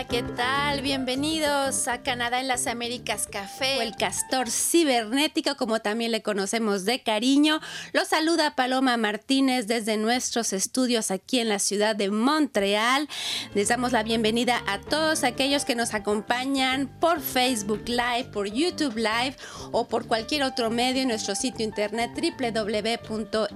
Hola, 0.00 0.08
¿qué 0.08 0.22
tal? 0.22 0.80
Bienvenidos 0.80 1.86
a 1.86 2.02
Canadá 2.02 2.40
en 2.40 2.48
las 2.48 2.66
Américas 2.66 3.28
Café, 3.30 3.76
o 3.76 3.82
el 3.82 3.94
castor 3.96 4.48
cibernético, 4.48 5.56
como 5.56 5.80
también 5.80 6.10
le 6.10 6.22
conocemos 6.22 6.86
de 6.86 7.02
cariño. 7.02 7.60
Los 7.92 8.08
saluda 8.08 8.54
Paloma 8.56 8.96
Martínez 8.96 9.66
desde 9.66 9.98
nuestros 9.98 10.54
estudios 10.54 11.10
aquí 11.10 11.38
en 11.38 11.50
la 11.50 11.58
ciudad 11.58 11.94
de 11.94 12.10
Montreal. 12.10 13.10
Les 13.52 13.68
damos 13.68 13.92
la 13.92 14.02
bienvenida 14.02 14.62
a 14.66 14.80
todos 14.80 15.22
aquellos 15.22 15.66
que 15.66 15.74
nos 15.74 15.92
acompañan 15.92 16.88
por 16.98 17.20
Facebook 17.20 17.82
Live, 17.86 18.30
por 18.32 18.50
YouTube 18.50 18.96
Live 18.96 19.36
o 19.70 19.86
por 19.86 20.06
cualquier 20.06 20.44
otro 20.44 20.70
medio 20.70 21.02
en 21.02 21.08
nuestro 21.08 21.34
sitio 21.34 21.62
internet 21.62 22.12
www.rcinet.ca. 22.14 23.50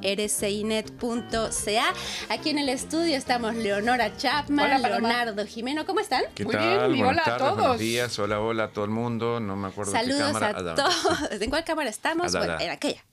Aquí 2.29 2.51
en 2.51 2.59
el 2.59 2.69
estudio 2.69 3.17
estamos 3.17 3.55
Leonora 3.55 4.15
Chapman, 4.15 4.83
Leonardo 4.83 5.47
Jimeno. 5.47 5.87
¿Cómo 5.87 6.01
están? 6.01 6.25
¿Qué 6.35 6.44
Muy 6.45 6.55
tal? 6.55 6.89
bien, 6.93 7.01
y 7.01 7.03
Buenas 7.05 7.27
hola 7.27 7.35
a 7.35 7.39
todos. 7.39 7.57
buenos 7.57 7.79
días, 7.79 8.19
hola, 8.19 8.41
hola 8.41 8.65
a 8.65 8.69
todo 8.69 8.85
el 8.85 8.91
mundo. 8.91 9.41
No 9.41 9.57
me 9.57 9.69
acuerdo 9.69 9.93
Saludos 9.93 10.19
qué 10.19 10.33
cámara. 10.33 10.47
a 10.49 10.73
Ah, 10.73 10.75
todos. 10.75 11.41
¿En 11.43 11.51
cuál 11.51 11.65
cámara 11.65 11.91
estamos? 11.91 12.33
Bueno, 12.33 12.61
en 12.61 12.71
aquella. 12.71 13.05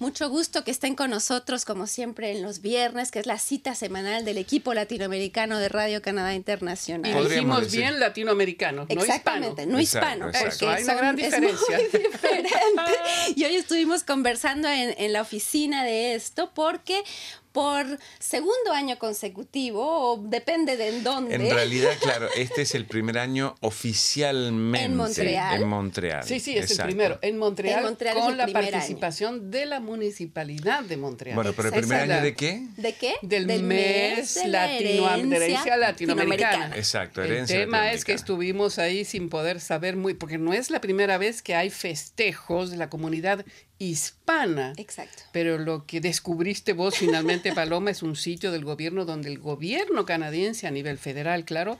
Mucho 0.00 0.28
gusto 0.28 0.64
que 0.64 0.72
estén 0.72 0.96
con 0.96 1.10
nosotros, 1.10 1.64
como 1.64 1.86
siempre, 1.86 2.32
en 2.32 2.42
los 2.42 2.60
viernes, 2.60 3.12
que 3.12 3.20
es 3.20 3.26
la 3.26 3.38
cita 3.38 3.76
semanal 3.76 4.24
del 4.24 4.38
equipo 4.38 4.74
latinoamericano 4.74 5.56
de 5.58 5.68
Radio 5.68 6.02
Canadá 6.02 6.32
Y 6.34 6.36
Internacional. 6.36 7.12
Podríamos 7.12 7.30
dijimos 7.30 7.60
decir. 7.62 7.80
bien 7.80 8.00
latinoamericano, 8.00 8.78
no 8.78 8.82
hispano. 8.88 9.02
Exactamente, 9.04 9.66
no 9.66 9.80
hispano. 9.80 10.28
exacto. 10.30 10.66
porque 10.66 10.82
una 10.82 10.92
son- 10.92 10.96
gran 10.96 11.18
es 11.20 11.24
diferencia. 11.26 11.76
muy 11.92 12.02
diferente. 12.02 12.50
Y 13.36 13.44
hoy 13.44 13.54
estuvimos 13.54 14.02
conversando 14.02 14.68
en, 14.68 14.94
en 14.98 15.12
la 15.12 15.22
oficina 15.22 15.84
de 15.84 16.14
esto 16.16 16.50
porque 16.52 17.04
por 17.54 17.86
segundo 18.18 18.72
año 18.72 18.98
consecutivo, 18.98 19.80
o 19.86 20.18
depende 20.18 20.76
de 20.76 20.88
en 20.88 21.04
dónde. 21.04 21.36
En 21.36 21.48
realidad, 21.48 21.92
claro, 22.00 22.26
este 22.34 22.62
es 22.62 22.74
el 22.74 22.84
primer 22.84 23.16
año 23.16 23.54
oficialmente 23.60 24.86
En 24.86 24.96
Montreal. 24.96 25.62
en 25.62 25.68
Montreal. 25.68 26.24
Sí, 26.24 26.40
sí, 26.40 26.58
es 26.58 26.64
Exacto. 26.64 26.82
el 26.82 26.88
primero. 26.88 27.18
En 27.22 27.38
Montreal, 27.38 27.78
En 27.78 27.84
Montreal 27.84 28.16
es 28.16 28.22
con 28.24 28.32
el 28.32 28.38
la 28.38 28.48
participación 28.48 29.52
de 29.52 29.66
la 29.66 29.78
municipalidad 29.78 30.82
de 30.82 30.96
Montreal. 30.96 31.36
Bueno, 31.36 31.52
pero 31.52 31.68
el 31.68 31.74
Exacto. 31.74 31.88
primer 31.96 32.12
año 32.12 32.24
de 32.24 32.34
qué? 32.34 32.66
¿De 32.76 32.92
qué? 32.94 33.14
del, 33.22 33.46
mes, 33.62 34.34
de 34.34 34.48
la 34.48 34.66
latino, 34.66 34.88
de 34.88 34.98
la 34.98 35.36
herencia 35.36 35.76
latinoamericana. 35.76 35.78
latinoamericana. 35.78 36.76
Exacto, 36.76 37.22
El 37.22 37.30
herencia 37.30 37.56
tema 37.60 37.92
es 37.92 38.04
que 38.04 38.14
estuvimos 38.14 38.80
ahí 38.80 39.04
sin 39.04 39.28
poder 39.28 39.60
saber 39.60 39.94
muy, 39.94 40.14
porque 40.14 40.38
no 40.38 40.52
es 40.52 40.70
la 40.70 40.80
primera 40.80 41.18
vez 41.18 41.40
que 41.40 41.54
hay 41.54 41.70
festejos 41.70 42.72
de 42.72 42.78
la 42.78 42.90
comunidad 42.90 43.46
hispana. 43.78 44.72
Exacto. 44.76 45.22
Pero 45.32 45.58
lo 45.58 45.86
que 45.86 46.00
descubriste 46.00 46.72
vos 46.72 46.96
finalmente, 46.96 47.52
Paloma, 47.54 47.90
es 47.90 48.02
un 48.02 48.16
sitio 48.16 48.52
del 48.52 48.64
gobierno 48.64 49.04
donde 49.04 49.28
el 49.28 49.38
gobierno 49.38 50.04
canadiense 50.06 50.66
a 50.66 50.70
nivel 50.70 50.98
federal, 50.98 51.44
claro, 51.44 51.78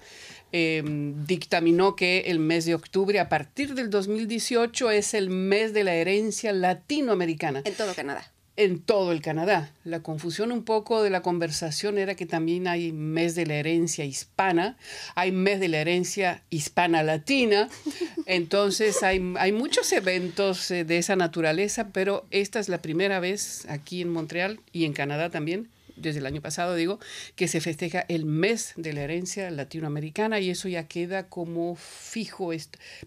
eh, 0.53 0.83
dictaminó 1.27 1.97
que 1.97 2.25
el 2.27 2.39
mes 2.39 2.65
de 2.65 2.75
octubre, 2.75 3.19
a 3.21 3.29
partir 3.29 3.75
del 3.75 3.91
2018, 3.91 4.91
es 4.91 5.15
el 5.15 5.31
mes 5.31 5.73
de 5.73 5.85
la 5.85 5.95
herencia 5.95 6.53
latinoamericana 6.53 7.63
En 7.65 7.75
todo 7.75 7.95
Canadá. 7.95 8.34
En 8.57 8.81
todo 8.81 9.13
el 9.13 9.21
Canadá. 9.21 9.73
La 9.85 10.01
confusión 10.01 10.53
un 10.53 10.65
poco 10.65 11.03
de 11.03 11.11
la 11.11 11.23
conversación 11.23 11.99
era 11.99 12.15
que 12.15 12.27
también 12.27 12.69
hay 12.69 12.93
mes 12.93 13.35
de 13.35 13.47
la 13.47 13.55
herencia 13.55 14.05
hispana, 14.05 14.77
hay 15.15 15.33
mes 15.33 15.61
de 15.61 15.69
la 15.69 15.79
herencia 15.79 16.43
hispana-latina, 16.51 17.69
entonces 18.27 19.03
hay, 19.03 19.35
hay 19.39 19.53
muchos 19.53 19.93
eventos 19.93 20.71
eh, 20.71 20.85
de 20.85 20.99
esa 20.99 21.17
naturaleza, 21.17 21.89
pero 21.93 22.27
esta 22.31 22.61
es 22.61 22.69
la 22.69 22.81
primera 22.81 23.21
vez 23.21 23.67
aquí 23.69 24.03
en 24.03 24.11
Montreal 24.11 24.61
y 24.73 24.85
en 24.85 24.93
Canadá 24.93 25.31
también. 25.31 25.69
Desde 25.97 26.21
el 26.21 26.27
año 26.27 26.41
pasado, 26.41 26.75
digo, 26.75 26.99
que 27.37 27.49
se 27.49 27.61
festeja 27.61 28.05
el 28.09 28.25
mes 28.25 28.73
de 28.77 28.93
la 28.93 29.03
herencia 29.03 29.51
latinoamericana 29.51 30.41
y 30.41 30.51
eso 30.51 30.69
ya 30.69 30.89
queda 30.89 31.29
como 31.29 31.77
fijo 31.77 32.45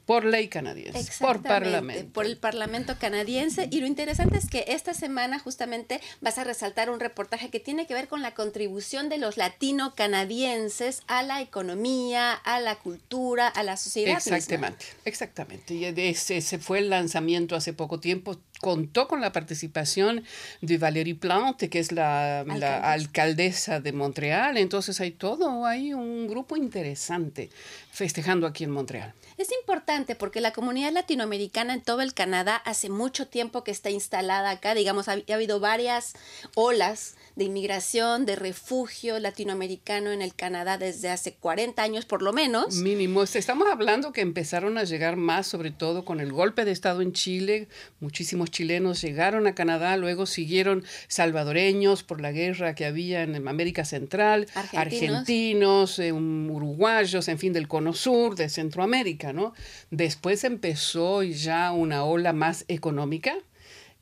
por 0.05 0.25
ley 0.25 0.47
canadiense, 0.47 1.11
por 1.19 1.41
parlamento. 1.41 2.13
Por 2.13 2.25
el 2.25 2.37
Parlamento 2.37 2.97
canadiense. 2.99 3.67
Y 3.71 3.81
lo 3.81 3.87
interesante 3.87 4.37
es 4.37 4.49
que 4.49 4.65
esta 4.67 4.93
semana 4.93 5.39
justamente 5.39 6.01
vas 6.21 6.37
a 6.37 6.43
resaltar 6.43 6.89
un 6.89 6.99
reportaje 6.99 7.49
que 7.49 7.59
tiene 7.59 7.87
que 7.87 7.93
ver 7.93 8.07
con 8.07 8.21
la 8.21 8.33
contribución 8.33 9.09
de 9.09 9.17
los 9.17 9.37
latino-canadienses 9.37 11.01
a 11.07 11.23
la 11.23 11.41
economía, 11.41 12.33
a 12.33 12.59
la 12.59 12.75
cultura, 12.75 13.47
a 13.47 13.63
la 13.63 13.77
sociedad. 13.77 14.15
misma. 14.15 14.37
Exactamente, 14.37 14.85
exactamente. 15.05 15.73
Y 15.73 15.85
ese, 15.85 16.37
ese 16.37 16.57
fue 16.57 16.79
el 16.79 16.89
lanzamiento 16.89 17.55
hace 17.55 17.73
poco 17.73 17.99
tiempo. 17.99 18.37
Contó 18.61 19.07
con 19.07 19.21
la 19.21 19.31
participación 19.31 20.23
de 20.61 20.77
Valérie 20.77 21.15
Plante, 21.15 21.69
que 21.69 21.79
es 21.79 21.91
la, 21.91 22.43
la 22.45 22.91
Alcaldesa. 22.91 22.91
alcaldesa 22.91 23.79
de 23.79 23.91
Montreal. 23.93 24.57
Entonces 24.57 24.99
hay 24.99 25.11
todo, 25.11 25.65
hay 25.65 25.93
un 25.93 26.27
grupo 26.27 26.57
interesante 26.57 27.49
festejando 27.91 28.47
aquí 28.47 28.63
en 28.63 28.71
Montreal. 28.71 29.13
Es 29.37 29.49
importante 29.51 30.15
porque 30.15 30.41
la 30.41 30.51
comunidad 30.51 30.91
latinoamericana 30.91 31.75
en 31.75 31.81
todo 31.81 32.01
el 32.01 32.13
Canadá 32.13 32.55
hace 32.55 32.89
mucho 32.89 33.27
tiempo 33.27 33.63
que 33.63 33.71
está 33.71 33.89
instalada 33.89 34.49
acá. 34.49 34.73
Digamos, 34.73 35.07
ha, 35.07 35.13
ha 35.13 35.33
habido 35.33 35.59
varias 35.59 36.13
olas 36.55 37.15
de 37.37 37.43
inmigración, 37.43 38.25
de 38.25 38.35
refugio 38.35 39.19
latinoamericano 39.19 40.11
en 40.11 40.23
el 40.23 40.33
Canadá 40.33 40.79
desde 40.79 41.09
hace 41.09 41.33
40 41.35 41.83
años 41.83 42.05
por 42.05 42.23
lo 42.23 42.33
menos. 42.33 42.77
Mínimo. 42.77 43.21
Estamos 43.21 43.67
hablando 43.71 44.11
que 44.11 44.21
empezaron 44.21 44.79
a 44.79 44.83
llegar 44.83 45.17
más, 45.17 45.45
sobre 45.45 45.69
todo 45.69 46.03
con 46.03 46.19
el 46.19 46.31
golpe 46.31 46.65
de 46.65 46.71
Estado 46.71 47.01
en 47.01 47.13
Chile. 47.13 47.67
Muchísimos 47.99 48.49
chilenos 48.49 49.01
llegaron 49.01 49.45
a 49.45 49.53
Canadá, 49.53 49.97
luego 49.97 50.25
siguieron 50.25 50.83
salvadoreños 51.07 52.01
por 52.01 52.21
la 52.21 52.31
guerra 52.31 52.73
que 52.73 52.85
había 52.85 53.21
en 53.21 53.47
América 53.47 53.85
Central, 53.85 54.47
Argentinos. 54.55 55.17
argentinos, 55.17 55.99
eh, 55.99 56.11
uruguayos, 56.11 57.27
en 57.27 57.37
fin, 57.37 57.53
del 57.53 57.67
Cono 57.67 57.93
Sur, 57.93 58.35
de 58.35 58.49
Centroamérica, 58.49 59.31
¿no? 59.31 59.53
Después 59.91 60.43
empezó 60.43 61.21
ya 61.21 61.71
una 61.71 62.03
ola 62.03 62.33
más 62.33 62.65
económica. 62.67 63.35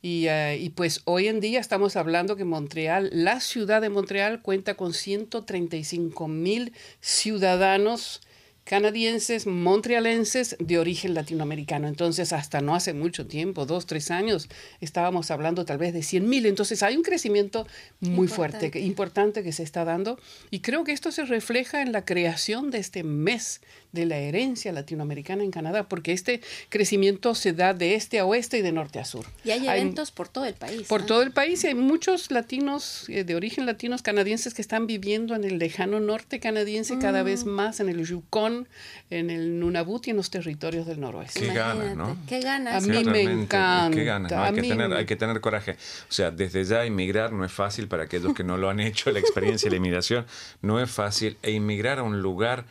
Y, 0.06 0.28
eh, 0.28 0.56
y 0.62 0.68
pues 0.70 1.00
hoy 1.04 1.26
en 1.26 1.40
día 1.40 1.58
estamos 1.58 1.96
hablando 1.96 2.36
que 2.36 2.44
Montreal, 2.44 3.10
la 3.12 3.40
ciudad 3.40 3.80
de 3.80 3.88
Montreal 3.88 4.40
cuenta 4.40 4.74
con 4.74 4.94
135 4.94 6.28
mil 6.28 6.72
ciudadanos 7.00 8.20
canadienses, 8.62 9.46
montrealenses 9.46 10.56
de 10.60 10.78
origen 10.78 11.14
latinoamericano. 11.14 11.86
Entonces, 11.88 12.32
hasta 12.32 12.60
no 12.60 12.74
hace 12.76 12.94
mucho 12.94 13.26
tiempo, 13.26 13.64
dos, 13.66 13.86
tres 13.86 14.10
años, 14.12 14.48
estábamos 14.80 15.30
hablando 15.32 15.64
tal 15.64 15.78
vez 15.78 15.92
de 15.92 16.02
100 16.04 16.28
mil. 16.28 16.46
Entonces, 16.46 16.82
hay 16.84 16.96
un 16.96 17.02
crecimiento 17.02 17.66
muy 18.00 18.26
fuerte, 18.28 18.70
que- 18.72 18.80
importante 18.80 19.42
que 19.44 19.52
se 19.52 19.62
está 19.64 19.84
dando. 19.84 20.18
Y 20.50 20.60
creo 20.60 20.82
que 20.84 20.90
esto 20.92 21.10
se 21.12 21.24
refleja 21.24 21.82
en 21.82 21.90
la 21.92 22.04
creación 22.04 22.70
de 22.70 22.78
este 22.78 23.02
mes 23.04 23.60
de 23.96 24.06
la 24.06 24.16
herencia 24.18 24.70
latinoamericana 24.70 25.42
en 25.42 25.50
Canadá, 25.50 25.88
porque 25.88 26.12
este 26.12 26.40
crecimiento 26.68 27.34
se 27.34 27.52
da 27.52 27.74
de 27.74 27.96
este 27.96 28.20
a 28.20 28.24
oeste 28.24 28.58
y 28.58 28.62
de 28.62 28.70
norte 28.70 29.00
a 29.00 29.04
sur. 29.04 29.26
Y 29.44 29.50
hay 29.50 29.66
eventos 29.66 30.12
por 30.12 30.28
todo 30.28 30.44
el 30.44 30.54
país. 30.54 30.82
Por 30.86 31.04
todo 31.04 31.22
el 31.22 31.32
país 31.32 31.64
y 31.64 31.66
hay 31.66 31.74
muchos 31.74 32.30
latinos 32.30 33.06
eh, 33.08 33.24
de 33.24 33.34
origen 33.34 33.66
latinos 33.66 34.02
canadienses 34.02 34.54
que 34.54 34.62
están 34.62 34.86
viviendo 34.86 35.34
en 35.34 35.42
el 35.42 35.58
lejano 35.58 35.98
norte 35.98 36.38
canadiense 36.38 36.98
cada 37.00 37.24
vez 37.24 37.44
Mm. 37.44 37.48
más, 37.48 37.80
en 37.80 37.88
el 37.88 38.06
Yukon, 38.06 38.68
en 39.10 39.30
el 39.30 39.58
Nunavut 39.58 40.06
y 40.06 40.10
en 40.10 40.16
los 40.16 40.30
territorios 40.30 40.86
del 40.86 41.00
noroeste. 41.00 41.40
Qué 41.40 41.46
ganas, 41.54 41.74
Imagínate, 41.94 41.96
¿no? 41.96 42.16
Qué 42.28 42.40
ganas. 42.40 42.74
A 42.76 42.80
Sí, 42.82 42.90
mí 42.90 43.04
me 43.04 43.22
encanta, 43.22 43.90
Qué 43.96 44.04
ganas, 44.04 44.30
¿no? 44.32 44.38
a 44.38 44.46
Hay 44.46 44.54
que, 44.54 44.62
tener, 44.62 44.88
me- 44.88 44.96
hay 44.96 45.06
que 45.06 45.16
tener 45.16 45.40
coraje. 45.40 45.72
O 45.72 46.12
sea, 46.12 46.30
desde 46.30 46.62
ya 46.64 46.84
inmigrar 46.86 47.32
no 47.32 47.44
es 47.44 47.52
fácil 47.52 47.88
para 47.88 48.04
aquellos 48.04 48.34
que 48.34 48.44
no 48.44 48.56
lo 48.58 48.68
han 48.68 48.80
hecho, 48.80 49.10
la 49.10 49.18
experiencia 49.20 49.66
de 49.66 49.70
la 49.70 49.76
inmigración 49.78 50.26
no 50.60 50.80
es 50.80 50.90
fácil. 50.90 51.36
E 51.42 51.52
inmigrar 51.52 51.98
a 51.98 52.02
un 52.02 52.20
lugar, 52.20 52.64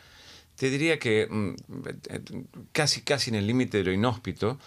te 0.56 0.70
diría 0.70 0.98
que 0.98 1.26
mm, 1.30 1.54
eh, 2.08 2.20
casi, 2.72 3.02
casi 3.02 3.30
en 3.30 3.36
el 3.36 3.46
límite 3.46 3.78
de 3.78 3.84
lo 3.84 3.92
inhóspito, 3.92 4.58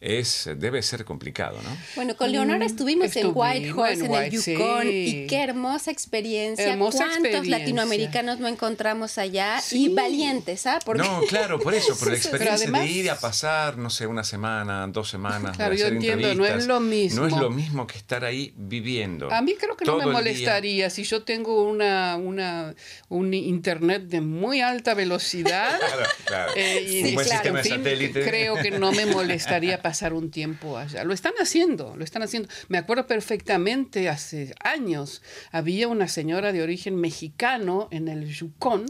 es, 0.00 0.48
debe 0.56 0.82
ser 0.82 1.04
complicado, 1.04 1.58
¿no? 1.62 1.76
Bueno, 1.96 2.16
con 2.16 2.30
Leonora 2.30 2.64
estuvimos 2.64 3.04
en 3.16 3.26
estuvimos 3.26 3.36
Whitehorse, 3.36 3.92
en, 3.94 4.00
en 4.06 4.12
el 4.14 4.20
White- 4.32 4.36
Yukon, 4.36 4.82
sí. 4.82 4.88
y 5.24 5.26
qué 5.26 5.42
hermosa 5.42 5.90
experiencia. 5.90 6.72
Hermosa 6.72 6.98
¿Cuántos 6.98 7.16
experiencia. 7.24 7.58
latinoamericanos 7.58 8.38
no 8.38 8.48
encontramos 8.48 9.18
allá? 9.18 9.60
Sí. 9.60 9.86
Y 9.86 9.94
valientes, 9.94 10.66
¿ah? 10.66 10.78
Porque 10.84 11.02
No, 11.02 11.20
claro, 11.22 11.58
por 11.58 11.74
eso, 11.74 11.96
por 11.98 12.08
la 12.12 12.16
experiencia 12.16 12.54
además- 12.54 12.82
de 12.82 12.88
ir 12.88 13.10
a 13.10 13.18
pasar, 13.18 13.76
no 13.76 13.90
sé, 13.90 14.06
una 14.06 14.24
semana, 14.24 14.86
dos 14.88 15.10
semanas. 15.10 15.52
de 15.52 15.56
Claro, 15.56 15.74
yo 15.74 15.84
hacer 15.86 15.94
entiendo, 15.96 16.34
no 16.34 16.46
es 16.46 16.66
lo 16.66 16.80
mismo. 16.80 17.22
No 17.22 17.26
es 17.26 17.40
lo 17.42 17.50
mismo 17.50 17.86
que 17.86 17.98
estar 17.98 18.24
ahí 18.24 18.52
viviendo. 18.56 19.32
A 19.32 19.42
mí 19.42 19.54
creo 19.58 19.76
que 19.76 19.84
no 19.84 19.96
me 19.98 20.06
molestaría 20.06 20.90
si 20.90 21.02
yo 21.04 21.22
tengo 21.24 21.64
una, 21.68 22.16
una, 22.16 22.74
un 23.08 23.34
internet 23.34 24.02
de 24.04 24.20
muy 24.20 24.60
alta 24.60 24.94
velocidad. 24.94 25.78
Claro, 25.88 26.10
claro. 26.24 26.52
eh, 26.56 26.86
y 26.88 27.02
Un 27.08 27.14
buen 27.14 27.26
claro, 27.26 27.30
sistema 27.42 27.58
en 27.58 27.64
de 27.64 27.70
fin, 27.70 27.78
satélite. 27.78 28.22
Creo 28.24 28.56
que 28.56 28.70
no 28.72 28.92
me 28.92 29.06
molestaría 29.06 29.80
pasar 29.88 30.12
un 30.12 30.30
tiempo 30.30 30.76
allá. 30.76 31.02
Lo 31.02 31.14
están 31.14 31.32
haciendo, 31.40 31.96
lo 31.96 32.04
están 32.04 32.22
haciendo. 32.22 32.50
Me 32.68 32.76
acuerdo 32.76 33.06
perfectamente 33.06 34.10
hace 34.10 34.54
años 34.62 35.22
había 35.50 35.88
una 35.88 36.08
señora 36.08 36.52
de 36.52 36.62
origen 36.62 36.94
mexicano 36.94 37.88
en 37.90 38.08
el 38.08 38.26
Yukon 38.26 38.84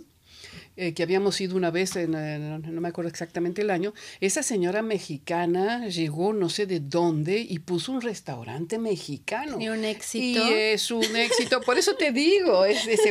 eh, 0.80 0.94
que 0.94 1.02
habíamos 1.02 1.40
ido 1.40 1.56
una 1.56 1.72
vez, 1.72 1.96
en, 1.96 2.12
no 2.12 2.80
me 2.80 2.88
acuerdo 2.88 3.08
exactamente 3.08 3.62
el 3.62 3.70
año, 3.70 3.94
esa 4.20 4.44
señora 4.44 4.80
mexicana 4.80 5.88
llegó 5.88 6.32
no 6.32 6.48
sé 6.48 6.66
de 6.66 6.78
dónde 6.78 7.38
y 7.38 7.58
puso 7.58 7.90
un 7.90 8.00
restaurante 8.00 8.78
mexicano. 8.78 9.60
Y 9.60 9.68
un 9.68 9.84
éxito. 9.84 10.38
Y 10.48 10.52
es 10.52 10.90
un 10.92 11.16
éxito, 11.16 11.60
por 11.62 11.78
eso 11.78 11.96
te 11.96 12.12
digo, 12.12 12.62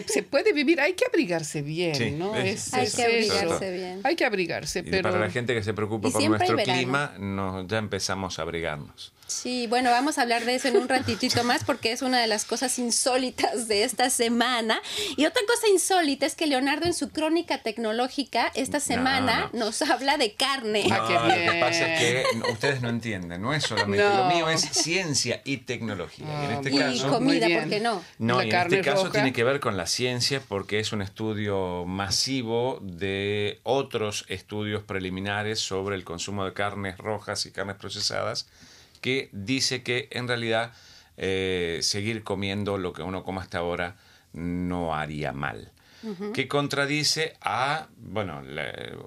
se, 0.07 0.23
puede 0.23 0.53
vivir, 0.53 0.79
hay 0.79 0.93
que 0.93 1.05
abrigarse 1.05 1.61
bien, 1.61 2.17
¿no? 2.17 2.33
hay 2.33 2.55
que 2.55 3.03
abrigarse 3.03 3.71
bien. 3.71 4.01
Hay 4.03 4.15
que 4.15 4.23
abrigarse, 4.23 4.83
pero... 4.83 5.03
Para 5.03 5.19
la 5.19 5.29
gente 5.29 5.53
que 5.53 5.61
se 5.61 5.73
preocupa 5.73 6.09
por 6.09 6.23
nuestro 6.23 6.55
clima, 6.57 7.15
no, 7.19 7.67
ya 7.67 7.79
empezamos 7.79 8.39
a 8.39 8.43
abrigarnos. 8.43 9.13
Sí, 9.27 9.67
bueno, 9.67 9.91
vamos 9.91 10.17
a 10.17 10.21
hablar 10.21 10.45
de 10.45 10.55
eso 10.55 10.69
en 10.69 10.77
un 10.77 10.87
ratitito 10.87 11.43
más 11.43 11.65
porque 11.65 11.91
es 11.91 12.01
una 12.01 12.19
de 12.19 12.27
las 12.27 12.45
cosas 12.45 12.79
insólitas 12.79 13.67
de 13.67 13.83
esta 13.83 14.09
semana. 14.09 14.81
Y 15.17 15.25
otra 15.25 15.41
cosa 15.45 15.67
insólita 15.67 16.25
es 16.25 16.35
que 16.35 16.47
Leonardo 16.47 16.85
en 16.85 16.93
su 16.93 17.09
crónica 17.09 17.61
tecnológica 17.61 18.51
esta 18.55 18.79
semana 18.79 19.49
nos 19.51 19.81
habla 19.81 20.17
de 20.17 20.33
carne. 20.33 20.87
Ah, 20.89 21.27
lo 21.27 21.51
que 21.51 21.59
pasa 21.59 21.93
es 21.93 21.99
que 21.99 22.25
ustedes 22.51 22.81
no 22.81 22.89
entienden, 22.89 23.41
no 23.41 23.53
es 23.53 23.63
solamente 23.63 24.07
lo 24.07 24.25
mío, 24.25 24.49
es 24.49 24.61
ciencia 24.61 25.41
y 25.43 25.57
tecnología. 25.57 26.25
y, 26.25 26.45
en 26.45 26.51
este 26.51 26.77
caso, 26.77 27.09
comida, 27.09 27.47
¿por 27.47 27.69
qué 27.69 27.79
no? 27.81 28.03
No, 28.19 28.41
en 28.41 28.53
este 28.53 28.81
caso 28.81 29.11
tiene 29.11 29.33
que 29.33 29.43
ver 29.43 29.59
con 29.59 29.75
la 29.75 29.87
ciencia 29.87 30.41
porque 30.47 30.79
es 30.79 30.93
un 30.93 31.01
estudio 31.01 31.85
masivo 31.85 32.79
de 32.81 33.59
otros 33.63 34.25
estudios 34.29 34.83
preliminares 34.83 35.59
sobre 35.59 35.95
el 35.95 36.05
consumo 36.05 36.45
de 36.45 36.53
carnes 36.53 36.97
rojas 36.97 37.45
y 37.45 37.51
carnes 37.51 37.75
procesadas 37.75 38.47
que 39.01 39.29
dice 39.31 39.83
que 39.83 40.07
en 40.11 40.27
realidad 40.27 40.73
eh, 41.17 41.79
seguir 41.81 42.23
comiendo 42.23 42.77
lo 42.77 42.93
que 42.93 43.01
uno 43.01 43.23
coma 43.23 43.41
hasta 43.41 43.59
ahora 43.59 43.95
no 44.33 44.95
haría 44.95 45.31
mal. 45.33 45.71
que 46.33 46.47
contradice 46.47 47.35
a 47.41 47.87
bueno 47.97 48.41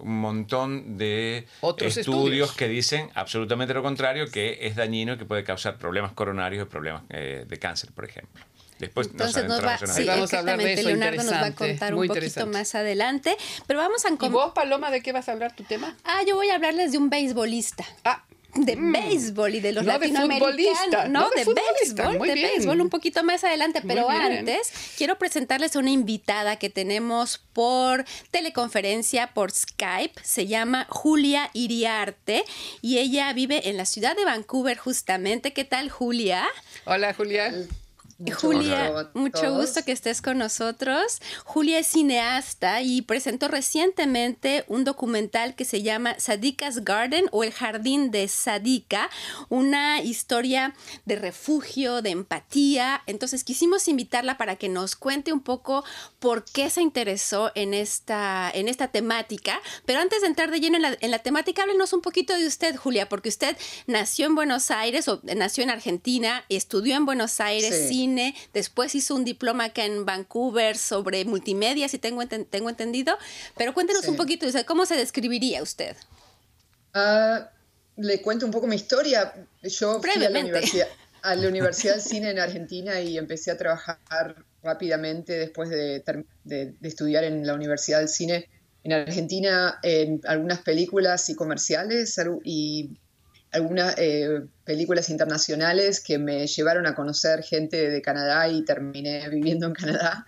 un 0.02 0.20
montón 0.20 0.98
de 0.98 1.46
estudios, 1.78 2.52
que 2.52 2.69
dicen 2.69 3.10
absolutamente 3.14 3.72
lo 3.72 3.82
contrario, 3.82 4.28
que 4.31 4.66
es 4.66 4.75
dañino 4.75 5.14
y 5.14 5.19
que 5.19 5.25
puede 5.25 5.44
causar 5.44 5.78
problemas 5.78 6.12
coronarios 6.12 6.66
y 6.66 6.69
problemas 6.69 7.04
eh, 7.10 7.46
de 7.48 7.58
cáncer, 7.58 7.93
por 7.93 8.04
ejemplo. 8.04 8.44
Después 8.81 9.08
Entonces 9.08 9.44
nos, 9.44 9.62
va, 9.62 9.78
sí, 9.78 10.04
vamos 10.04 10.32
a 10.32 10.38
hablar 10.38 10.58
de 10.58 10.72
eso, 10.72 10.88
Leonardo 10.88 11.22
nos 11.22 11.32
va 11.32 11.46
a 11.46 11.54
contar 11.54 11.94
un 11.94 12.06
poquito 12.06 12.46
más 12.46 12.75
adelante. 12.75 13.36
Pero 13.66 13.78
vamos 13.78 14.04
a... 14.06 14.08
¿Y 14.08 14.28
vos, 14.31 14.52
Paloma, 14.54 14.90
de 14.90 15.02
qué 15.02 15.12
vas 15.12 15.28
a 15.28 15.32
hablar 15.32 15.54
tu 15.54 15.64
tema? 15.64 15.94
Ah, 16.02 16.22
yo 16.26 16.34
voy 16.34 16.48
a 16.48 16.54
hablarles 16.54 16.93
de 16.93 16.98
un 16.98 17.10
beisbolista. 17.10 17.84
Ah, 18.04 18.25
de 18.55 18.76
mm. 18.76 18.93
béisbol 18.93 19.55
y 19.55 19.61
de 19.61 19.73
los 19.73 19.85
latinoamericanos. 19.85 21.08
no, 21.08 21.31
de, 21.31 21.44
béisbol, 21.44 22.26
de 22.26 22.35
béisbol 22.35 22.81
un 22.81 22.91
poquito 22.91 23.23
más 23.25 23.44
adelante, 23.44 23.82
pero 23.87 24.08
antes 24.08 24.73
quiero 24.97 25.19
presentarles 25.19 25.76
a 25.76 25.79
una 25.79 25.91
invitada 25.91 26.56
que 26.56 26.70
tenemos 26.70 27.38
por 27.52 28.05
teleconferencia, 28.31 29.29
por 29.35 29.50
Skype, 29.50 30.20
se 30.23 30.47
llama 30.47 30.87
Julia 30.88 31.50
Iriarte 31.52 32.44
y 32.82 32.99
ella 32.99 33.32
vive 33.32 33.69
en 33.69 33.76
la 33.76 33.85
ciudad 33.85 34.17
de 34.17 34.25
Vancouver 34.25 34.76
justamente. 34.76 35.53
¿Qué 35.53 35.64
tal, 35.64 35.91
Julia? 35.91 36.46
Hola, 36.85 37.14
Julia. 37.14 37.53
Julia, 38.28 39.11
mucho 39.14 39.55
gusto 39.55 39.82
que 39.82 39.93
estés 39.93 40.20
con 40.20 40.37
nosotros. 40.37 41.20
Julia 41.44 41.78
es 41.78 41.87
cineasta 41.87 42.82
y 42.82 43.00
presentó 43.00 43.49
recientemente 43.49 44.64
un 44.69 44.84
documental 44.84 45.55
que 45.55 45.64
se 45.64 45.82
llama 45.82 46.19
Sadika's 46.19 46.84
Garden 46.84 47.26
o 47.32 47.44
El 47.44 47.52
Jardín 47.52 48.11
de 48.11 48.28
Sadika, 48.28 49.08
una 49.49 50.02
historia 50.02 50.75
de 51.06 51.17
refugio, 51.17 52.02
de 52.02 52.11
empatía. 52.11 53.02
Entonces 53.06 53.43
quisimos 53.43 53.88
invitarla 53.88 54.37
para 54.37 54.56
que 54.56 54.69
nos 54.69 54.96
cuente 54.96 55.32
un 55.32 55.40
poco 55.40 55.82
por 56.19 56.44
qué 56.44 56.69
se 56.69 56.82
interesó 56.82 57.50
en 57.55 57.72
esta, 57.72 58.50
en 58.52 58.69
esta 58.69 58.88
temática. 58.88 59.61
Pero 59.87 60.00
antes 60.00 60.20
de 60.20 60.26
entrar 60.26 60.50
de 60.50 60.61
lleno 60.61 60.76
en 60.76 60.82
la, 60.82 60.99
en 61.00 61.11
la 61.11 61.20
temática, 61.20 61.62
háblenos 61.62 61.94
un 61.94 62.02
poquito 62.02 62.37
de 62.37 62.46
usted, 62.46 62.76
Julia, 62.76 63.08
porque 63.08 63.31
usted 63.31 63.56
nació 63.87 64.26
en 64.26 64.34
Buenos 64.34 64.70
Aires 64.70 65.08
o 65.08 65.20
nació 65.22 65.64
en 65.64 65.70
Argentina, 65.70 66.44
estudió 66.50 66.96
en 66.96 67.06
Buenos 67.06 67.40
Aires, 67.40 67.88
sí 67.88 68.09
después 68.52 68.94
hizo 68.94 69.14
un 69.14 69.24
diploma 69.24 69.66
acá 69.66 69.84
en 69.84 70.04
Vancouver 70.04 70.76
sobre 70.76 71.24
multimedia, 71.24 71.88
si 71.88 71.98
tengo, 71.98 72.26
tengo 72.26 72.68
entendido, 72.68 73.16
pero 73.56 73.74
cuéntenos 73.74 74.06
un 74.08 74.16
poquito, 74.16 74.46
¿cómo 74.66 74.86
se 74.86 74.96
describiría 74.96 75.62
usted? 75.62 75.96
Ah, 76.94 77.50
le 77.96 78.20
cuento 78.22 78.46
un 78.46 78.52
poco 78.52 78.66
mi 78.66 78.76
historia. 78.76 79.32
Yo 79.62 80.00
fui 80.00 80.10
a 80.10 80.30
la, 80.30 80.40
universidad, 80.40 80.88
a 81.22 81.34
la 81.34 81.48
Universidad 81.48 81.94
del 81.94 82.02
Cine 82.02 82.30
en 82.30 82.38
Argentina 82.38 83.00
y 83.00 83.18
empecé 83.18 83.50
a 83.50 83.56
trabajar 83.56 84.36
rápidamente 84.62 85.34
después 85.34 85.70
de, 85.70 86.02
de, 86.44 86.74
estudiar 86.82 87.24
en 87.24 87.46
la 87.46 87.54
Universidad 87.54 87.98
del 87.98 88.08
Cine 88.08 88.48
en 88.82 88.92
Argentina 88.92 89.78
en 89.82 90.20
algunas 90.24 90.60
películas 90.60 91.28
y 91.28 91.34
comerciales 91.34 92.18
y 92.44 92.98
algunas 93.52 93.94
eh, 93.99 94.43
películas 94.64 95.11
internacionales 95.11 96.00
que 96.00 96.19
me 96.19 96.47
llevaron 96.47 96.87
a 96.87 96.94
conocer 96.94 97.43
gente 97.43 97.91
de 97.91 98.02
Canadá 98.02 98.49
y 98.49 98.64
terminé 98.64 99.29
viviendo 99.31 99.67
en 99.67 99.73
Canadá. 99.73 100.26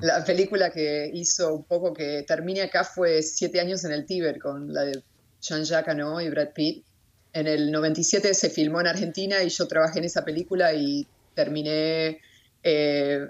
La 0.00 0.24
película 0.24 0.70
que 0.70 1.10
hizo 1.12 1.54
un 1.54 1.64
poco 1.64 1.92
que 1.92 2.24
termine 2.26 2.62
acá 2.62 2.84
fue 2.84 3.22
Siete 3.22 3.60
años 3.60 3.84
en 3.84 3.92
el 3.92 4.06
Tíber 4.06 4.38
con 4.38 4.72
la 4.72 4.82
de 4.82 5.02
Jean-Jacques 5.40 5.92
Hano 5.92 6.20
y 6.20 6.30
Brad 6.30 6.52
Pitt. 6.54 6.84
En 7.32 7.46
el 7.48 7.70
97 7.70 8.32
se 8.32 8.48
filmó 8.48 8.80
en 8.80 8.86
Argentina 8.86 9.42
y 9.42 9.48
yo 9.48 9.66
trabajé 9.66 9.98
en 9.98 10.04
esa 10.04 10.24
película 10.24 10.72
y 10.72 11.06
terminé 11.34 12.20
eh, 12.62 13.28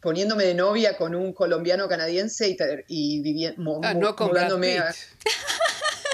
poniéndome 0.00 0.44
de 0.44 0.54
novia 0.54 0.96
con 0.96 1.14
un 1.14 1.32
colombiano 1.32 1.88
canadiense 1.88 2.48
y, 2.50 2.56
y 2.88 3.20
viviendo, 3.20 3.80
ah, 3.82 3.94
no 3.94 4.16
con 4.16 4.30
Brad 4.30 4.60
Pitt. 4.60 4.82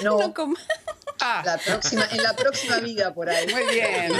no, 0.03 0.19
no 0.19 0.33
con... 0.33 0.55
Ah. 1.21 1.43
La 1.45 1.57
próxima, 1.57 2.07
en 2.11 2.23
la 2.23 2.35
próxima 2.35 2.79
vida 2.79 3.13
por 3.13 3.29
ahí. 3.29 3.47
Muy 3.47 3.63
bien, 3.73 4.11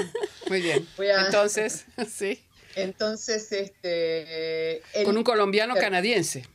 muy 0.50 0.62
bien. 0.62 0.88
Entonces, 1.26 1.86
sí. 2.10 2.44
Entonces, 2.76 3.52
este... 3.52 4.82
Con 5.04 5.18
un 5.18 5.24
colombiano 5.24 5.76
canadiense. 5.76 6.46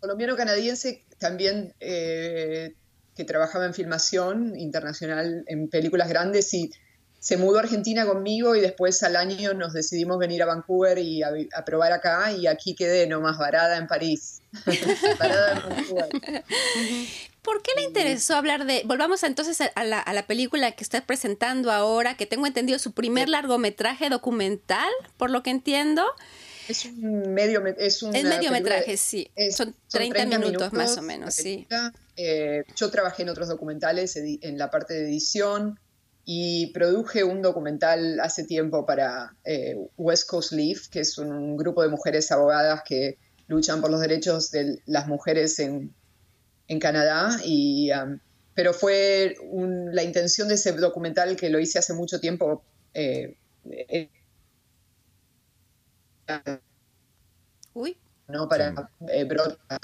Colombiano 0.00 0.36
canadiense 0.36 1.04
también 1.18 1.74
eh, 1.80 2.74
que 3.16 3.24
trabajaba 3.24 3.64
en 3.64 3.74
filmación 3.74 4.58
internacional 4.58 5.44
en 5.46 5.68
películas 5.68 6.08
grandes 6.08 6.52
y 6.54 6.70
se 7.18 7.38
mudó 7.38 7.56
a 7.56 7.62
Argentina 7.62 8.06
conmigo 8.06 8.54
y 8.54 8.60
después 8.60 9.02
al 9.02 9.16
año 9.16 9.54
nos 9.54 9.72
decidimos 9.72 10.18
venir 10.18 10.42
a 10.42 10.46
Vancouver 10.46 10.98
y 10.98 11.22
a, 11.22 11.30
a 11.54 11.64
probar 11.64 11.92
acá 11.92 12.30
y 12.30 12.46
aquí 12.46 12.74
quedé 12.74 13.06
nomás 13.06 13.38
varada 13.38 13.78
en 13.78 13.86
París. 13.86 14.42
varada 15.18 15.52
en 15.54 15.68
Vancouver. 15.68 16.08
¿Por 17.46 17.62
qué 17.62 17.70
le 17.76 17.84
interesó 17.84 18.34
hablar 18.34 18.66
de... 18.66 18.82
Volvamos 18.86 19.22
entonces 19.22 19.60
a 19.72 19.84
la, 19.84 20.00
a 20.00 20.12
la, 20.12 20.26
película 20.26 20.72
que 20.72 20.82
está 20.82 21.06
presentando 21.06 21.70
ahora, 21.70 22.16
que 22.16 22.26
tengo 22.26 22.44
entendido 22.44 22.80
su 22.80 22.90
primer 22.90 23.28
largometraje 23.28 24.10
documental, 24.10 24.90
por 25.16 25.30
lo 25.30 25.44
que 25.44 25.50
entiendo. 25.50 26.02
Es 26.68 26.84
un 26.86 27.32
medio 27.32 27.64
es 27.64 28.02
un 28.02 28.10
mediometraje, 28.10 28.96
sí. 28.96 29.30
son, 29.54 29.76
30 29.92 30.26
minutos, 30.40 30.72
más 30.72 30.98
o 30.98 31.02
menos, 31.02 31.34
sí. 31.34 31.68
Eh, 32.16 32.64
yo 32.74 32.90
trabajé 32.90 33.22
en 33.22 33.28
otros 33.28 33.46
documentales 33.46 34.16
en 34.16 34.58
la 34.58 34.68
parte 34.68 34.94
de 34.94 35.04
edición 35.04 35.78
y 36.24 36.72
produje 36.72 37.22
un 37.22 37.42
documental 37.42 38.18
hace 38.18 38.42
tiempo 38.42 38.84
para 38.86 39.36
eh, 39.44 39.76
West 39.96 40.28
Coast 40.28 40.50
Leaf, 40.50 40.88
que 40.88 40.98
es 40.98 41.16
un 41.16 41.56
grupo 41.56 41.82
de 41.82 41.90
mujeres 41.90 42.32
abogadas 42.32 42.82
que 42.84 43.18
luchan 43.46 43.80
por 43.80 43.92
los 43.92 44.00
derechos 44.00 44.50
de 44.50 44.82
las 44.86 45.06
mujeres 45.06 45.60
en 45.60 45.94
en 46.68 46.80
Canadá, 46.80 47.38
y, 47.44 47.90
um, 47.92 48.18
pero 48.54 48.72
fue 48.72 49.36
la 49.92 50.02
intención 50.02 50.48
de 50.48 50.54
ese 50.54 50.72
documental 50.72 51.36
que 51.36 51.50
lo 51.50 51.60
hice 51.60 51.78
hace 51.78 51.92
mucho 51.92 52.20
tiempo. 52.20 52.64
Eh, 52.94 53.36
eh, 53.64 54.08
Uy. 57.74 57.96
¿no? 58.28 58.48
Para 58.48 58.90
eh, 59.08 59.28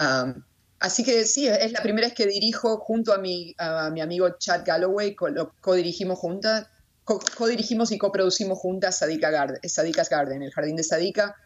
um, 0.00 0.42
así 0.80 1.04
que 1.04 1.24
sí, 1.24 1.46
es 1.46 1.70
la 1.72 1.82
primera 1.82 2.08
vez 2.08 2.14
que 2.14 2.26
dirijo 2.26 2.78
junto 2.78 3.12
a 3.12 3.18
mi, 3.18 3.54
a 3.58 3.90
mi 3.90 4.00
amigo 4.00 4.36
Chad 4.38 4.62
Galloway, 4.64 5.14
co-dirigimos 5.14 6.18
juntas, 6.18 6.66
co-dirigimos 7.04 7.92
y 7.92 7.98
coproducimos 7.98 8.58
juntas 8.58 8.98
Sadika 8.98 9.30
Garden, 9.30 9.60
Sadika's 9.68 10.08
Garden, 10.08 10.42
el 10.42 10.50
jardín 10.50 10.76
de 10.76 10.82
Sadika. 10.82 11.36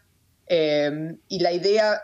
y 0.48 1.38
la 1.40 1.52
idea 1.52 2.00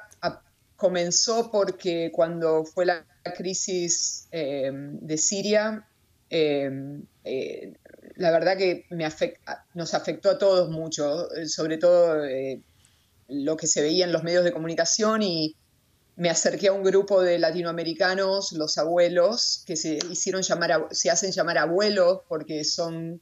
comenzó 0.82 1.48
porque 1.52 2.10
cuando 2.12 2.64
fue 2.64 2.84
la 2.86 3.06
crisis 3.36 4.26
em, 4.32 4.98
de 4.98 5.16
Siria, 5.16 5.86
em, 6.28 7.04
eh, 7.22 7.74
la 8.16 8.32
verdad 8.32 8.56
que 8.56 8.86
nos 9.74 9.94
afectó 9.94 10.30
a 10.30 10.38
todos 10.38 10.70
mucho, 10.70 11.28
sobre 11.46 11.78
todo 11.78 12.24
eh, 12.24 12.60
lo 13.28 13.56
que 13.56 13.68
se 13.68 13.80
veía 13.80 14.06
en 14.06 14.12
los 14.12 14.24
medios 14.24 14.42
de 14.42 14.50
comunicación 14.50 15.22
y 15.22 15.54
me 16.16 16.30
acerqué 16.30 16.66
a 16.66 16.72
un 16.72 16.82
grupo 16.82 17.22
de 17.22 17.38
latinoamericanos, 17.38 18.50
los 18.50 18.76
abuelos, 18.76 19.62
que 19.64 19.76
se 19.76 20.00
hicieron 20.10 20.42
llamar, 20.42 20.88
se 20.90 21.10
hacen 21.10 21.30
llamar 21.30 21.58
abuelos 21.58 22.22
porque 22.28 22.64
son 22.64 23.20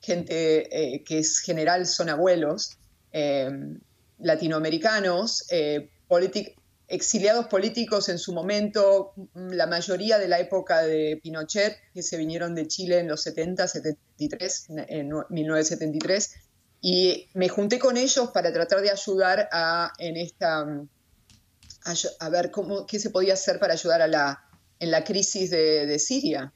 gente 0.00 0.68
eh, 0.70 1.02
que 1.02 1.18
es 1.18 1.40
general, 1.40 1.86
son 1.86 2.08
abuelos, 2.08 2.78
em, 3.10 3.80
latinoamericanos, 4.20 5.46
exiliados 6.90 7.46
políticos 7.46 8.08
en 8.08 8.18
su 8.18 8.32
momento, 8.32 9.14
la 9.34 9.68
mayoría 9.68 10.18
de 10.18 10.26
la 10.26 10.40
época 10.40 10.82
de 10.82 11.20
Pinochet, 11.22 11.76
que 11.94 12.02
se 12.02 12.16
vinieron 12.16 12.56
de 12.56 12.66
Chile 12.66 12.98
en 12.98 13.06
los 13.06 13.22
70, 13.22 13.68
73, 13.68 14.66
en 14.88 15.08
1973, 15.30 16.34
y 16.80 17.28
me 17.34 17.48
junté 17.48 17.78
con 17.78 17.96
ellos 17.96 18.30
para 18.32 18.52
tratar 18.52 18.80
de 18.80 18.90
ayudar 18.90 19.48
a, 19.52 19.92
en 19.98 20.16
esta, 20.16 20.66
a, 22.18 22.28
ver 22.28 22.50
cómo, 22.50 22.86
qué 22.86 22.98
se 22.98 23.10
podía 23.10 23.34
hacer 23.34 23.60
para 23.60 23.74
ayudar 23.74 24.02
a 24.02 24.08
la, 24.08 24.44
en 24.80 24.90
la 24.90 25.04
crisis 25.04 25.50
de, 25.50 25.98
Siria 26.00 26.52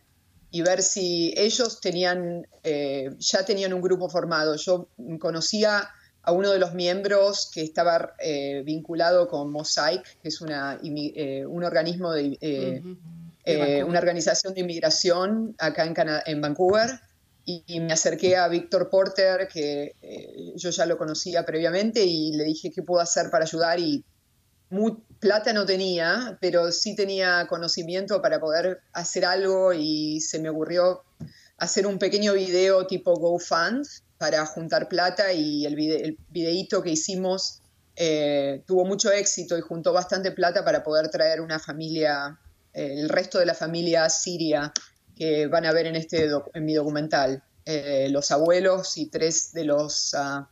y 0.50 0.62
ver 0.62 0.82
si 0.82 1.32
ellos 1.36 1.80
tenían, 1.80 2.44
eh, 2.64 3.10
ya 3.18 3.44
tenían 3.44 3.72
un 3.72 3.80
grupo 3.80 4.08
formado. 4.08 4.56
Yo 4.56 4.88
conocía 5.20 5.88
a 6.24 6.32
uno 6.32 6.50
de 6.50 6.58
los 6.58 6.72
miembros 6.72 7.50
que 7.52 7.62
estaba 7.62 8.14
eh, 8.18 8.62
vinculado 8.64 9.28
con 9.28 9.50
Mosaic, 9.50 10.18
que 10.22 10.28
es 10.28 10.40
una, 10.40 10.80
eh, 10.82 11.44
un 11.46 11.64
organismo 11.64 12.12
de, 12.12 12.38
eh, 12.40 13.84
una 13.84 13.98
organización 13.98 14.54
de 14.54 14.60
inmigración 14.60 15.54
acá 15.58 15.84
en, 15.84 15.94
en 16.26 16.40
Vancouver, 16.40 16.90
y, 17.46 17.78
me 17.80 17.92
acerqué 17.92 18.36
a 18.36 18.48
Víctor 18.48 18.88
Porter, 18.88 19.48
que 19.48 19.94
yo 20.56 20.70
ya 20.70 20.86
lo 20.86 20.96
conocía 20.96 21.44
previamente, 21.44 22.02
y 22.02 22.32
le 22.32 22.44
dije 22.44 22.70
qué 22.70 22.82
puedo 22.82 23.02
hacer 23.02 23.28
para 23.30 23.44
ayudar, 23.44 23.78
y 23.78 24.02
plata 25.20 25.52
no 25.52 25.66
tenía, 25.66 26.38
pero 26.40 26.72
sí 26.72 26.96
tenía 26.96 27.46
conocimiento 27.46 28.22
para 28.22 28.40
poder 28.40 28.80
hacer 28.94 29.26
algo, 29.26 29.74
y 29.74 30.22
se 30.22 30.38
me 30.38 30.48
ocurrió 30.48 31.02
hacer 31.58 31.86
un 31.86 31.98
pequeño 31.98 32.32
video 32.32 32.86
tipo 32.86 33.14
GoFund, 33.14 33.84
para 34.24 34.46
juntar 34.46 34.88
plata 34.88 35.34
y 35.34 35.66
el, 35.66 36.16
videíto 36.30 36.82
que 36.82 36.88
hicimos 36.88 37.60
eh, 37.94 38.62
tuvo 38.66 38.86
mucho 38.86 39.12
éxito 39.12 39.58
y 39.58 39.60
juntó 39.60 39.92
bastante 39.92 40.30
plata 40.32 40.64
para 40.64 40.82
poder 40.82 41.10
traer 41.10 41.42
una 41.42 41.58
familia, 41.58 42.40
eh, 42.72 42.94
el 43.00 43.10
resto 43.10 43.38
de 43.38 43.44
la 43.44 43.52
familia 43.52 44.08
siria 44.08 44.72
que 45.14 45.46
van 45.46 45.66
a 45.66 45.72
ver 45.72 45.84
en, 45.88 45.96
este 45.96 46.30
en 46.54 46.64
mi 46.64 46.72
documental. 46.72 47.42
Eh, 47.66 48.08
los 48.10 48.30
abuelos 48.30 48.96
y 48.96 49.10
tres 49.10 49.52
de 49.52 49.64
los, 49.64 50.14
ah, 50.14 50.48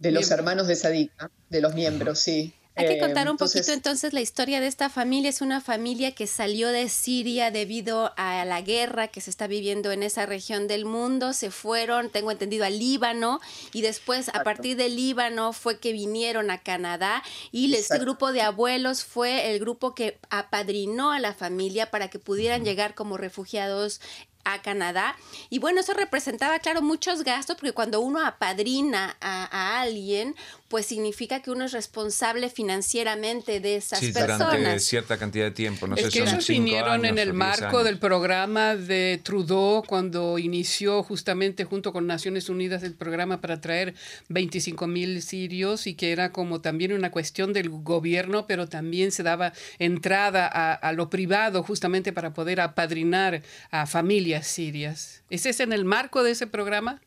de 0.00 0.10
los 0.10 0.28
hermanos 0.32 0.66
de 0.66 0.74
Sadika, 0.74 1.30
de 1.50 1.60
los 1.60 1.72
miembros, 1.72 2.18
sí. 2.18 2.52
Hay 2.80 2.94
que 2.94 2.98
contar 2.98 3.30
un 3.30 3.36
poquito 3.36 3.72
entonces 3.72 4.12
la 4.12 4.20
historia 4.20 4.60
de 4.60 4.66
esta 4.66 4.88
familia. 4.88 5.30
Es 5.30 5.40
una 5.40 5.60
familia 5.60 6.12
que 6.12 6.26
salió 6.26 6.68
de 6.68 6.88
Siria 6.88 7.50
debido 7.50 8.12
a 8.16 8.44
la 8.44 8.60
guerra 8.62 9.08
que 9.08 9.20
se 9.20 9.30
está 9.30 9.46
viviendo 9.46 9.92
en 9.92 10.02
esa 10.02 10.26
región 10.26 10.66
del 10.68 10.84
mundo. 10.84 11.32
Se 11.32 11.50
fueron, 11.50 12.10
tengo 12.10 12.30
entendido, 12.30 12.64
al 12.64 12.78
Líbano 12.78 13.40
y 13.72 13.82
después 13.82 14.28
a 14.30 14.42
partir 14.42 14.76
del 14.76 14.96
Líbano 14.96 15.52
fue 15.52 15.78
que 15.78 15.92
vinieron 15.92 16.50
a 16.50 16.58
Canadá 16.58 17.22
y 17.52 17.72
este 17.74 17.98
grupo 17.98 18.32
de 18.32 18.42
abuelos 18.42 19.04
fue 19.04 19.50
el 19.50 19.60
grupo 19.60 19.94
que 19.94 20.18
apadrinó 20.30 21.12
a 21.12 21.18
la 21.18 21.34
familia 21.34 21.90
para 21.90 22.08
que 22.08 22.18
pudieran 22.18 22.64
llegar 22.64 22.94
como 22.94 23.16
refugiados 23.16 24.00
a 24.44 24.62
Canadá. 24.62 25.16
Y 25.48 25.58
bueno, 25.58 25.80
eso 25.80 25.92
representaba, 25.92 26.58
claro, 26.58 26.82
muchos 26.82 27.24
gastos, 27.24 27.56
porque 27.56 27.72
cuando 27.72 28.00
uno 28.00 28.24
apadrina 28.24 29.16
a, 29.20 29.80
alguien, 29.80 30.34
pues 30.70 30.86
significa 30.86 31.42
que 31.42 31.50
uno 31.50 31.64
es 31.64 31.72
responsable 31.72 32.48
financieramente 32.48 33.58
de 33.58 33.74
esas 33.74 33.98
sí, 33.98 34.12
personas. 34.12 34.56
Durante 34.56 34.78
cierta 34.78 35.18
cantidad 35.18 35.46
de 35.46 35.50
tiempo. 35.50 35.88
No 35.88 35.96
es 35.96 36.04
sé, 36.04 36.10
que 36.10 36.20
ellos 36.20 36.46
vinieron 36.46 37.04
en 37.04 37.18
el 37.18 37.34
marco 37.34 37.82
del 37.82 37.98
programa 37.98 38.76
de 38.76 39.20
Trudeau 39.20 39.82
cuando 39.84 40.38
inició 40.38 41.02
justamente 41.02 41.64
junto 41.64 41.92
con 41.92 42.06
Naciones 42.06 42.48
Unidas 42.48 42.84
el 42.84 42.94
programa 42.94 43.40
para 43.40 43.60
traer 43.60 43.96
25 44.28 44.86
mil 44.86 45.22
sirios 45.22 45.88
y 45.88 45.94
que 45.94 46.12
era 46.12 46.30
como 46.30 46.60
también 46.60 46.92
una 46.92 47.10
cuestión 47.10 47.52
del 47.52 47.68
gobierno, 47.68 48.46
pero 48.46 48.68
también 48.68 49.10
se 49.10 49.24
daba 49.24 49.52
entrada 49.80 50.46
a, 50.46 50.72
a 50.74 50.92
lo 50.92 51.10
privado 51.10 51.64
justamente 51.64 52.12
para 52.12 52.32
poder 52.32 52.60
apadrinar 52.60 53.42
a 53.72 53.86
familias 53.86 54.46
sirias. 54.46 55.24
¿Es 55.30 55.46
ese 55.46 55.64
en 55.64 55.72
el 55.72 55.84
marco 55.84 56.22
de 56.22 56.30
ese 56.30 56.46
programa? 56.46 57.00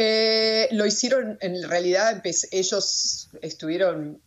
Eh, 0.00 0.68
lo 0.70 0.86
hicieron, 0.86 1.38
en 1.40 1.68
realidad 1.68 2.22
ellos 2.52 3.30
estuvieron, 3.42 4.22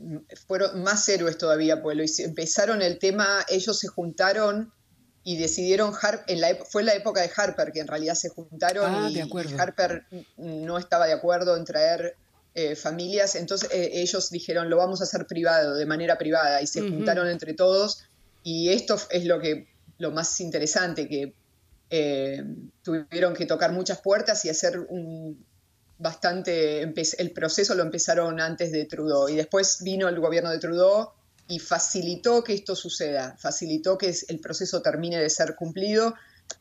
fueron 0.46 0.84
más 0.84 1.08
héroes 1.08 1.38
todavía, 1.38 1.82
pues 1.82 2.20
empezaron 2.20 2.82
el 2.82 3.00
tema, 3.00 3.46
ellos 3.48 3.80
se 3.80 3.88
juntaron 3.88 4.74
y 5.24 5.38
decidieron, 5.38 5.94
en 6.28 6.42
la, 6.42 6.58
fue 6.70 6.84
la 6.84 6.94
época 6.94 7.22
de 7.22 7.32
Harper 7.34 7.72
que 7.72 7.80
en 7.80 7.88
realidad 7.88 8.16
se 8.16 8.28
juntaron 8.28 8.94
ah, 8.94 9.10
y, 9.10 9.22
Harper 9.58 10.04
no 10.36 10.78
estaba 10.78 11.08
de 11.08 11.14
acuerdo 11.14 11.56
en 11.56 11.64
traer 11.64 12.18
eh, 12.54 12.76
familias, 12.76 13.36
entonces 13.36 13.70
eh, 13.72 13.92
ellos 13.94 14.30
dijeron 14.30 14.70
lo 14.70 14.76
vamos 14.76 15.00
a 15.00 15.06
hacer 15.06 15.26
privado, 15.26 15.76
de 15.76 15.86
manera 15.86 16.18
privada, 16.18 16.62
y 16.62 16.68
se 16.68 16.82
juntaron 16.82 17.30
entre 17.30 17.54
todos 17.54 18.04
y 18.44 18.74
esto 18.74 19.00
es 19.10 19.24
lo 19.24 19.40
que 19.40 19.70
lo 20.00 20.12
más 20.12 20.38
interesante, 20.42 21.08
que 21.08 21.34
tuvieron 22.82 23.34
que 23.34 23.46
tocar 23.46 23.72
muchas 23.72 24.02
puertas 24.02 24.44
y 24.46 24.50
hacer 24.50 24.80
un, 24.80 25.46
bastante, 26.02 26.82
el 26.82 27.32
proceso 27.32 27.76
lo 27.76 27.84
empezaron 27.84 28.40
antes 28.40 28.72
de 28.72 28.86
Trudeau 28.86 29.30
y 29.30 29.36
después 29.36 29.82
vino 29.84 30.10
el 30.10 30.20
gobierno 30.20 30.50
de 30.50 30.60
Trudeau 30.60 31.12
y 31.48 31.60
facilitó 31.60 32.44
que 32.44 32.54
esto 32.54 32.76
suceda, 32.76 33.36
facilitó 33.38 33.98
que 33.98 34.14
el 34.28 34.40
proceso 34.40 34.82
termine 34.82 35.20
de 35.20 35.30
ser 35.30 35.56
cumplido 35.56 36.16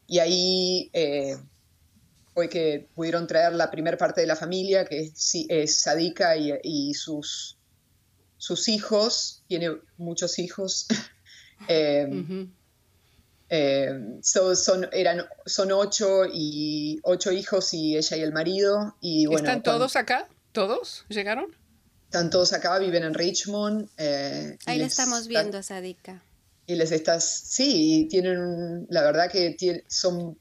y 0.06 0.18
ahí 0.18 0.90
eh, 0.92 1.38
fue 2.34 2.48
que 2.48 2.88
pudieron 2.94 3.26
traer 3.26 3.54
la 3.54 3.70
primera 3.70 3.96
parte 3.96 4.20
de 4.20 4.26
la 4.26 4.36
familia, 4.36 4.84
que 4.84 5.00
es, 5.00 5.32
es 5.48 5.80
Sadika 5.80 6.36
y, 6.36 6.92
sus, 6.94 7.56
sus 8.36 8.68
hijos, 8.68 9.42
tiene 9.46 9.70
muchos 9.96 10.38
hijos. 10.38 10.86
eh, 11.68 12.46
eh, 13.52 14.20
son, 14.22 14.88
eran, 14.92 15.26
son 15.44 15.72
ocho, 15.72 16.24
y, 16.32 17.00
ocho 17.02 17.32
hijos 17.32 17.74
y 17.74 17.96
ella 17.96 18.16
y 18.16 18.20
el 18.20 18.32
marido. 18.32 18.96
Y, 19.00 19.26
bueno, 19.26 19.40
¿Están 19.40 19.62
todos 19.64 19.96
acá? 19.96 20.28
¿Todos 20.52 21.04
llegaron? 21.08 21.46
Están 22.04 22.30
todos 22.30 22.52
acá, 22.52 22.78
viven 22.78 23.02
en 23.02 23.12
Richmond. 23.14 23.88
Eh, 23.98 24.56
Ahí 24.66 24.78
le 24.78 24.84
estamos 24.84 25.26
viendo 25.26 25.58
a 25.58 25.64
Sadika. 25.64 26.22
Y 26.66 26.76
les 26.76 26.92
estás, 26.92 27.24
sí, 27.24 28.06
tienen, 28.08 28.86
la 28.88 29.02
verdad 29.02 29.28
que 29.28 29.84
son 29.88 30.38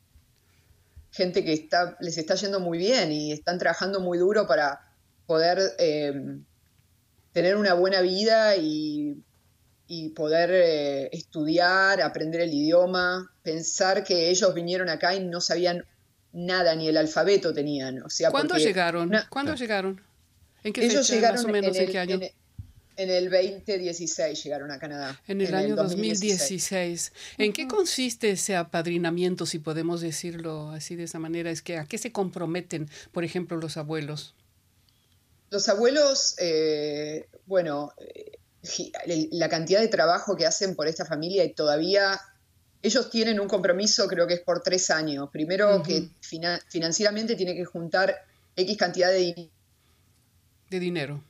gente 1.11 1.43
que 1.43 1.53
está, 1.53 1.97
les 1.99 2.19
está 2.19 2.35
yendo 2.35 2.59
muy 2.59 2.77
bien 2.77 3.11
y 3.11 3.31
están 3.31 3.57
trabajando 3.57 3.99
muy 3.99 4.19
duro 4.19 4.45
para 4.45 4.93
poder 5.25 5.59
eh, 5.79 6.13
tener 7.31 7.55
una 7.55 7.73
buena 7.73 8.01
vida 8.01 8.55
y 8.57 9.23
y 9.91 10.09
poder 10.09 10.51
eh, 10.53 11.09
estudiar, 11.11 11.99
aprender 11.99 12.41
el 12.41 12.53
idioma, 12.53 13.33
pensar 13.41 14.03
que 14.03 14.29
ellos 14.29 14.53
vinieron 14.53 14.87
acá 14.87 15.15
y 15.15 15.25
no 15.25 15.41
sabían 15.41 15.83
nada, 16.31 16.75
ni 16.75 16.87
el 16.87 16.95
alfabeto 16.95 17.51
tenían. 17.55 18.03
O 18.03 18.09
sea, 18.09 18.29
¿Cuándo 18.29 18.55
llegaron? 18.55 19.11
¿Cuándo 19.31 19.55
llegaron? 19.55 19.99
¿En 20.63 20.73
qué 20.73 20.85
ellos 20.85 21.09
llegaron 21.09 21.37
más 21.37 21.45
o 21.45 21.47
menos, 21.47 21.75
en, 21.75 21.83
el, 21.83 21.91
qué 21.91 21.97
año? 21.97 22.19
En, 22.97 23.09
el 23.09 23.31
2016 23.31 24.43
llegaron 24.43 24.69
a 24.69 24.77
Canadá. 24.77 25.19
En 25.27 25.41
el 25.41 25.55
año 25.55 25.75
2016. 25.75 27.11
¿En 27.39 27.51
qué 27.51 27.67
consiste 27.67 28.29
ese 28.29 28.55
apadrinamiento, 28.55 29.47
si 29.47 29.57
podemos 29.57 30.01
decirlo 30.01 30.69
así 30.69 30.97
de 30.97 31.05
esa 31.05 31.17
manera? 31.17 31.49
Es 31.49 31.63
que 31.63 31.79
a 31.79 31.85
qué 31.85 31.97
se 31.97 32.11
comprometen, 32.11 32.91
por 33.11 33.23
ejemplo, 33.23 33.57
los 33.57 33.75
abuelos. 33.75 34.35
Los 35.49 35.67
abuelos, 35.67 36.35
eh, 36.37 37.27
bueno, 37.47 37.91
la 39.31 39.49
cantidad 39.49 39.79
de 39.79 39.87
trabajo 39.87 40.35
que 40.35 40.45
hacen 40.45 40.75
por 40.75 40.87
esta 40.87 41.05
familia 41.05 41.43
y 41.43 41.53
todavía 41.53 42.19
ellos 42.81 43.09
tienen 43.09 43.39
un 43.39 43.47
compromiso, 43.47 44.07
creo 44.07 44.25
que 44.27 44.35
es 44.35 44.41
por 44.41 44.61
tres 44.61 44.89
años. 44.89 45.29
Primero 45.31 45.83
que 45.83 46.09
financieramente 46.21 47.35
tiene 47.35 47.55
que 47.55 47.65
juntar 47.65 48.15
X 48.55 48.77
cantidad 48.77 49.09
de, 49.09 49.49
de 50.69 50.79
dinero. 50.79 51.23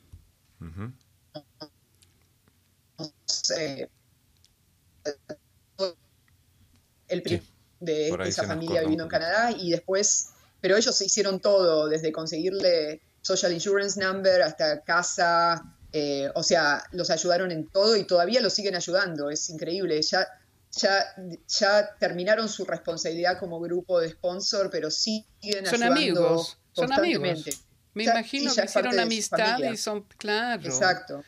el 7.07 7.41
de 7.79 8.09
esa 8.25 8.43
familia 8.45 8.81
viviendo 8.81 9.05
en 9.05 9.09
Canadá 9.09 9.51
y 9.51 9.71
después, 9.71 10.31
pero 10.62 10.75
ellos 10.75 11.01
hicieron 11.01 11.39
todo, 11.39 11.88
desde 11.88 12.12
conseguirle 12.12 13.01
social 13.21 13.53
insurance 13.53 14.00
number 14.00 14.41
hasta 14.41 14.81
casa, 14.83 15.75
eh, 15.91 16.29
o 16.36 16.43
sea, 16.43 16.84
los 16.91 17.10
ayudaron 17.10 17.51
en 17.51 17.67
todo 17.67 17.96
y 17.96 18.03
todavía 18.03 18.41
los 18.41 18.53
siguen 18.53 18.75
ayudando, 18.75 19.29
es 19.29 19.50
increíble. 19.50 20.01
Ya, 20.01 20.27
ya, 20.72 21.05
ya 21.48 21.96
terminaron 22.00 22.48
su 22.48 22.65
responsabilidad 22.65 23.39
como 23.39 23.60
grupo 23.60 24.00
de 24.00 24.10
sponsor, 24.10 24.69
pero 24.69 24.91
siguen 24.91 25.65
son 25.65 25.84
amigos, 25.84 26.58
son 26.74 26.93
amigos. 26.93 27.46
Me 27.93 28.03
imagino 28.03 28.53
que 28.53 28.65
hicieron 28.65 29.00
amistad 29.00 29.60
y 29.60 29.77
son, 29.77 30.05
claro. 30.17 30.63
Exacto. 30.63 31.24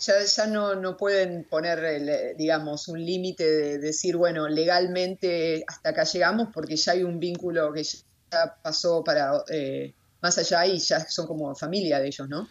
Ya, 0.00 0.22
ya 0.22 0.46
no, 0.46 0.76
no 0.76 0.96
pueden 0.96 1.42
poner, 1.42 2.36
digamos, 2.36 2.86
un 2.86 3.04
límite 3.04 3.44
de 3.44 3.78
decir, 3.78 4.16
bueno, 4.16 4.48
legalmente 4.48 5.64
hasta 5.66 5.90
acá 5.90 6.04
llegamos 6.04 6.50
porque 6.54 6.76
ya 6.76 6.92
hay 6.92 7.02
un 7.02 7.18
vínculo 7.18 7.72
que 7.72 7.82
ya 7.82 8.56
pasó 8.62 9.02
para 9.02 9.42
eh, 9.48 9.92
más 10.20 10.38
allá 10.38 10.66
y 10.66 10.78
ya 10.78 11.00
son 11.08 11.26
como 11.26 11.52
familia 11.56 11.98
de 11.98 12.06
ellos, 12.06 12.28
¿no? 12.28 12.48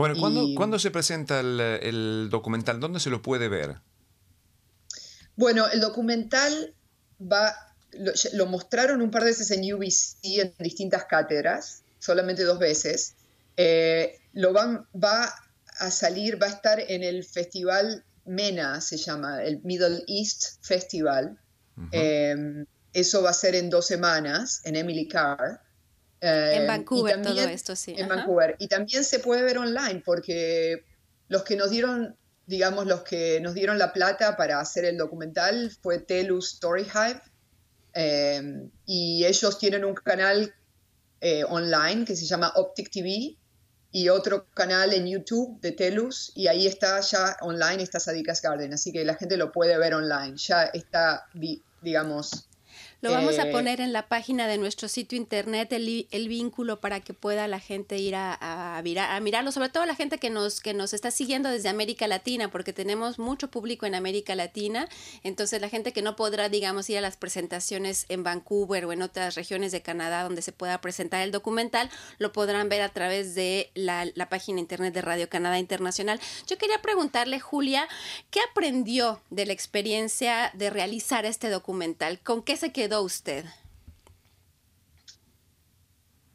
Bueno, 0.00 0.14
¿cuándo, 0.56 0.78
se 0.78 0.90
presenta 0.90 1.40
el, 1.40 2.28
documental? 2.30 2.80
¿Dónde 2.80 3.00
se 3.00 3.10
lo 3.10 3.20
puede 3.20 3.48
ver? 3.50 3.76
Bueno, 5.36 5.68
el 5.68 5.80
documental 5.80 6.74
va, 7.20 7.54
lo, 8.32 8.46
mostraron 8.46 9.02
un 9.02 9.10
par 9.10 9.24
de 9.24 9.30
veces 9.30 9.50
en 9.50 9.60
UBC 9.74 10.16
en 10.22 10.54
distintas 10.58 11.04
cátedras, 11.04 11.82
solamente 11.98 12.44
dos 12.44 12.58
veces. 12.58 13.14
Eh, 13.58 14.18
lo 14.32 14.54
van, 14.54 14.86
va 14.94 15.34
a 15.78 15.90
salir, 15.90 16.42
va 16.42 16.46
a 16.46 16.50
estar 16.50 16.80
en 16.80 17.02
el 17.02 17.22
festival 17.22 18.02
MENA, 18.24 18.80
se 18.80 18.96
llama, 18.96 19.42
el 19.42 19.60
Middle 19.64 20.02
East 20.08 20.62
Festival. 20.62 21.38
Em, 21.92 22.64
eso 22.94 23.22
va 23.22 23.30
a 23.30 23.34
ser 23.34 23.54
en 23.54 23.68
dos 23.68 23.86
semanas 23.86 24.62
en 24.64 24.76
Emily 24.76 25.06
Carr. 25.08 25.60
En 26.20 26.62
em, 26.62 26.66
Vancouver, 26.66 27.22
todo 27.22 27.40
esto, 27.40 27.74
sí. 27.76 27.94
En 27.96 28.08
Vancouver. 28.08 28.56
Y 28.58 28.68
también 28.68 29.04
se 29.04 29.18
puede 29.18 29.42
ver 29.42 29.58
online 29.58 30.02
porque 30.04 30.84
los 31.28 31.42
que 31.44 31.56
nos 31.56 31.70
dieron, 31.70 32.16
digamos, 32.46 32.86
los 32.86 33.02
que 33.02 33.40
nos 33.40 33.54
dieron 33.54 33.78
la 33.78 33.92
plata 33.92 34.36
para 34.36 34.60
hacer 34.60 34.84
el 34.84 34.96
documental 34.98 35.70
fue 35.82 35.98
Telus 35.98 36.54
Story 36.54 36.82
Hive. 36.82 37.20
Em, 37.92 38.70
y 38.86 39.24
ellos 39.24 39.58
tienen 39.58 39.84
un 39.84 39.94
canal 39.94 40.54
eh, 41.20 41.44
online 41.44 42.04
que 42.04 42.14
se 42.14 42.24
llama 42.24 42.52
Optic 42.54 42.90
TV 42.90 43.36
y 43.92 44.08
otro 44.08 44.46
canal 44.54 44.92
en 44.92 45.06
YouTube 45.06 45.60
de 45.60 45.72
Telus 45.72 46.32
y 46.34 46.46
ahí 46.46 46.66
está 46.66 47.00
ya 47.00 47.36
online 47.40 47.82
está 47.82 47.98
Sadikas 47.98 48.40
Garden, 48.40 48.72
así 48.72 48.92
que 48.92 49.04
la 49.04 49.16
gente 49.16 49.36
lo 49.36 49.50
puede 49.50 49.76
ver 49.78 49.94
online, 49.94 50.36
ya 50.36 50.64
está, 50.64 51.26
digamos, 51.82 52.48
lo 53.00 53.10
vamos 53.10 53.38
a 53.38 53.48
eh, 53.48 53.52
poner 53.52 53.80
en 53.80 53.92
la 53.92 54.08
página 54.08 54.46
de 54.46 54.58
nuestro 54.58 54.88
sitio 54.88 55.16
internet 55.16 55.72
el, 55.72 56.06
el 56.10 56.28
vínculo 56.28 56.80
para 56.80 57.00
que 57.00 57.14
pueda 57.14 57.48
la 57.48 57.60
gente 57.60 57.96
ir 57.98 58.14
a, 58.14 58.34
a, 58.34 58.78
a, 58.78 59.20
mirarlo, 59.20 59.52
sobre 59.52 59.68
todo 59.70 59.86
la 59.86 59.94
gente 59.94 60.18
que 60.18 60.30
nos, 60.30 60.60
que 60.60 60.74
nos 60.74 60.92
está 60.92 61.10
siguiendo 61.10 61.48
desde 61.48 61.68
América 61.68 62.06
Latina, 62.06 62.50
porque 62.50 62.72
tenemos 62.72 63.18
mucho 63.18 63.50
público 63.50 63.86
en 63.86 63.94
América 63.94 64.34
Latina, 64.34 64.88
entonces 65.22 65.60
la 65.60 65.68
gente 65.68 65.92
que 65.92 66.02
no 66.02 66.16
podrá, 66.16 66.48
digamos, 66.48 66.90
ir 66.90 66.98
a 66.98 67.00
las 67.00 67.16
presentaciones 67.16 68.06
en 68.08 68.22
Vancouver 68.22 68.84
o 68.84 68.92
en 68.92 69.02
otras 69.02 69.34
regiones 69.34 69.72
de 69.72 69.82
Canadá 69.82 70.22
donde 70.22 70.42
se 70.42 70.52
pueda 70.52 70.80
presentar 70.80 71.22
el 71.22 71.32
documental, 71.32 71.90
lo 72.18 72.32
podrán 72.32 72.68
ver 72.68 72.82
a 72.82 72.90
través 72.90 73.34
de 73.34 73.70
la, 73.74 74.06
la 74.14 74.28
página 74.28 74.60
internet 74.60 74.92
de 74.92 75.02
Radio 75.02 75.28
Canadá 75.28 75.58
Internacional. 75.58 76.20
Yo 76.46 76.58
quería 76.58 76.82
preguntarle, 76.82 77.40
Julia, 77.40 77.88
¿qué 78.30 78.40
aprendió 78.50 79.20
de 79.30 79.46
la 79.46 79.52
experiencia 79.52 80.50
de 80.54 80.70
realizar 80.70 81.24
este 81.24 81.48
documental? 81.48 82.20
¿Con 82.20 82.42
qué 82.42 82.56
se 82.60 82.72
quedó? 82.72 83.02
usted? 83.02 83.46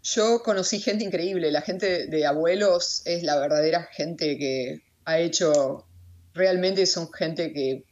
Yo 0.01 0.41
conocí 0.43 0.79
gente 0.79 1.03
increíble, 1.03 1.51
la 1.51 1.61
gente 1.61 2.07
de 2.07 2.25
abuelos 2.25 3.03
es 3.05 3.23
la 3.23 3.39
verdadera 3.39 3.83
gente 3.91 4.37
que 4.37 4.81
ha 5.05 5.19
hecho, 5.19 5.85
realmente 6.33 6.85
son 6.87 7.11
gente 7.11 7.53
que, 7.53 7.85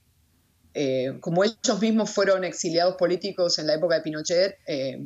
eh, 0.74 1.18
como 1.22 1.44
ellos 1.44 1.80
mismos 1.80 2.10
fueron 2.10 2.44
exiliados 2.44 2.96
políticos 2.96 3.60
en 3.60 3.68
la 3.68 3.76
época 3.76 3.96
de 3.96 4.02
Pinochet, 4.02 4.58
eh, 4.66 5.00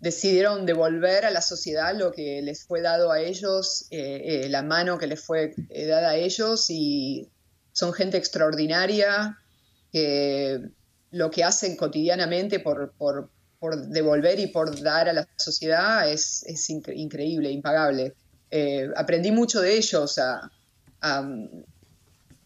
decidieron 0.00 0.66
devolver 0.66 1.24
a 1.24 1.30
la 1.30 1.40
sociedad 1.40 1.94
lo 1.96 2.12
que 2.12 2.42
les 2.42 2.64
fue 2.64 2.82
dado 2.82 3.10
a 3.10 3.20
ellos, 3.20 3.86
eh, 3.90 4.46
la 4.50 4.62
mano 4.62 4.98
que 4.98 5.06
les 5.06 5.22
fue 5.24 5.54
dada 5.70 6.10
a 6.10 6.16
ellos 6.16 6.66
y 6.68 7.30
son 7.72 7.92
gente 7.92 8.18
extraordinaria 8.18 9.38
que 9.92 10.70
lo 11.10 11.30
que 11.30 11.44
hacen 11.44 11.76
cotidianamente 11.76 12.60
por, 12.60 12.92
devolver 13.88 14.38
y 14.38 14.48
por 14.48 14.80
dar 14.80 15.08
a 15.08 15.12
la 15.12 15.28
sociedad 15.36 16.10
es, 16.10 16.44
increíble, 16.68 17.50
impagable. 17.50 18.14
Eh, 18.50 18.88
aprendí 18.96 19.30
mucho 19.30 19.60
de 19.60 19.76
ellos 19.76 20.18
a, 20.18 20.50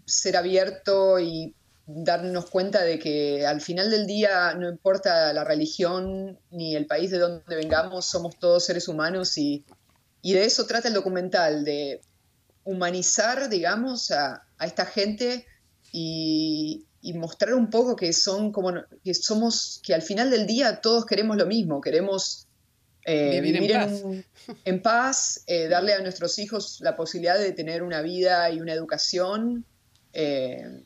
ser 0.04 0.36
abierto 0.36 1.18
y 1.18 1.54
darnos 1.86 2.50
cuenta 2.50 2.82
de 2.82 2.98
que 2.98 3.46
al 3.46 3.60
final 3.60 3.90
del 3.90 4.06
día 4.06 4.52
no 4.54 4.68
importa 4.68 5.32
la 5.32 5.42
religión 5.42 6.38
ni 6.50 6.76
el 6.76 6.86
país 6.86 7.10
de 7.10 7.18
donde 7.18 7.56
vengamos, 7.56 8.04
somos 8.04 8.38
todos 8.38 8.66
seres 8.66 8.88
humanos 8.88 9.38
y, 9.38 9.64
de 10.22 10.44
eso 10.44 10.66
trata 10.66 10.88
el 10.88 10.94
documental, 10.94 11.64
de 11.64 12.00
humanizar, 12.64 13.48
digamos, 13.48 14.10
a, 14.10 14.42
a 14.58 14.66
esta 14.66 14.84
gente 14.84 15.46
y, 15.92 16.84
y 17.02 17.12
mostrar 17.14 17.54
un 17.54 17.68
poco 17.68 17.96
que 17.96 18.12
son 18.12 18.52
como 18.52 18.72
que 19.04 19.12
somos 19.12 19.80
que 19.82 19.92
al 19.92 20.02
final 20.02 20.30
del 20.30 20.46
día 20.46 20.80
todos 20.80 21.04
queremos 21.04 21.36
lo 21.36 21.46
mismo 21.46 21.80
queremos 21.80 22.46
eh, 23.04 23.40
vivir, 23.40 24.24
en 24.64 24.80
paz, 24.80 25.42
eh, 25.48 25.66
darle 25.66 25.92
a 25.92 26.00
nuestros 26.00 26.38
hijos 26.38 26.78
la 26.80 26.94
posibilidad 26.94 27.36
de 27.36 27.50
tener 27.50 27.82
una 27.82 28.00
vida 28.00 28.48
y 28.50 28.60
una 28.60 28.72
educación 28.72 29.64
eh, 30.12 30.84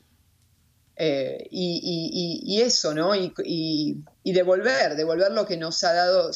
y, 1.51 2.59
eso 2.59 2.95
no 2.95 3.13
y, 3.15 4.03
devolver 4.23 4.95
devolver 4.95 5.31
lo 5.31 5.45
que 5.45 5.57
nos 5.57 5.83
ha 5.83 5.93
dado 5.93 6.31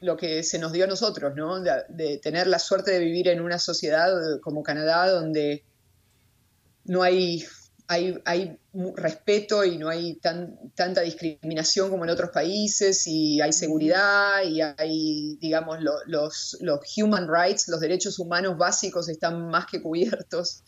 lo 0.00 0.16
que 0.16 0.42
se 0.42 0.58
nos 0.58 0.72
dio 0.72 0.84
a 0.84 0.88
nosotros 0.88 1.34
no 1.36 1.60
de 1.60 2.18
tener 2.22 2.46
la 2.46 2.58
suerte 2.58 2.92
de 2.92 3.00
vivir 3.00 3.28
en 3.28 3.42
una 3.42 3.58
sociedad 3.58 4.40
como 4.40 4.62
Canadá 4.62 5.10
donde 5.10 5.62
no 6.86 7.02
hay 7.02 7.44
hay, 7.88 8.58
respeto 8.94 9.64
y 9.64 9.78
no 9.78 9.88
hay 9.88 10.20
tanta 10.74 11.00
discriminación 11.00 11.90
como 11.90 12.04
en 12.04 12.10
otros 12.10 12.30
países 12.30 13.06
y 13.06 13.40
hay 13.40 13.52
seguridad 13.52 14.42
y 14.44 14.60
hay, 14.60 15.36
digamos, 15.40 15.78
los, 16.06 16.58
human 16.96 17.26
rights, 17.28 17.68
los 17.68 17.80
derechos 17.80 18.18
humanos 18.18 18.58
básicos 18.58 19.08
están 19.08 19.48
más 19.48 19.66
que 19.66 19.80
cubiertos. 19.82 20.62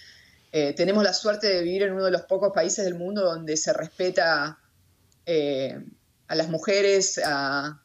Eh, 0.51 0.73
tenemos 0.73 1.05
la 1.05 1.13
suerte 1.13 1.47
de 1.47 1.63
vivir 1.63 1.83
en 1.85 1.93
uno 1.93 2.07
de 2.07 2.11
los 2.11 2.23
pocos 2.23 2.53
países 2.53 2.85
del 2.85 2.95
mundo 2.95 3.23
donde 3.23 3.57
se 3.57 3.73
respeta 3.73 4.59
eh, 5.27 5.79
a 6.27 6.35
las 6.35 6.49
mujeres, 6.49 7.21
a, 7.23 7.81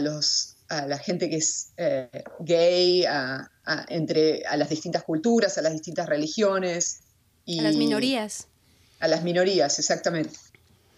los, 0.00 0.56
a 0.68 0.86
la 0.86 0.98
gente 0.98 1.28
que 1.28 1.36
es 1.36 1.72
eh, 1.76 2.24
gay, 2.40 3.04
entre, 3.88 4.42
a 4.46 4.56
las 4.56 4.70
distintas 4.70 5.04
culturas, 5.04 5.58
a 5.58 5.62
las 5.62 5.72
distintas 5.74 6.08
religiones 6.08 7.02
a 7.48 7.62
las 7.62 7.76
minorías. 7.76 8.48
A 9.00 9.08
las 9.08 9.22
minorías, 9.22 9.78
exactamente. 9.78 10.36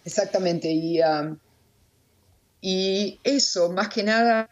Exactamente. 0.03 0.69
Y, 0.71 1.01
um, 1.01 1.37
y 2.59 3.19
eso, 3.23 3.71
más 3.71 3.89
que 3.89 4.03
nada, 4.03 4.49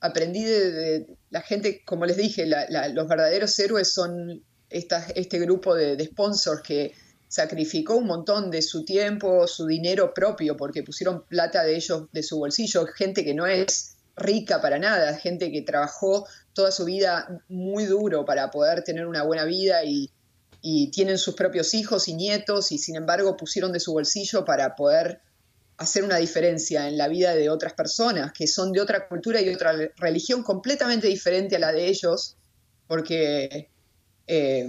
aprendí 0.00 0.44
de, 0.44 1.06
la 1.30 1.42
gente, 1.42 1.82
como 1.84 2.06
les 2.06 2.16
dije, 2.16 2.46
los 2.46 3.08
verdaderos 3.08 3.58
héroes 3.58 3.92
son 3.92 4.42
este 4.70 5.38
grupo 5.38 5.74
de, 5.74 6.02
sponsors 6.04 6.62
que 6.62 6.92
sacrificó 7.26 7.96
un 7.96 8.06
montón 8.06 8.50
de 8.50 8.62
su 8.62 8.84
tiempo, 8.84 9.46
su 9.46 9.66
dinero 9.66 10.14
propio, 10.14 10.56
porque 10.56 10.82
pusieron 10.82 11.24
plata 11.26 11.64
de 11.64 11.76
ellos, 11.76 12.04
de 12.12 12.22
su 12.22 12.38
bolsillo, 12.38 12.86
gente 12.86 13.24
que 13.24 13.34
no 13.34 13.46
es 13.46 13.96
rica 14.16 14.60
para 14.60 14.78
nada, 14.78 15.16
gente 15.16 15.52
que 15.52 15.62
trabajó 15.62 16.26
toda 16.52 16.72
su 16.72 16.84
vida 16.84 17.42
muy 17.48 17.84
duro 17.84 18.24
para 18.24 18.50
poder 18.50 18.82
tener 18.82 19.06
una 19.06 19.22
buena 19.22 19.44
vida 19.44 19.84
y, 19.84 20.10
y 20.60 20.90
tienen 20.90 21.18
sus 21.18 21.34
propios 21.34 21.74
hijos 21.74 22.08
y 22.08 22.14
nietos 22.14 22.72
y 22.72 22.78
sin 22.78 22.96
embargo 22.96 23.36
pusieron 23.36 23.72
de 23.72 23.80
su 23.80 23.92
bolsillo 23.92 24.44
para 24.44 24.74
poder 24.74 25.20
hacer 25.76 26.02
una 26.02 26.16
diferencia 26.16 26.88
en 26.88 26.98
la 26.98 27.06
vida 27.06 27.34
de 27.34 27.48
otras 27.48 27.72
personas 27.72 28.32
que 28.32 28.48
son 28.48 28.72
de 28.72 28.80
otra 28.80 29.06
cultura 29.08 29.40
y 29.40 29.48
otra 29.48 29.72
religión 29.96 30.42
completamente 30.42 31.06
diferente 31.06 31.56
a 31.56 31.60
la 31.60 31.72
de 31.72 31.86
ellos, 31.86 32.36
porque 32.88 33.68
eh, 34.26 34.68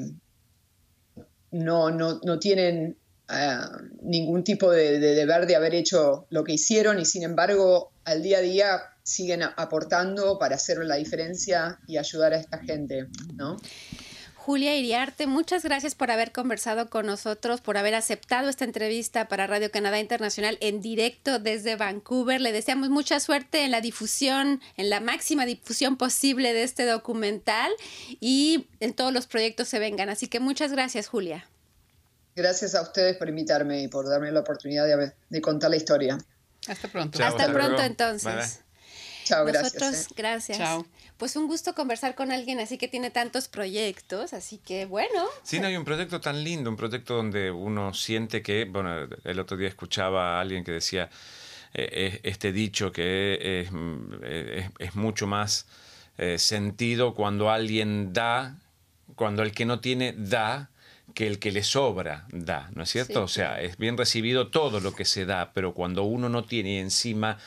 no, 1.52 1.89
no, 1.89 2.19
no, 2.23 2.38
tienen 2.38 2.95
ah, 3.28 3.82
ningún 4.04 4.43
tipo 4.43 4.71
de, 4.71 4.99
de, 4.99 5.15
deber 5.15 5.47
de 5.47 5.56
haber 5.56 5.73
hecho 5.73 6.28
lo 6.30 6.43
que 6.43 6.54
hicieron 6.54 6.99
y 6.99 7.06
sin 7.06 7.23
embargo 7.23 7.91
al 8.06 8.21
día 8.21 8.38
a 8.38 8.41
día 8.41 8.82
siguen 9.02 9.41
aportando 9.41 10.38
para 10.38 10.56
hacer 10.56 10.78
la 10.86 10.95
diferencia 10.95 11.80
y 11.88 11.97
ayudar 11.97 12.34
a 12.34 12.38
esta 12.38 12.60
gente, 12.60 13.08
¿no? 13.34 13.58
Julia 14.50 14.76
Iriarte, 14.76 15.28
muchas 15.28 15.64
gracias 15.64 15.94
por 15.94 16.10
haber 16.10 16.32
conversado 16.32 16.90
con 16.90 17.06
nosotros, 17.06 17.62
por 17.62 17.78
haber 17.78 17.94
aceptado 17.94 18.50
esta 18.50 18.66
entrevista 18.66 19.28
para 19.28 19.46
Radio 19.46 19.70
Canadá 19.70 20.00
Internacional 20.00 20.58
en 20.60 20.82
directo 20.82 21.38
desde 21.38 21.76
Vancouver. 21.76 22.42
Le 22.42 22.52
deseamos 22.52 22.90
mucha 22.90 23.20
suerte 23.20 23.64
en 23.64 23.70
la 23.70 23.80
difusión, 23.80 24.60
en 24.76 24.90
la 24.90 25.02
máxima 25.02 25.46
difusión 25.46 25.98
posible 25.98 26.52
de 26.52 26.64
este 26.64 26.88
documental 26.88 27.72
y 28.20 28.68
en 28.80 28.96
todos 28.96 29.14
los 29.14 29.28
proyectos 29.28 29.68
se 29.68 29.78
vengan. 29.78 30.10
Así 30.10 30.28
que 30.28 30.40
muchas 30.40 30.72
gracias, 30.72 31.08
Julia. 31.08 31.48
Gracias 32.36 32.74
a 32.74 32.82
ustedes 32.82 33.18
por 33.18 33.30
invitarme 33.30 33.84
y 33.84 33.88
por 33.88 34.10
darme 34.10 34.32
la 34.32 34.40
oportunidad 34.40 34.88
de, 35.30 35.42
contar 35.42 35.70
la 35.70 35.76
historia. 35.76 36.18
Hasta 36.68 36.88
pronto. 36.88 37.24
hasta, 37.24 37.54
pronto 37.54 37.84
entonces. 37.84 38.62
Chao, 39.26 39.46
Nosotros, 39.46 39.74
gracias. 39.74 40.06
Eh. 40.08 40.14
gracias. 40.18 40.58
Chao. 40.58 40.88
Pues 41.20 41.36
un 41.36 41.48
gusto 41.48 41.76
conversar 41.76 42.16
con 42.16 42.32
alguien 42.32 42.60
así 42.60 42.78
que 42.78 42.88
tiene 42.88 43.12
tantos 43.12 43.48
proyectos, 43.48 44.34
así 44.34 44.58
que 44.58 44.86
bueno. 44.86 45.26
Sí, 45.44 45.60
no 45.60 45.68
hay 45.68 45.76
un 45.76 45.86
proyecto 45.86 46.20
tan 46.20 46.44
lindo, 46.44 46.70
un 46.70 46.78
proyecto 46.78 47.16
donde 47.16 47.52
uno 47.52 47.94
siente 47.94 48.42
que, 48.42 48.66
bueno, 48.66 49.08
el 49.24 49.40
otro 49.40 49.58
día 49.58 49.68
escuchaba 49.68 50.38
a 50.38 50.42
alguien 50.42 50.64
que 50.64 50.72
decía 50.72 51.10
eh, 51.74 52.22
este 52.24 52.52
dicho 52.52 52.92
que 52.92 53.62
es, 53.62 54.70
es, 54.80 54.96
mucho 54.96 55.28
más 55.28 55.68
eh, 56.18 56.40
sentido 56.40 57.14
cuando 57.14 57.52
alguien 57.52 58.12
da 58.14 58.56
cuando 59.16 59.44
el 59.44 59.52
que 59.52 59.66
no 59.66 59.82
tiene 59.82 60.14
da, 60.14 60.70
que 61.14 61.28
el 61.28 61.40
que 61.40 61.52
le 61.52 61.64
sobra 61.64 62.26
da, 62.32 62.70
¿no 62.74 62.84
es 62.84 62.90
cierto? 62.90 63.24
o 63.24 63.28
sea, 63.28 63.62
es 63.62 63.78
bien 63.78 63.98
recibido 63.98 64.48
todo 64.48 64.80
lo 64.80 64.94
que 64.96 65.04
se 65.04 65.26
da, 65.26 65.52
pero 65.54 65.74
cuando 65.74 66.04
uno 66.04 66.30
no 66.30 66.46
tiene 66.46 66.80
encima 66.80 67.38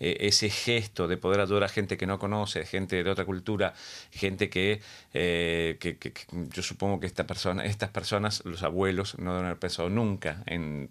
eh, 0.00 0.16
ese 0.20 0.50
gesto 0.50 1.06
de 1.06 1.16
poder 1.16 1.40
ayudar 1.40 1.64
a 1.64 1.68
gente 1.68 1.96
que 1.96 2.06
no 2.06 2.18
conoce, 2.18 2.64
gente 2.66 3.02
de 3.04 3.10
otra 3.10 3.24
cultura, 3.24 3.74
gente 4.10 4.48
que, 4.50 4.80
eh, 5.14 5.76
que, 5.78 6.12
yo 6.52 6.62
supongo 6.62 7.00
que 7.00 7.06
esta 7.06 7.26
persona, 7.26 7.64
estas 7.64 7.90
personas, 7.90 8.42
los 8.44 8.62
abuelos, 8.62 9.18
no 9.18 9.32
deben 9.32 9.46
haber 9.46 9.58
pensado 9.58 9.90
nunca 9.90 10.42
en 10.46 10.88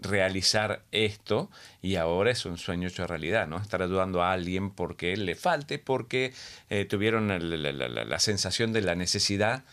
realizar 0.00 0.82
esto 0.92 1.50
y 1.82 1.96
ahora 1.96 2.30
es 2.30 2.46
un 2.46 2.58
sueño 2.58 2.88
hecho 2.88 3.06
realidad, 3.06 3.46
¿no? 3.46 3.58
Estar 3.58 3.82
ayudando 3.82 4.22
a 4.22 4.32
alguien 4.32 4.70
porque 4.70 5.16
le 5.16 5.34
falte, 5.34 5.78
porque 5.78 6.32
eh, 6.70 6.84
tuvieron 6.86 7.28
la 7.28 8.18
sensación 8.18 8.72
de 8.72 8.82
la 8.82 8.94
necesidad 8.94 9.64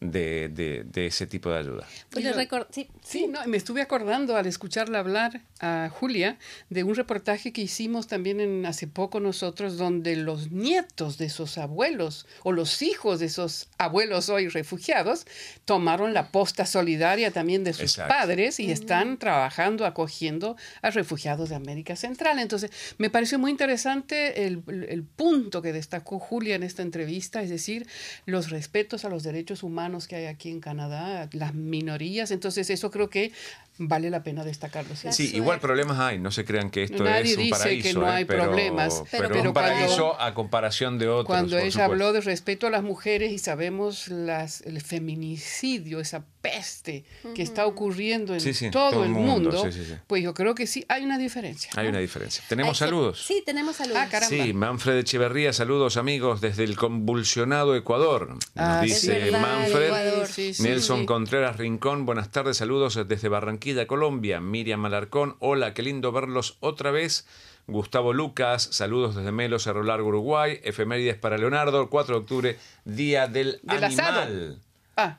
de, 0.00 0.84
de, 0.90 1.06
ese 1.06 1.26
tipo 1.26 1.50
de 1.50 1.58
ayuda. 1.58 1.86
Pues 2.10 2.24
sí, 2.70 2.88
sí. 3.02 3.26
no, 3.26 3.44
me 3.46 3.56
estuve 3.56 3.82
acordando 3.82 4.36
al 4.36 4.46
escucharla 4.46 5.00
hablar 5.00 5.42
a 5.60 5.90
Julia 5.92 6.38
de 6.70 6.84
un 6.84 6.94
reportaje 6.94 7.52
que 7.52 7.62
hicimos 7.62 8.06
también 8.06 8.40
en, 8.40 8.64
hace 8.66 8.86
poco 8.86 9.18
nosotros 9.18 9.76
donde 9.76 10.14
los 10.14 10.52
nietos 10.52 11.18
de 11.18 11.26
esos 11.26 11.58
abuelos 11.58 12.26
o 12.44 12.52
los 12.52 12.82
hijos 12.82 13.18
de 13.18 13.26
esos 13.26 13.68
abuelos 13.76 14.28
hoy 14.28 14.48
refugiados 14.48 15.26
tomaron 15.64 16.14
la 16.14 16.30
posta 16.30 16.64
solidaria 16.64 17.32
también 17.32 17.64
de 17.64 17.72
sus 17.72 17.96
padres 17.96 18.60
y 18.60 18.70
están 18.70 19.18
trabajando, 19.18 19.84
acogiendo 19.84 20.56
a 20.82 20.90
refugiados 20.90 21.48
de 21.48 21.56
América 21.56 21.96
Central. 21.96 22.38
Entonces, 22.38 22.70
me 22.98 23.10
pareció 23.10 23.38
muy 23.38 23.50
interesante 23.50 24.46
el, 24.46 24.62
el 24.88 25.02
punto 25.02 25.60
que 25.60 25.72
destacó 25.72 26.20
Julia 26.20 26.54
en 26.54 26.62
esta 26.62 26.82
entrevista, 26.82 27.42
es 27.42 27.50
decir, 27.50 27.86
los 28.26 28.50
respetos 28.50 29.04
a 29.04 29.08
los 29.08 29.22
derechos 29.22 29.62
humanos 29.62 29.87
que 30.08 30.16
hay 30.16 30.26
aquí 30.26 30.50
en 30.50 30.60
Canadá, 30.60 31.28
las 31.32 31.54
minorías. 31.54 32.30
Entonces, 32.30 32.70
eso 32.70 32.90
creo 32.90 33.10
que 33.10 33.32
vale 33.78 34.10
la 34.10 34.22
pena 34.22 34.44
destacarlo. 34.44 34.94
Sí, 34.96 35.30
igual 35.34 35.60
problemas 35.60 35.98
hay, 35.98 36.18
no 36.18 36.30
se 36.30 36.44
crean 36.44 36.70
que 36.70 36.82
esto 36.82 37.06
es 37.06 37.36
un 37.36 37.50
paraíso. 37.50 37.88
que 37.88 37.94
no 37.94 38.06
¿eh? 38.06 38.10
hay 38.10 38.24
problemas. 38.24 39.04
Pero, 39.10 39.28
pero, 39.28 39.42
un 39.42 39.52
paraíso 39.52 40.20
a 40.20 40.34
comparación 40.34 40.98
de 40.98 41.08
otros. 41.08 41.26
Cuando 41.26 41.58
ella 41.58 41.84
habló 41.84 42.12
de 42.12 42.20
respeto 42.20 42.66
a 42.66 42.70
las 42.70 42.82
mujeres 42.82 43.32
y 43.32 43.38
sabemos 43.38 44.08
las, 44.08 44.62
el 44.62 44.80
feminicidio, 44.80 46.00
esa 46.00 46.24
peste 46.40 47.04
que 47.34 47.42
está 47.42 47.66
ocurriendo 47.66 48.34
en 48.34 48.70
todo, 48.70 49.04
el 49.04 49.10
mundo, 49.10 49.68
pues 50.06 50.22
yo 50.22 50.34
creo 50.34 50.54
que 50.54 50.66
sí 50.66 50.84
hay 50.88 51.04
una 51.04 51.18
diferencia. 51.18 51.70
Hay 51.76 51.88
una 51.88 51.98
diferencia. 51.98 52.42
¿Tenemos 52.48 52.78
saludos? 52.78 53.24
Sí, 53.24 53.42
tenemos 53.46 53.76
saludos. 53.76 53.98
Ah, 54.12 54.20
sí, 54.22 54.52
Manfred 54.52 54.98
Echeverría, 54.98 55.52
saludos 55.52 55.96
amigos 55.96 56.40
desde 56.40 56.64
el 56.64 56.76
convulsionado 56.76 57.76
Ecuador. 57.76 58.30
Nos 58.30 58.40
ah, 58.56 58.80
dice 58.82 59.30
Manfred. 59.30 60.58
Nelson 60.60 61.06
Contreras 61.06 61.56
Rincón, 61.56 62.06
buenas 62.06 62.30
tardes, 62.30 62.56
saludos 62.56 62.98
desde 63.06 63.28
Barranquilla 63.28 63.67
de 63.74 63.86
Colombia. 63.86 64.40
Miriam 64.40 64.80
Malarcón, 64.80 65.36
hola, 65.40 65.74
qué 65.74 65.82
lindo 65.82 66.12
verlos 66.12 66.56
otra 66.60 66.90
vez. 66.90 67.26
Gustavo 67.66 68.12
Lucas, 68.12 68.68
saludos 68.72 69.14
desde 69.14 69.30
Melo, 69.30 69.58
Cerro 69.58 69.82
Largo, 69.82 70.08
Uruguay. 70.08 70.60
Efemérides 70.64 71.16
para 71.16 71.36
Leonardo, 71.36 71.90
4 71.90 72.14
de 72.14 72.20
octubre, 72.20 72.58
Día 72.84 73.26
del, 73.26 73.60
Animal. 73.66 74.58
Ah, 74.96 75.16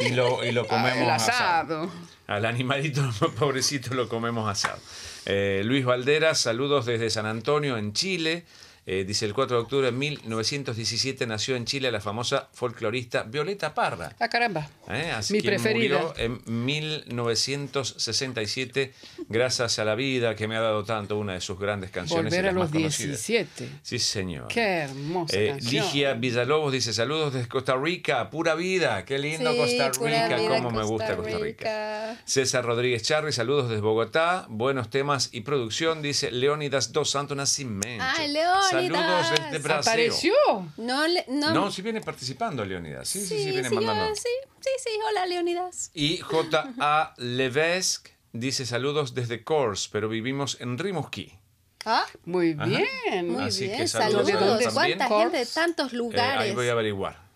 y, 0.00 0.12
lo, 0.12 0.42
y 0.44 0.52
lo 0.52 0.66
comemos 0.66 1.08
asado. 1.10 1.90
Al 2.26 2.46
animalito, 2.46 3.02
pobrecito, 3.38 3.94
lo 3.94 4.08
comemos 4.08 4.48
asado. 4.48 4.78
Eh, 5.26 5.62
Luis 5.64 5.84
Valderas, 5.84 6.40
saludos 6.40 6.86
desde 6.86 7.10
San 7.10 7.26
Antonio, 7.26 7.76
en 7.76 7.92
Chile. 7.92 8.44
Eh, 8.86 9.04
dice 9.06 9.26
el 9.26 9.34
4 9.34 9.56
de 9.56 9.62
octubre 9.62 9.86
de 9.86 9.92
1917 9.92 11.26
nació 11.26 11.54
en 11.54 11.66
Chile 11.66 11.92
la 11.92 12.00
famosa 12.00 12.48
folclorista 12.52 13.24
Violeta 13.24 13.74
Parra. 13.74 14.16
Ah, 14.18 14.28
caramba. 14.28 14.68
¿Eh? 14.88 15.12
Mi 15.30 15.42
preferida. 15.42 15.98
Murió 15.98 16.14
en 16.16 16.40
1967 16.46 18.94
gracias 19.28 19.78
a 19.78 19.84
la 19.84 19.94
vida 19.94 20.34
que 20.34 20.48
me 20.48 20.56
ha 20.56 20.60
dado 20.60 20.82
tanto 20.84 21.18
una 21.18 21.34
de 21.34 21.42
sus 21.42 21.58
grandes 21.58 21.90
canciones. 21.90 22.32
Volver 22.32 22.48
a 22.48 22.52
los 22.52 22.72
17. 22.72 23.68
Sí, 23.82 23.98
señor. 23.98 24.48
Qué 24.48 24.60
hermosa 24.60 25.36
eh, 25.36 25.58
Ligia 25.60 26.14
Villalobos 26.14 26.72
dice 26.72 26.94
saludos 26.94 27.34
desde 27.34 27.48
Costa 27.48 27.76
Rica, 27.76 28.30
pura 28.30 28.54
vida. 28.54 29.04
Qué 29.04 29.18
lindo 29.18 29.54
Costa 29.54 29.90
Rica, 30.00 30.38
cómo 30.48 30.70
me 30.70 30.84
gusta 30.84 31.16
Costa 31.16 31.38
Rica. 31.38 32.16
César 32.24 32.64
Rodríguez 32.64 33.02
Charri, 33.02 33.32
saludos 33.32 33.68
desde 33.68 33.82
Bogotá. 33.82 34.46
Buenos 34.48 34.88
temas 34.90 35.28
y 35.32 35.40
producción, 35.42 36.00
dice 36.02 36.30
Leónidas 36.30 36.92
Dos 36.92 37.10
Santos 37.10 37.36
Nascimento. 37.36 38.04
¡Ay, 38.16 38.32
León! 38.32 38.69
Saludos 38.70 39.30
desde 39.30 39.58
Brasil. 39.58 39.90
¿Apareció? 39.92 40.32
No, 40.76 41.02
no. 41.28 41.54
no, 41.54 41.70
sí 41.70 41.82
viene 41.82 42.00
participando 42.00 42.64
Leonidas. 42.64 43.08
Sí, 43.08 43.20
sí, 43.20 43.38
sí, 43.38 43.50
viene 43.50 43.70
mandando. 43.70 44.14
sí, 44.14 44.28
sí, 44.60 44.70
sí, 44.82 44.90
hola 45.08 45.26
Leonidas. 45.26 45.90
Y 45.94 46.18
J.A. 46.18 47.14
Levesque 47.18 48.12
dice 48.32 48.66
saludos 48.66 49.14
desde 49.14 49.44
Kors, 49.44 49.88
pero 49.88 50.08
vivimos 50.08 50.56
en 50.60 50.78
Rimouski. 50.78 51.38
Ah, 51.84 52.06
muy 52.24 52.54
bien. 52.54 53.30
Muy 53.30 53.50
bien, 53.50 53.88
saludos. 53.88 54.26
¿De 54.26 54.68
¿Cuánta 54.72 55.08
gente 55.08 55.38
de 55.38 55.46
tantos 55.46 55.92
lugares? 55.92 56.46
Eh, 56.46 56.50
ahí 56.50 56.54
voy 56.54 56.68
a 56.68 56.72
averiguar 56.72 57.29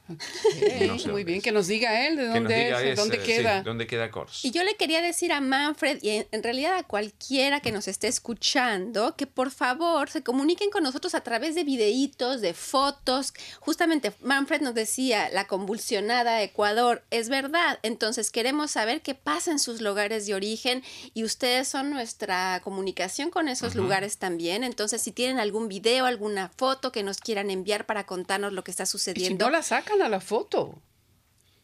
muy 1.07 1.25
bien, 1.25 1.41
que 1.41 1.51
nos 1.51 1.67
diga 1.67 2.07
él 2.07 2.17
de 2.17 2.27
dónde 2.27 2.91
es, 2.91 2.97
dónde 2.97 3.19
queda. 3.19 3.63
dónde 3.63 3.87
queda 3.87 4.11
Kors. 4.11 4.45
Y 4.45 4.51
yo 4.51 4.63
le 4.63 4.75
quería 4.77 5.01
decir 5.01 5.33
a 5.33 5.41
Manfred 5.41 5.99
y 6.03 6.27
en, 6.31 6.43
realidad 6.43 6.77
a 6.77 6.83
cualquiera 6.83 7.61
que 7.61 7.73
nos 7.73 7.89
esté 7.89 8.09
escuchando 8.09 9.17
que 9.17 9.27
por 9.27 9.51
favor 9.51 10.11
se 10.11 10.23
comuniquen 10.23 10.71
con 10.71 10.83
nosotros 10.83 11.15
a 11.15 11.23
través 11.23 11.55
de 11.55 11.65
videitos, 11.65 12.41
de 12.43 12.53
fotos. 12.53 13.33
Justamente 13.61 14.13
Manfred 14.21 14.61
nos 14.61 14.75
decía 14.75 15.31
la 15.31 15.47
convulsionada 15.47 16.43
Ecuador, 16.43 17.03
es 17.11 17.31
verdad. 17.31 17.79
Entonces 17.83 18.31
queremos 18.31 18.73
saber 18.73 19.01
qué 19.01 19.15
pasa 19.15 19.51
en 19.51 19.59
sus 19.59 19.81
lugares 19.81 20.27
de 20.27 20.35
origen 20.35 20.83
y 21.15 21.25
ustedes 21.25 21.67
son 21.69 21.91
nuestra 21.91 22.61
comunicación 22.63 23.31
con 23.31 23.49
esos 23.49 23.75
lugares 23.75 24.19
también. 24.19 24.65
Entonces 24.65 25.01
si 25.01 25.13
tienen 25.13 25.39
algún 25.39 25.69
video, 25.69 26.05
alguna 26.05 26.51
foto 26.57 26.93
que 26.93 27.03
nos 27.03 27.19
quieran 27.19 27.51
enviar 27.51 27.87
para 27.87 28.05
contarnos 28.05 28.53
lo 28.53 28.65
que 28.65 28.71
está 28.71 28.85
sucediendo. 28.85 29.47
no 29.47 29.51
la 29.51 29.63
sacan 29.63 29.94
a 30.03 30.09
la 30.09 30.21
foto. 30.21 30.81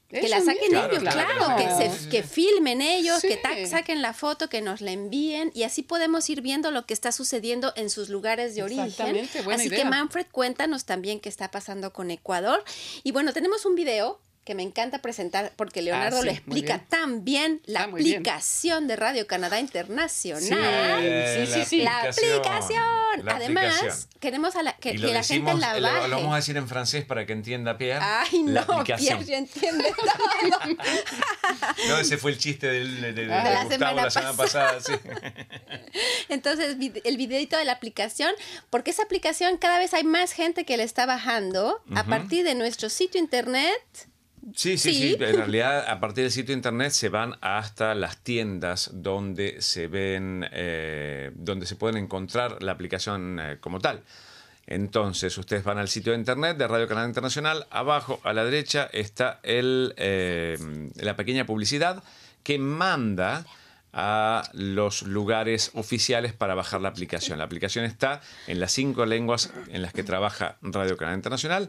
Que 0.09 0.29
la 0.29 0.41
saquen 0.41 0.75
ellos, 0.75 0.99
claro, 0.99 1.57
que, 1.57 2.09
que, 2.11 2.23
filmen 2.25 2.83
ellos, 2.83 3.23
que 3.23 3.67
saquen 3.69 4.03
la 4.03 4.13
foto, 4.13 4.49
que 4.49 4.61
nos 4.61 4.81
la 4.81 4.91
envíen 4.91 5.53
y 5.55 5.63
así 5.63 5.85
podemos 5.85 6.29
ir 6.29 6.41
viendo 6.41 6.73
lo 6.73 6.85
que 6.85 6.95
está 6.95 7.13
sucediendo 7.13 7.73
en 7.77 7.91
sus 7.91 8.09
lugares 8.09 8.57
de 8.57 8.65
origen. 8.65 9.29
Así 9.53 9.71
que 9.71 9.85
Manfred, 9.85 10.27
cuéntanos 10.33 10.85
también 10.85 11.21
qué 11.21 11.29
está 11.29 11.53
pasando 11.53 11.93
con 11.93 12.11
Ecuador. 12.11 12.65
Y 13.05 13.13
bueno, 13.13 13.33
tenemos 13.33 13.65
un 13.67 13.77
video 13.77 14.19
que 14.51 14.57
me 14.57 14.65
encanta 14.65 14.99
presentar 14.99 15.53
porque 15.55 15.81
Leonardo 15.81 16.23
ah, 16.23 16.25
le 16.25 16.33
explica 16.33 16.81
tan 16.89 17.25
bien 17.25 17.63
la 17.67 17.85
aplicación 17.85 18.89
de 18.89 18.97
Radio 18.97 19.29
Canadá 19.29 19.61
Internacional. 19.61 21.47
Sí, 21.47 21.53
sí, 21.53 21.65
sí. 21.65 21.83
La 21.83 22.01
aplicación. 22.01 23.29
Además, 23.29 24.09
queremos 24.19 24.57
a 24.57 24.65
la, 24.65 24.73
que, 24.73 24.99
la 24.99 25.23
gente 25.23 25.55
la 25.55 25.79
baje. 25.79 26.09
Lo, 26.09 26.17
vamos 26.17 26.33
a 26.33 26.37
decir 26.37 26.57
en 26.57 26.67
francés 26.67 27.05
para 27.05 27.27
que 27.27 27.33
entienda 27.33 27.79
Pierre. 27.79 28.05
Ay, 28.05 28.43
no, 28.43 28.67
Pierre 28.83 29.25
ya 29.25 29.39
entiende 29.39 29.93
todo. 29.97 30.59
no, 31.89 31.99
ese 31.99 32.19
fue 32.19 32.33
el 32.33 32.39
chiste 32.39 32.67
del, 32.67 33.01
de, 33.01 33.13
de, 33.13 33.27
la 33.27 33.65
Gustavo 33.67 34.01
la 34.01 34.11
semana 34.11 34.37
pasada. 34.37 34.81
sí. 34.81 34.95
Entonces, 36.29 36.77
el 37.05 37.17
videito 37.17 37.57
de 37.57 37.65
la 37.65 37.71
aplicación, 37.71 38.35
porque 38.69 38.91
esa 38.91 39.05
aplicación 39.05 39.59
cada 39.59 39.79
vez 39.79 39.95
hay 39.95 40.03
más 40.03 40.33
gente 40.33 40.65
que 40.65 40.77
le 40.77 40.83
está 40.83 41.07
bajando 41.07 41.81
a 41.95 42.03
partir 42.03 42.45
de 42.45 42.57
nuestro 42.57 42.89
sitio 42.89 43.21
internet 43.21 44.10
Sí, 44.55 44.79
sí, 44.79 44.95
sí, 44.95 45.17
En 45.21 45.37
realidad, 45.37 45.85
a 45.89 46.01
partir 46.01 46.25
del 46.25 46.33
sitio 46.33 46.55
internet 46.55 46.93
se 46.93 47.09
van 47.09 47.37
hasta 47.41 47.95
las 47.95 48.19
tiendas 48.19 48.91
donde 48.95 49.61
se 49.61 49.87
ven, 49.87 50.47
eh, 50.51 51.31
donde 51.35 51.67
se 51.67 51.77
pueden 51.77 52.03
encontrar 52.03 52.63
la 52.63 52.73
aplicación 52.73 53.39
eh, 53.39 53.59
como 53.61 53.81
tal. 53.81 54.03
Entonces, 54.67 55.37
ustedes 55.37 55.65
van 55.65 55.79
al 55.79 55.89
sitio 55.89 56.13
de 56.13 56.19
internet 56.19 56.57
de 56.57 56.69
Radio 56.69 56.89
Canal 56.89 57.07
Internacional. 57.09 57.67
Abajo 57.71 58.21
a 58.25 58.33
la 58.33 58.45
derecha 58.45 58.89
está 58.93 59.41
el, 59.43 59.95
eh, 59.97 60.57
la 60.97 61.17
pequeña 61.17 61.45
publicidad 61.45 62.03
que 62.43 62.59
manda 62.59 63.45
a 63.93 64.49
los 64.53 65.03
lugares 65.03 65.73
oficiales 65.75 66.33
para 66.33 66.55
bajar 66.55 66.81
la 66.81 66.89
aplicación. 66.89 67.39
La 67.39 67.45
aplicación 67.45 67.85
está 67.85 68.21
en 68.47 68.61
las 68.61 68.73
cinco 68.73 69.05
lenguas 69.05 69.53
en 69.69 69.83
las 69.83 69.93
que 69.93 70.05
trabaja 70.05 70.57
Radio 70.63 70.97
Canal 70.97 71.17
Internacional 71.17 71.69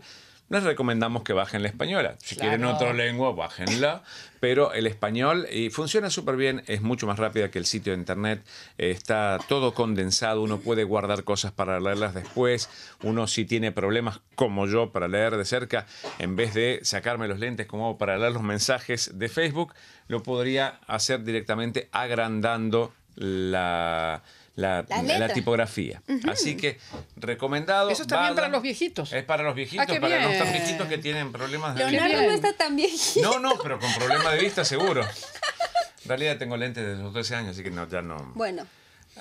les 0.51 0.63
recomendamos 0.63 1.23
que 1.23 1.33
bajen 1.33 1.61
la 1.63 1.69
española. 1.69 2.15
Si 2.19 2.35
quieren 2.35 2.65
otra 2.65 2.93
lengua, 2.93 3.31
bájenla. 3.31 4.03
Pero 4.41 4.73
el 4.73 4.85
español 4.87 5.47
y 5.51 5.69
funciona 5.69 6.09
súper 6.09 6.35
bien, 6.35 6.63
es 6.67 6.81
mucho 6.81 7.07
más 7.07 7.19
rápida 7.19 7.51
que 7.51 7.59
el 7.59 7.65
sitio 7.65 7.93
de 7.93 7.99
internet. 7.99 8.43
está 8.77 9.37
todo 9.47 9.73
condensado, 9.73 10.41
uno 10.41 10.59
puede 10.59 10.83
guardar 10.83 11.23
cosas 11.23 11.51
para 11.51 11.79
leerlas 11.79 12.13
después. 12.13 12.69
Uno 13.03 13.27
si 13.27 13.45
tiene 13.45 13.71
problemas 13.71 14.19
como 14.35 14.67
yo 14.67 14.91
para 14.91 15.07
leer 15.07 15.37
de 15.37 15.45
cerca, 15.45 15.85
en 16.19 16.35
vez 16.35 16.53
de 16.53 16.79
sacarme 16.83 17.27
los 17.27 17.39
lentes 17.39 17.65
como 17.67 17.97
para 17.97 18.17
leer 18.17 18.33
los 18.33 18.43
mensajes 18.43 19.11
de 19.17 19.29
Facebook, 19.29 19.73
lo 20.07 20.21
podría 20.21 20.79
hacer 20.87 21.23
directamente 21.23 21.87
agrandando 21.91 22.91
la 23.15 24.23
la, 24.62 25.34
tipografía. 25.34 26.02
Así 26.30 26.56
que 26.56 26.78
recomendado. 27.15 27.89
Eso 27.89 28.04
está 28.04 28.21
bien 28.21 28.36
para 28.36 28.47
los 28.50 28.62
viejitos. 28.62 29.12
Es 29.13 29.24
para 29.24 29.43
los 29.43 29.56
viejitos, 29.56 29.86
ah, 29.89 30.00
para 30.00 30.28
los 30.28 30.38
tan 30.38 30.52
viejitos 30.52 30.88
que 30.88 30.97
tienen 30.97 31.32
problemas 31.32 31.76
de 31.76 31.86
vista. 31.86 32.08
Leonardo 32.08 32.30
no 32.30 32.36
está 32.36 32.54
tan 32.54 32.76
viejito. 32.76 33.21
No, 33.21 33.39
no, 33.39 33.58
pero 33.62 33.80
con 33.80 33.93
problemas 33.93 34.34
de 34.34 34.39
vista 34.39 34.63
seguro. 34.63 35.02
En 36.04 36.10
realidad 36.10 36.38
tengo 36.38 36.58
lentes 36.58 36.84
desde 36.86 37.02
los 37.02 37.13
12 37.13 37.36
años, 37.36 37.52
así 37.52 37.63
que 37.63 37.71
no, 37.71 37.88
ya 37.88 38.02
no. 38.02 38.32
Bueno. 38.36 38.65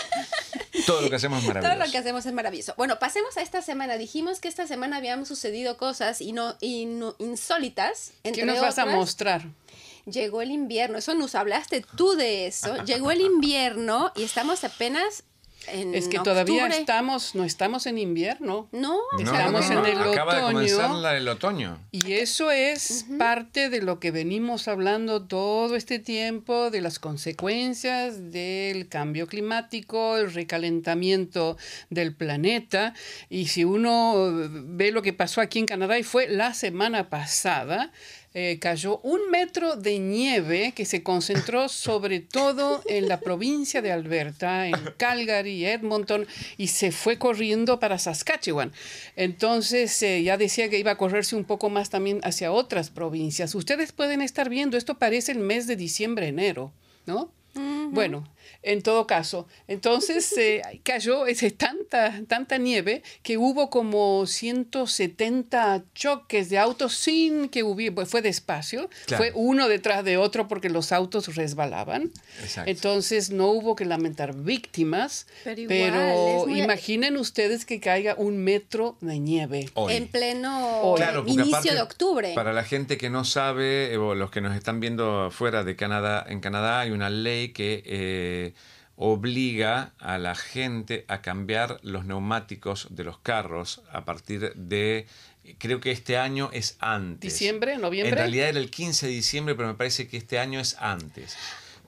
todo 0.86 1.02
lo 1.02 1.10
que 1.10 1.16
hacemos 1.16 1.42
es 1.42 1.48
maravilloso. 1.48 1.74
Todo 1.74 1.86
lo 1.86 1.92
que 1.92 1.98
hacemos 1.98 2.26
es 2.26 2.32
maravilloso. 2.32 2.74
Bueno, 2.76 2.98
pasemos 2.98 3.36
a 3.36 3.42
esta 3.42 3.62
semana. 3.62 3.96
Dijimos 3.96 4.40
que 4.40 4.48
esta 4.48 4.66
semana 4.66 4.96
habían 4.96 5.24
sucedido 5.26 5.76
cosas 5.76 6.20
y 6.20 6.32
no, 6.32 6.56
insólitas. 7.18 8.12
¿Qué 8.22 8.44
nos 8.44 8.60
vas 8.60 8.78
a 8.78 8.86
mostrar? 8.86 9.46
Llegó 10.10 10.42
el 10.42 10.50
invierno, 10.50 10.98
eso 10.98 11.14
nos 11.14 11.34
hablaste 11.34 11.84
tú 11.96 12.12
de 12.12 12.46
eso, 12.46 12.84
llegó 12.84 13.10
el 13.10 13.20
invierno 13.20 14.12
y 14.16 14.24
estamos 14.24 14.64
apenas 14.64 15.24
en 15.66 15.94
es 15.94 16.08
que 16.08 16.18
todavía 16.18 16.66
estamos, 16.68 17.34
no 17.34 17.44
estamos 17.44 17.86
en 17.86 17.98
invierno. 17.98 18.68
No, 18.72 18.98
estamos 19.18 19.70
en 19.70 19.84
el 19.84 19.98
Acaba 19.98 20.38
otoño. 20.38 20.60
De 20.62 20.72
comenzar 20.72 21.16
el 21.16 21.28
otoño. 21.28 21.78
Y 21.90 22.12
eso 22.14 22.50
es 22.50 23.06
parte 23.18 23.68
de 23.68 23.82
lo 23.82 24.00
que 24.00 24.10
venimos 24.10 24.68
hablando 24.68 25.22
todo 25.26 25.76
este 25.76 25.98
tiempo, 25.98 26.70
de 26.70 26.80
las 26.80 26.98
consecuencias 26.98 28.32
del 28.32 28.88
cambio 28.88 29.26
climático, 29.26 30.16
el 30.16 30.32
recalentamiento 30.32 31.56
del 31.90 32.14
planeta. 32.14 32.94
Y 33.28 33.46
si 33.48 33.64
uno 33.64 34.32
ve 34.50 34.92
lo 34.92 35.02
que 35.02 35.12
pasó 35.12 35.40
aquí 35.40 35.58
en 35.58 35.66
Canadá, 35.66 35.98
y 35.98 36.02
fue 36.02 36.28
la 36.28 36.54
semana 36.54 37.10
pasada, 37.10 37.92
eh, 38.32 38.58
cayó 38.60 38.98
un 38.98 39.28
metro 39.30 39.74
de 39.74 39.98
nieve 39.98 40.72
que 40.76 40.84
se 40.84 41.02
concentró 41.02 41.68
sobre 41.68 42.20
todo 42.20 42.80
en 42.86 43.08
la 43.08 43.18
provincia 43.18 43.82
de 43.82 43.90
Alberta, 43.90 44.68
en 44.68 44.74
Calgary, 44.96 45.66
Edmonton, 45.66 46.26
y 46.56 46.68
se 46.68 46.92
fue 46.92 47.18
corriendo 47.18 47.80
para 47.80 47.98
Saskatchewan. 47.98 48.72
Entonces 49.16 50.00
eh, 50.02 50.22
ya 50.22 50.36
decía 50.36 50.68
que 50.68 50.78
iba 50.78 50.92
a 50.92 50.96
correrse 50.96 51.34
un 51.34 51.44
poco 51.44 51.70
más 51.70 51.90
también 51.90 52.20
hacia 52.22 52.52
otras 52.52 52.90
provincias. 52.90 53.54
Ustedes 53.56 53.90
pueden 53.90 54.22
estar 54.22 54.48
viendo, 54.48 54.76
esto 54.76 54.94
parece 54.96 55.32
el 55.32 55.38
mes 55.38 55.66
de 55.66 55.74
diciembre, 55.74 56.28
enero, 56.28 56.72
¿no? 57.06 57.32
Bueno, 57.92 58.24
en 58.62 58.82
todo 58.82 59.06
caso, 59.06 59.46
entonces 59.68 60.32
eh, 60.38 60.62
cayó 60.82 61.26
ese, 61.26 61.50
tanta, 61.50 62.22
tanta 62.28 62.58
nieve 62.58 63.02
que 63.22 63.38
hubo 63.38 63.70
como 63.70 64.26
170 64.26 65.84
choques 65.94 66.50
de 66.50 66.58
autos 66.58 66.94
sin 66.94 67.48
que 67.48 67.62
hubiera, 67.62 67.94
pues 67.94 68.08
fue 68.08 68.22
despacio, 68.22 68.90
fue 69.16 69.32
uno 69.34 69.68
detrás 69.68 70.04
de 70.04 70.16
otro 70.16 70.48
porque 70.48 70.68
los 70.68 70.92
autos 70.92 71.34
resbalaban. 71.34 72.10
Entonces 72.66 73.30
no 73.30 73.48
hubo 73.48 73.76
que 73.76 73.84
lamentar 73.84 74.34
víctimas, 74.34 75.26
pero, 75.44 76.48
imaginen 76.48 77.16
ustedes 77.16 77.64
que 77.64 77.80
caiga 77.80 78.14
un 78.16 78.38
metro 78.38 78.96
de 79.00 79.18
nieve. 79.18 79.70
En 79.88 80.08
pleno 80.08 80.94
inicio 81.26 81.74
de 81.74 81.82
octubre. 81.82 82.32
Para 82.34 82.52
la 82.52 82.64
gente 82.64 82.98
que 82.98 83.10
no 83.10 83.24
sabe, 83.24 83.96
o 83.96 84.14
los 84.14 84.30
que 84.30 84.40
nos 84.40 84.56
están 84.56 84.80
viendo 84.80 85.30
fuera 85.30 85.64
de 85.64 85.76
Canadá, 85.76 86.24
en 86.28 86.40
Canadá 86.40 86.80
hay 86.80 86.90
una 86.90 87.10
ley 87.10 87.50
que... 87.52 87.82
Eh, 87.86 88.49
obliga 89.02 89.94
a 89.98 90.18
la 90.18 90.34
gente 90.34 91.06
a 91.08 91.22
cambiar 91.22 91.80
los 91.82 92.04
neumáticos 92.04 92.86
de 92.90 93.02
los 93.02 93.16
carros 93.16 93.80
a 93.90 94.04
partir 94.04 94.52
de, 94.54 95.06
creo 95.56 95.80
que 95.80 95.90
este 95.90 96.18
año 96.18 96.50
es 96.52 96.76
antes. 96.80 97.32
¿Diciembre? 97.32 97.78
¿Noviembre? 97.78 98.10
En 98.10 98.18
realidad 98.18 98.50
era 98.50 98.58
el 98.58 98.70
15 98.70 99.06
de 99.06 99.12
diciembre, 99.12 99.54
pero 99.54 99.68
me 99.68 99.74
parece 99.74 100.06
que 100.06 100.18
este 100.18 100.38
año 100.38 100.60
es 100.60 100.76
antes. 100.78 101.38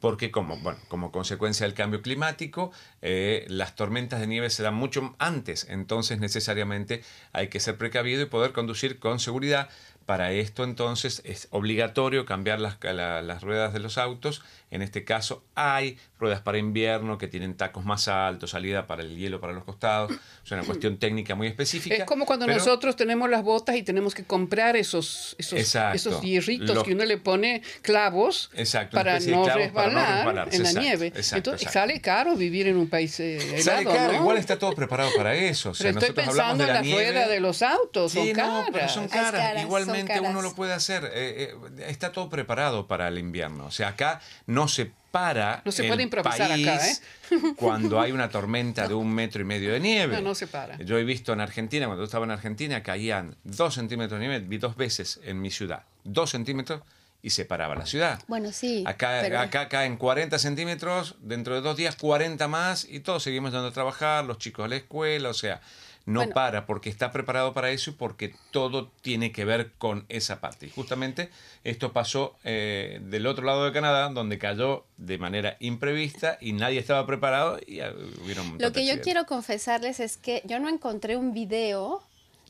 Porque 0.01 0.31
como, 0.31 0.57
bueno, 0.57 0.79
como 0.88 1.12
consecuencia 1.12 1.66
del 1.66 1.75
cambio 1.75 2.01
climático, 2.01 2.72
eh, 3.03 3.44
las 3.48 3.77
tormentas 3.77 4.18
de 4.18 4.27
nieve 4.27 4.48
se 4.48 4.62
dan 4.62 4.75
mucho 4.75 5.14
antes, 5.18 5.66
entonces 5.68 6.18
necesariamente 6.18 7.03
hay 7.33 7.48
que 7.48 7.61
ser 7.61 7.77
precavido 7.77 8.22
y 8.22 8.27
poder 8.27 8.53
conducir 8.53 8.98
con 8.98 9.20
seguridad 9.20 9.68
para 10.07 10.33
esto 10.33 10.64
entonces 10.64 11.22
es 11.25 11.48
obligatorio 11.51 12.27
cambiar 12.27 12.61
las, 12.61 12.79
las, 12.83 13.42
ruedas 13.42 13.72
de 13.72 13.79
los 13.79 13.98
autos. 13.98 14.42
En 14.72 14.80
este 14.80 15.04
caso 15.04 15.44
hay 15.54 15.98
ruedas 16.18 16.40
para 16.40 16.56
invierno 16.56 17.18
que 17.18 17.28
tienen 17.28 17.58
tacos 17.58 17.85
más 17.85 18.08
altos, 18.08 18.50
salida 18.50 18.87
para 18.87 19.02
el 19.02 19.18
hielo 19.18 19.38
para 19.38 19.52
los 19.52 19.64
costados. 19.64 20.12
Es 20.42 20.50
una 20.50 20.62
cuestión 20.62 20.96
técnica 20.96 21.35
muy 21.35 21.46
específica. 21.46 21.94
Es 21.94 22.04
como 22.04 22.24
cuando 22.24 22.46
nosotros 22.46 22.96
tenemos 22.96 23.28
las 23.28 23.42
botas 23.42 23.76
y 23.76 23.82
tenemos 23.82 24.14
que 24.14 24.24
comprar 24.24 24.76
esos, 24.76 25.37
esos, 25.38 25.76
esos 25.94 26.22
hierritos 26.22 26.82
que 26.85 26.94
uno 26.94 27.04
le 27.04 27.18
pone 27.18 27.61
clavos 27.82 28.50
para, 28.90 29.20
no 29.20 29.46
resbalar 29.46 30.48
en 30.50 30.62
la 30.62 30.72
nieve. 30.72 31.12
Entonces 31.32 31.70
sale 31.70 32.00
caro 32.00 32.35
vivir 32.35 32.66
en 32.66 32.78
un 32.78 32.88
país 32.88 33.20
eh, 33.20 33.62
Sale 33.62 33.85
caro, 33.85 34.14
igual 34.14 34.38
está 34.38 34.58
todo 34.58 34.72
preparado 34.72 35.11
para 35.14 35.35
eso. 35.35 35.72
pero 35.76 35.98
estoy 35.98 36.14
pensando 36.14 36.64
en 36.64 36.72
la, 36.72 36.82
rueda 36.82 37.28
de 37.28 37.40
los 37.40 37.61
autos, 37.61 38.12
son 38.12 38.32
caras. 38.32 38.90
son 38.90 39.06
caras. 39.08 39.62
Igualmente 39.62 40.18
uno 40.18 40.40
lo 40.40 40.54
puede 40.54 40.72
hacer. 40.72 41.04
Eh, 41.12 41.52
eh, 41.52 41.85
está 41.88 42.11
todo 42.11 42.30
preparado 42.30 42.87
para 42.87 43.08
el 43.08 43.18
invierno. 43.18 43.66
O 43.66 43.70
sea, 43.70 43.88
acá 43.88 44.20
no 44.46 44.62
se 44.68 44.90
para. 45.11 45.62
No 45.64 45.72
se 45.72 45.85
puede 45.85 46.03
improvisar 46.03 46.51
acá, 46.51 46.88
¿eh? 46.88 46.96
Cuando 47.57 48.01
hay 48.01 48.12
una 48.12 48.29
tormenta 48.29 48.88
de 48.88 48.94
un 48.94 49.12
metro 49.12 49.42
y 49.42 49.44
medio 49.44 49.72
de 49.72 49.81
nieve. 49.81 50.16
No, 50.16 50.22
no 50.22 50.35
se 50.35 50.46
para. 50.46 50.79
Yo 50.79 50.98
he 50.98 51.05
visto 51.05 51.33
en 51.33 51.40
Argentina, 51.40 51.87
cuando 51.87 52.05
estaba 52.05 52.25
en 52.25 52.31
Argentina, 52.31 52.83
caían 52.83 53.37
dos 53.44 53.75
centímetros 53.75 54.18
de 54.18 54.27
nieve. 54.27 54.44
Vi 54.46 54.59
dos 54.59 54.77
veces 54.77 55.20
en 55.25 55.40
mi 55.40 55.51
ciudad. 55.51 55.85
Dos 56.05 56.31
centímetros 56.31 56.83
y 57.22 57.31
se 57.31 57.44
paraba 57.44 57.77
la 57.77 57.87
ciudad. 57.87 58.20
Bueno, 58.27 58.51
sí. 58.53 58.83
Acá, 58.87 59.40
acá 59.40 59.68
caen 59.68 59.96
40 59.96 60.38
centímetros, 60.38 61.14
dentro 61.20 61.55
de 61.55 61.61
dos 61.61 61.77
días 61.77 61.94
40 61.94 62.48
más 62.48 62.85
y 62.88 63.01
todos 63.01 63.22
seguimos 63.22 63.53
yendo 63.53 63.68
a 63.68 63.72
trabajar, 63.72 64.25
los 64.25 64.38
chicos 64.38 64.64
a 64.64 64.68
la 64.68 64.77
escuela, 64.77 65.29
o 65.29 65.35
sea, 65.35 65.61
no 66.07 66.29
para 66.31 66.67
porque 66.67 66.91
está 66.91 67.12
preparado 67.12 67.53
para 67.53 67.71
eso 67.71 67.91
y 67.91 67.95
porque 67.95 68.35
todo 68.51 68.91
tiene 69.03 69.33
que 69.33 69.45
ver 69.45 69.73
con 69.79 70.05
esa 70.09 70.41
parte. 70.41 70.67
Y 70.67 70.71
justamente 70.71 71.31
esto 71.65 71.93
pasó 71.93 72.37
eh, 72.45 73.01
del 73.03 73.27
otro 73.27 73.45
lado 73.45 73.65
de 73.65 73.73
Canadá, 73.73 74.09
donde 74.09 74.38
cayó 74.38 74.85
de 74.97 75.19
manera 75.19 75.57
imprevista 75.61 76.38
y 76.41 76.53
nadie 76.53 76.79
estaba 76.79 77.07
preparado 77.07 77.59
y 77.67 77.81
hubieron 78.25 78.59
Lo 78.59 78.73
que 78.73 78.87
yo 78.87 79.01
quiero 79.01 79.27
confesarles 79.27 80.01
es 80.01 80.17
que 80.17 80.43
yo 80.45 80.59
no 80.59 80.69
encontré 80.69 81.17
un 81.17 81.33
video 81.33 82.03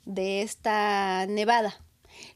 de 0.04 0.42
esta 0.42 1.26
nevada. 1.26 1.80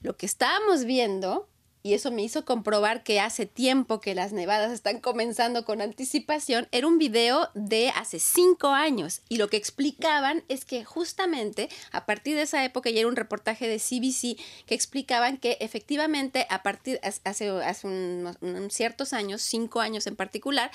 Lo 0.02 0.16
que 0.16 0.26
estábamos 0.26 0.84
viendo 0.84 1.48
y 1.86 1.94
eso 1.94 2.10
me 2.10 2.24
hizo 2.24 2.44
comprobar 2.44 3.04
que 3.04 3.20
hace 3.20 3.46
tiempo 3.46 4.00
que 4.00 4.16
las 4.16 4.32
nevadas 4.32 4.72
están 4.72 4.98
comenzando 4.98 5.64
con 5.64 5.80
anticipación, 5.80 6.66
era 6.72 6.88
un 6.88 6.98
video 6.98 7.48
de 7.54 7.90
hace 7.90 8.18
cinco 8.18 8.70
años 8.70 9.22
y 9.28 9.36
lo 9.36 9.48
que 9.48 9.56
explicaban 9.56 10.42
es 10.48 10.64
que 10.64 10.84
justamente 10.84 11.68
a 11.92 12.04
partir 12.04 12.34
de 12.34 12.42
esa 12.42 12.64
época 12.64 12.90
ya 12.90 12.98
era 12.98 13.08
un 13.08 13.14
reportaje 13.14 13.68
de 13.68 13.78
CBC 13.78 14.36
que 14.66 14.74
explicaban 14.74 15.36
que 15.36 15.58
efectivamente 15.60 16.48
a 16.50 16.64
partir 16.64 16.98
hace, 17.04 17.20
hace 17.24 18.24
ciertos 18.68 19.12
años, 19.12 19.42
cinco 19.42 19.78
años 19.78 20.08
en 20.08 20.16
particular, 20.16 20.72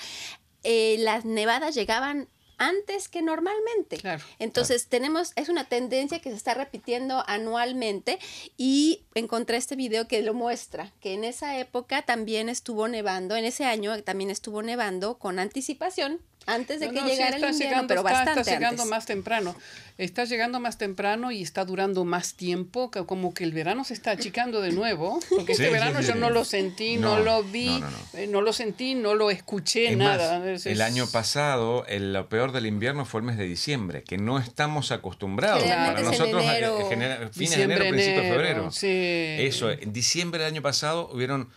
eh, 0.64 0.96
las 1.00 1.26
nevadas 1.26 1.74
llegaban 1.74 2.28
antes 2.62 3.08
que 3.08 3.22
normalmente. 3.22 3.98
Entonces 4.38 4.86
tenemos, 4.86 5.32
es 5.34 5.48
una 5.48 5.64
tendencia 5.64 6.20
que 6.20 6.30
se 6.30 6.36
está 6.36 6.54
repitiendo 6.54 7.24
anualmente 7.26 8.20
y 8.56 9.02
encontré 9.14 9.56
este 9.56 9.74
video 9.74 10.06
que 10.06 10.22
lo 10.22 10.32
muestra, 10.32 10.92
que 11.00 11.14
en 11.14 11.24
esa 11.24 11.58
época 11.58 12.02
también 12.02 12.48
estuvo 12.48 12.86
nevando, 12.86 13.34
en 13.34 13.44
ese 13.44 13.64
año 13.64 14.00
también 14.04 14.30
estuvo 14.30 14.62
nevando 14.62 15.18
con 15.18 15.40
anticipación, 15.40 16.20
antes 16.46 16.80
de 16.80 16.90
que 16.90 17.00
llegara 17.00 17.36
el 17.36 17.52
invierno, 17.52 17.86
pero 17.86 18.02
bastante 18.02 18.40
está 18.40 18.54
llegando 18.54 18.86
más 18.86 19.06
temprano. 19.06 19.54
Está 19.98 20.24
llegando 20.24 20.58
más 20.58 20.78
temprano 20.78 21.30
y 21.30 21.42
está 21.42 21.64
durando 21.64 22.04
más 22.04 22.34
tiempo, 22.34 22.90
como 23.06 23.34
que 23.34 23.44
el 23.44 23.52
verano 23.52 23.84
se 23.84 23.94
está 23.94 24.12
achicando 24.12 24.60
de 24.60 24.72
nuevo, 24.72 25.20
porque 25.28 25.52
este 25.52 25.70
verano 25.70 26.00
yo 26.00 26.14
no 26.14 26.30
lo 26.30 26.44
sentí, 26.44 26.96
no, 26.96 27.20
lo 27.20 27.44
vi, 27.44 27.82
eh, 28.14 28.26
no, 28.26 28.40
lo 28.40 28.52
sentí, 28.52 28.94
no 28.94 29.14
lo 29.14 29.30
escuché, 29.30 29.94
nada. 29.94 30.42
el 30.46 30.80
año 30.80 31.06
pasado, 31.06 31.84
el, 31.86 32.14
lo 32.14 32.28
peor 32.28 32.52
del 32.52 32.66
invierno 32.66 33.04
fue 33.04 33.20
el 33.20 33.26
mes 33.26 33.36
de 33.36 33.44
diciembre, 33.44 34.02
que 34.02 34.16
no 34.16 34.38
estamos 34.38 34.92
acostumbrados. 34.92 35.62
Para 35.62 36.00
nosotros, 36.00 36.42
fines 37.32 37.56
de 37.56 37.62
enero, 37.62 37.88
principios 37.88 38.24
de 38.24 38.30
febrero. 38.30 38.70
Eso, 38.82 39.70
en 39.70 39.92
diciembre 39.92 40.40
del 40.42 40.52
año 40.52 40.62
pasado 40.62 41.10
hubieron 41.12 41.50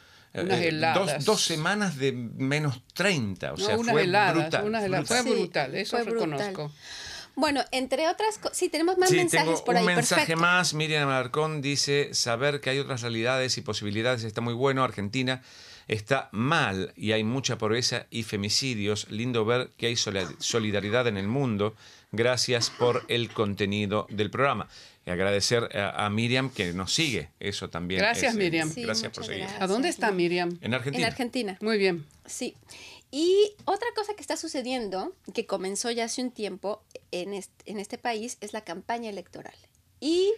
dos, 1.24 1.44
semanas 1.44 1.98
de 1.98 2.12
menos 2.12 2.82
30, 2.94 3.54
o 3.54 3.58
sea, 3.58 3.78
fue 3.78 4.04
brutal. 4.04 5.06
Fue 5.06 5.22
brutal, 5.22 5.76
eso 5.76 6.04
reconozco. 6.04 6.72
Bueno, 7.36 7.64
entre 7.72 8.08
otras 8.08 8.38
cosas, 8.38 8.58
sí, 8.58 8.70
tenemos 8.70 8.98
más 8.98 9.12
mensajes 9.12 9.62
por 9.62 9.76
ahí. 9.76 9.86
Un 9.86 9.96
mensaje 9.96 10.36
más, 10.38 10.74
Miriam 10.74 11.10
Alarcón 11.10 11.62
dice, 11.62 12.14
saber 12.14 12.62
que 12.62 12.70
hay 12.70 12.80
otras 12.80 13.02
realidades 13.02 13.58
y 13.58 13.62
posibilidades 13.62 14.24
está 14.24 14.40
muy 14.40 14.54
bueno. 14.54 14.84
Argentina 14.84 15.42
está 15.88 16.30
mal 16.32 16.94
y 16.96 17.12
hay 17.12 17.24
mucha 17.24 17.58
pobreza 17.58 18.08
y 18.10 18.24
femicidios. 18.24 19.10
Lindo 19.10 19.46
ver 19.46 19.72
que 19.78 19.88
hay 19.88 19.96
solidaridad 19.96 21.08
en 21.08 21.18
el 21.18 21.28
mundo. 21.28 21.76
Gracias 22.12 22.70
por 22.70 23.04
el 23.08 23.30
contenido 23.30 24.08
del 24.10 24.32
programa. 24.32 24.68
Y 25.06 25.12
agradecer 25.12 25.70
a, 25.78 26.10
Miriam 26.10 26.50
que 26.50 26.74
nos 26.74 26.94
sigue. 26.94 27.30
Eso 27.40 27.70
también. 27.70 28.00
Gracias, 28.00 28.36
Miriam. 28.36 28.72
gracias 28.76 29.12
por 29.12 29.26
seguir. 29.26 29.46
¿A 29.60 29.68
dónde 29.68 29.90
está 29.90 30.12
Miriam? 30.12 30.58
En 30.62 30.74
Argentina. 30.74 31.06
En 31.06 31.12
Argentina. 31.12 31.58
Muy 31.62 31.78
bien. 31.78 32.06
Sí. 32.26 32.56
Y 33.12 33.54
otra 33.66 33.88
cosa 33.96 34.14
que 34.16 34.22
está 34.22 34.36
sucediendo, 34.36 35.16
que 35.34 35.46
comenzó 35.46 35.92
ya 35.92 36.06
hace 36.06 36.22
un 36.22 36.32
tiempo 36.32 36.84
en 37.12 37.34
este, 37.34 37.98
país, 37.98 38.38
es 38.42 38.52
la 38.52 38.62
campaña 38.62 39.10
electoral. 39.10 39.56
Y 40.02 40.34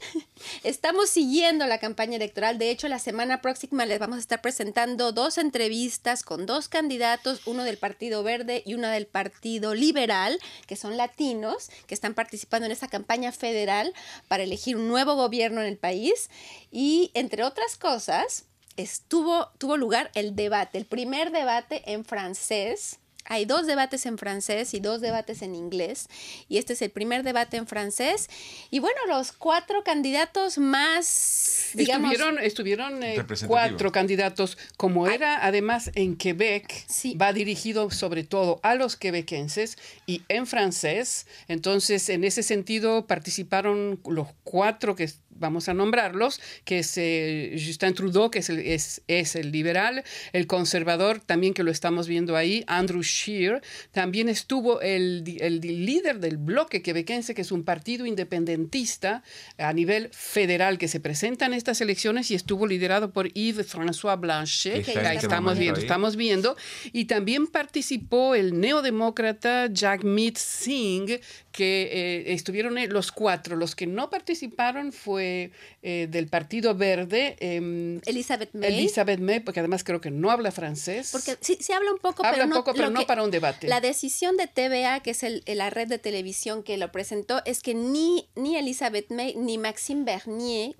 Estamos 0.64 1.10
siguiendo 1.10 1.66
la 1.66 1.78
campaña 1.78 2.16
electoral. 2.16 2.58
De 2.58 2.70
hecho, 2.70 2.88
la 2.88 2.98
semana 2.98 3.40
próxima 3.40 3.86
les 3.86 3.98
vamos 3.98 4.16
a 4.16 4.20
estar 4.20 4.40
presentando 4.40 5.12
dos 5.12 5.38
entrevistas 5.38 6.22
con 6.22 6.46
dos 6.46 6.68
candidatos, 6.68 7.42
uno 7.46 7.64
del 7.64 7.78
Partido 7.78 8.22
Verde 8.22 8.62
y 8.66 8.74
una 8.74 8.92
del 8.92 9.06
Partido 9.06 9.74
Liberal, 9.74 10.38
que 10.66 10.76
son 10.76 10.96
latinos, 10.96 11.70
que 11.86 11.94
están 11.94 12.14
participando 12.14 12.66
en 12.66 12.72
esta 12.72 12.88
campaña 12.88 13.32
federal 13.32 13.92
para 14.28 14.42
elegir 14.42 14.76
un 14.76 14.88
nuevo 14.88 15.14
gobierno 15.14 15.60
en 15.60 15.68
el 15.68 15.78
país. 15.78 16.30
Y 16.70 17.10
entre 17.14 17.44
otras 17.44 17.76
cosas, 17.76 18.44
estuvo, 18.76 19.50
tuvo 19.58 19.76
lugar 19.76 20.10
el 20.14 20.34
debate, 20.34 20.78
el 20.78 20.86
primer 20.86 21.30
debate 21.30 21.82
en 21.92 22.04
francés. 22.04 22.98
Hay 23.26 23.44
dos 23.44 23.66
debates 23.66 24.06
en 24.06 24.18
francés 24.18 24.74
y 24.74 24.80
dos 24.80 25.00
debates 25.00 25.42
en 25.42 25.54
inglés. 25.54 26.08
Y 26.48 26.58
este 26.58 26.72
es 26.72 26.82
el 26.82 26.90
primer 26.90 27.22
debate 27.22 27.56
en 27.56 27.66
francés. 27.66 28.28
Y 28.70 28.80
bueno, 28.80 28.98
los 29.08 29.32
cuatro 29.32 29.84
candidatos 29.84 30.58
más, 30.58 31.70
digamos... 31.74 32.12
Estuvieron, 32.12 32.38
estuvieron 32.42 33.02
eh, 33.02 33.24
cuatro 33.46 33.92
candidatos. 33.92 34.58
Como 34.76 35.06
era 35.06 35.44
además 35.44 35.90
en 35.94 36.16
Quebec, 36.16 36.86
va 37.20 37.32
dirigido 37.32 37.90
sobre 37.90 38.24
todo 38.24 38.58
a 38.62 38.74
los 38.74 38.96
quebequenses 38.96 39.76
y 40.06 40.22
en 40.28 40.46
francés. 40.46 41.26
Entonces, 41.48 42.08
en 42.08 42.24
ese 42.24 42.42
sentido, 42.42 43.06
participaron 43.06 44.00
los 44.06 44.28
cuatro 44.44 44.96
que 44.96 45.10
vamos 45.40 45.68
a 45.68 45.74
nombrarlos, 45.74 46.40
que 46.64 46.80
es 46.80 46.96
eh, 46.96 47.56
Justin 47.58 47.94
Trudeau, 47.94 48.30
que 48.30 48.38
es 48.40 48.50
el, 48.50 48.60
es, 48.60 49.02
es 49.08 49.34
el, 49.34 49.50
liberal, 49.50 50.04
el 50.32 50.46
conservador, 50.46 51.20
también 51.20 51.54
que 51.54 51.62
lo 51.62 51.70
estamos 51.70 52.06
viendo 52.06 52.36
ahí, 52.36 52.62
Andrew 52.66 53.02
Scheer, 53.02 53.62
también 53.90 54.28
estuvo 54.28 54.80
el, 54.80 55.24
el 55.40 55.60
líder 55.60 56.20
del 56.20 56.36
bloque 56.36 56.82
quebequense, 56.82 57.34
que 57.34 57.42
es 57.42 57.50
un 57.50 57.64
partido 57.64 58.06
independentista 58.06 59.22
a 59.58 59.72
nivel 59.72 60.10
federal 60.12 60.78
que 60.78 60.88
se 60.88 61.00
presenta 61.00 61.46
en 61.46 61.54
estas 61.54 61.80
elecciones 61.80 62.30
y 62.30 62.34
estuvo 62.34 62.66
liderado 62.66 63.10
por 63.12 63.32
Yves-François 63.32 64.20
Blanchet, 64.20 64.84
que 64.84 64.98
ahí 64.98 65.16
estamos 65.16 65.58
viendo, 65.58 65.80
estamos 65.80 66.16
viendo, 66.16 66.56
y 66.92 67.06
también 67.06 67.46
participó 67.46 68.34
el 68.34 68.60
neodemócrata 68.60 69.68
Jagmeet 69.72 70.36
Singh, 70.36 71.20
que 71.52 71.82
eh, 71.82 72.32
estuvieron 72.32 72.78
eh, 72.78 72.86
los 72.86 73.12
cuatro. 73.12 73.56
Los 73.56 73.74
que 73.74 73.86
no 73.86 74.10
participaron 74.10 74.92
fue 74.92 75.50
eh, 75.82 76.06
del 76.10 76.28
Partido 76.28 76.74
Verde. 76.74 77.36
Em, 77.40 78.00
Elizabeth 78.06 78.50
May. 78.54 78.72
Elizabeth 78.72 79.20
May, 79.20 79.40
porque 79.40 79.60
además 79.60 79.84
creo 79.84 80.00
que 80.00 80.10
no 80.10 80.30
habla 80.30 80.52
francés. 80.52 81.10
Porque 81.12 81.36
sí, 81.40 81.58
sí 81.60 81.72
habla 81.72 81.92
un 81.92 81.98
poco, 81.98 82.24
habla 82.24 82.32
pero, 82.32 82.44
un 82.44 82.50
no, 82.50 82.56
poco, 82.56 82.74
pero 82.74 82.90
no 82.90 83.06
para 83.06 83.22
un 83.22 83.30
debate. 83.30 83.66
La 83.66 83.80
decisión 83.80 84.36
de 84.36 84.46
TVA, 84.46 85.00
que 85.00 85.10
es 85.10 85.22
el, 85.22 85.42
la 85.46 85.70
red 85.70 85.88
de 85.88 85.98
televisión 85.98 86.62
que 86.62 86.76
lo 86.76 86.92
presentó, 86.92 87.42
es 87.44 87.60
que 87.60 87.74
ni, 87.74 88.28
ni 88.36 88.56
Elizabeth 88.56 89.10
May 89.10 89.34
ni 89.36 89.58
Maxime 89.58 90.04
Bernier 90.04 90.76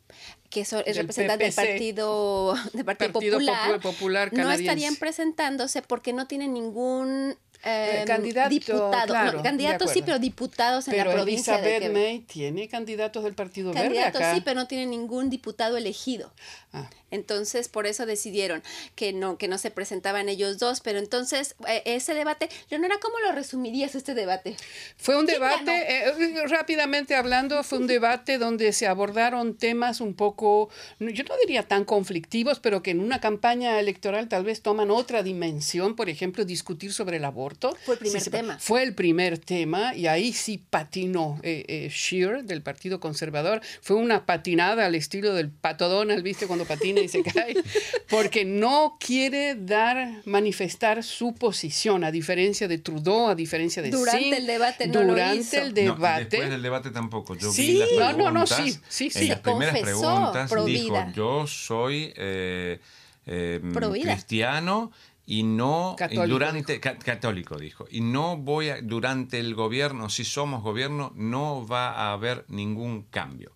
que 0.50 0.62
es 0.62 0.72
representante 0.72 1.44
del 1.44 1.54
Partido, 1.54 2.54
del 2.72 2.84
Partido, 2.84 3.38
Popular, 3.80 4.32
no 4.32 4.50
estarían 4.50 4.96
presentándose 4.96 5.80
porque 5.80 6.12
no 6.12 6.26
tienen 6.26 6.52
ningún 6.52 7.36
eh, 7.64 8.04
candidato, 8.06 8.48
diputado, 8.48 9.42
candidatos 9.42 9.90
sí, 9.90 10.02
pero 10.02 10.18
diputados 10.18 10.88
en 10.88 10.96
la 10.96 11.04
provincia 11.04 11.54
Elizabeth 11.54 11.82
de 11.82 11.88
May 11.90 12.18
tiene 12.20 12.68
candidatos 12.68 13.22
del 13.24 13.34
Partido 13.34 13.72
candidatos, 13.72 14.20
Verde 14.20 14.34
sí, 14.36 14.42
pero 14.44 14.60
no 14.60 14.66
tiene 14.66 14.86
ningún 14.86 15.30
diputado 15.30 15.76
elegido. 15.76 16.32
Ah. 16.72 16.88
Entonces, 17.10 17.68
por 17.68 17.86
eso 17.86 18.06
decidieron 18.06 18.62
que 18.94 19.12
no, 19.12 19.36
que 19.36 19.48
no 19.48 19.58
se 19.58 19.70
presentaban 19.70 20.28
ellos 20.28 20.58
dos. 20.58 20.80
Pero 20.80 20.98
entonces, 20.98 21.56
eh, 21.66 21.82
ese 21.84 22.14
debate, 22.14 22.48
Leonora, 22.70 22.98
¿cómo 23.00 23.18
lo 23.18 23.32
resumirías 23.32 23.94
este 23.94 24.14
debate? 24.14 24.56
Fue 24.96 25.18
un 25.18 25.26
debate, 25.26 26.06
eh, 26.06 26.46
rápidamente 26.46 27.14
hablando, 27.14 27.62
fue 27.64 27.78
un 27.78 27.86
debate 27.86 28.38
donde 28.38 28.72
se 28.72 28.86
abordaron 28.86 29.56
temas 29.56 30.00
un 30.00 30.14
poco, 30.14 30.70
yo 31.00 31.24
no 31.24 31.34
diría 31.40 31.64
tan 31.64 31.84
conflictivos, 31.84 32.60
pero 32.60 32.82
que 32.82 32.92
en 32.92 33.00
una 33.00 33.20
campaña 33.20 33.80
electoral 33.80 34.28
tal 34.28 34.44
vez 34.44 34.62
toman 34.62 34.90
otra 34.90 35.22
dimensión. 35.22 35.96
Por 35.96 36.08
ejemplo, 36.08 36.44
discutir 36.44 36.92
sobre 36.92 37.16
el 37.16 37.24
aborto. 37.24 37.49
Fue 37.84 37.94
el 37.94 37.98
primer 37.98 38.22
tema. 38.30 38.58
Fue 38.58 38.82
el 38.82 38.94
primer 38.94 39.38
tema 39.38 39.94
y 39.94 40.06
ahí 40.06 40.32
sí 40.32 40.62
patinó 40.70 41.38
eh, 41.42 41.64
eh 41.68 41.88
Shear 41.92 42.44
del 42.44 42.62
Partido 42.62 43.00
Conservador. 43.00 43.60
Fue 43.80 43.96
una 43.96 44.26
patinada 44.26 44.86
al 44.86 44.94
estilo 44.94 45.34
del 45.34 45.50
Pato 45.50 45.88
Donald, 45.88 46.22
¿viste? 46.22 46.46
Cuando 46.46 46.64
patina 46.64 47.00
y 47.00 47.08
se 47.08 47.22
cae, 47.22 47.54
porque 48.08 48.44
no 48.44 48.96
quiere 49.00 49.54
dar, 49.54 50.22
manifestar 50.24 51.02
su 51.02 51.34
posición, 51.34 52.04
a 52.04 52.10
diferencia 52.10 52.68
de 52.68 52.78
Trudeau, 52.78 53.28
a 53.28 53.34
diferencia 53.34 53.82
de 53.82 53.90
Durante 53.90 54.36
el 54.36 54.46
debate 54.46 54.86
no 54.86 55.00
Durante 55.00 55.58
lo 55.58 55.66
el 55.66 55.74
debate. 55.74 56.24
después 56.30 56.50
del 56.50 56.62
debate 56.62 56.90
tampoco. 56.90 57.34
Yo 57.36 57.52
sí, 57.52 57.72
vi 57.72 57.78
las 57.78 57.88
preguntas, 57.88 58.16
no, 58.16 58.30
no, 58.30 58.46
sí, 58.46 58.78
sí, 58.88 59.10
sí. 59.10 59.22
En 59.22 59.28
las 59.28 59.40
primeras 59.40 59.78
preguntas 59.78 60.50
dijo, 60.66 61.06
yo 61.14 61.46
soy 61.46 62.12
eh, 62.16 62.80
eh, 63.26 63.60
cristiano 64.02 64.92
y 65.30 65.44
no 65.44 65.94
católico. 65.96 66.26
durante 66.26 66.80
católico 66.80 67.56
dijo 67.56 67.86
y 67.88 68.00
no 68.00 68.36
voy 68.36 68.70
a 68.70 68.82
durante 68.82 69.38
el 69.38 69.54
gobierno 69.54 70.08
si 70.08 70.24
somos 70.24 70.60
gobierno 70.60 71.12
no 71.14 71.64
va 71.64 71.92
a 71.92 72.12
haber 72.12 72.44
ningún 72.48 73.02
cambio 73.02 73.52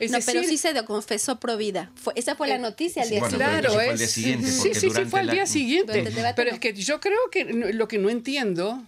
no, 0.00 0.18
pero 0.24 0.42
sí 0.44 0.56
se 0.56 0.74
confesó 0.84 1.38
pro 1.40 1.56
vida. 1.56 1.90
Fue, 1.94 2.12
esa 2.16 2.34
fue 2.36 2.48
la 2.48 2.56
eh, 2.56 2.58
noticia 2.58 3.02
al 3.02 3.08
día 3.08 3.20
siguiente. 3.20 3.44
Claro, 3.44 3.80
es, 3.80 4.10
siguiente, 4.10 4.50
sí, 4.50 4.74
sí, 4.74 4.90
sí, 4.90 5.04
fue 5.06 5.20
al 5.20 5.30
día 5.30 5.46
siguiente. 5.46 6.04
Pero 6.34 6.50
es 6.50 6.58
que 6.58 6.74
yo 6.74 7.00
creo 7.00 7.18
que 7.30 7.44
lo 7.44 7.88
que 7.88 7.98
no 7.98 8.10
entiendo, 8.10 8.82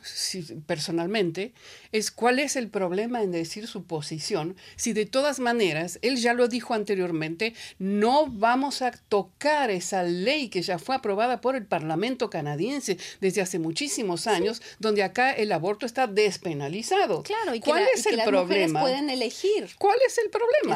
personalmente, 0.66 1.52
es 1.92 2.10
cuál 2.10 2.38
es 2.38 2.56
el 2.56 2.68
problema 2.68 3.22
en 3.22 3.32
decir 3.32 3.66
su 3.66 3.84
posición, 3.84 4.56
si 4.76 4.92
de 4.92 5.06
todas 5.06 5.40
maneras, 5.40 5.98
él 6.02 6.16
ya 6.16 6.34
lo 6.34 6.48
dijo 6.48 6.74
anteriormente, 6.74 7.54
no 7.78 8.26
vamos 8.26 8.82
a 8.82 8.90
tocar 8.90 9.70
esa 9.70 10.02
ley 10.02 10.48
que 10.48 10.62
ya 10.62 10.78
fue 10.78 10.94
aprobada 10.96 11.40
por 11.40 11.56
el 11.56 11.64
Parlamento 11.66 12.30
canadiense 12.30 12.98
desde 13.20 13.40
hace 13.40 13.58
muchísimos 13.58 14.26
años, 14.26 14.62
donde 14.78 15.02
acá 15.02 15.32
el 15.32 15.52
aborto 15.52 15.86
está 15.86 16.06
despenalizado. 16.06 17.22
Claro, 17.22 17.54
y 17.54 17.60
que, 17.60 17.70
¿Cuál 17.70 17.86
es 17.94 18.06
el 18.06 18.16
las 18.16 18.26
problema? 18.26 18.80
pueden 18.80 19.10
elegir. 19.10 19.68
¿Cuál 19.78 19.98
es 20.06 20.18
el 20.18 20.30
problema? 20.30 20.67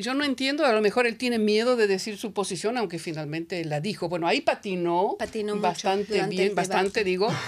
Yo 0.00 0.14
no 0.14 0.24
entiendo, 0.24 0.64
a 0.64 0.72
lo 0.72 0.80
mejor 0.80 1.06
él 1.06 1.16
tiene 1.16 1.38
miedo 1.38 1.76
de 1.76 1.86
decir 1.86 2.16
su 2.18 2.32
posición, 2.32 2.76
aunque 2.76 2.98
finalmente 2.98 3.64
la 3.64 3.80
dijo. 3.80 4.08
Bueno, 4.08 4.26
ahí 4.26 4.40
patinó, 4.40 5.16
patinó 5.18 5.56
bastante 5.56 6.26
bien, 6.26 6.54
bastante 6.54 7.04
digo. 7.04 7.28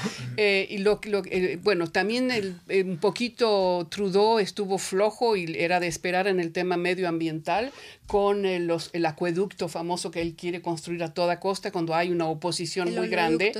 Eh, 0.40 0.68
y 0.70 0.78
lo, 0.78 1.00
lo 1.02 1.22
eh, 1.26 1.59
bueno, 1.61 1.90
también 1.90 2.31
el 2.31 2.54
eh, 2.68 2.85
un 2.85 2.98
poquito 2.98 3.88
Trudeau 3.90 4.38
estuvo 4.38 4.78
flojo 4.78 5.35
y 5.35 5.52
era 5.59 5.81
de 5.81 5.88
esperar 5.88 6.28
en 6.28 6.38
el 6.38 6.52
tema 6.52 6.76
medioambiental 6.76 7.72
con 8.09 8.47
el, 8.47 8.66
los, 8.66 8.88
el 8.94 9.05
acueducto 9.05 9.68
famoso 9.68 10.11
que 10.11 10.23
él 10.23 10.35
quiere 10.35 10.62
construir 10.62 11.03
a 11.03 11.12
toda 11.12 11.38
costa 11.40 11.71
cuando 11.71 11.94
hay 11.94 12.11
una 12.11 12.27
oposición 12.27 12.94
muy 12.94 13.09
grande 13.09 13.53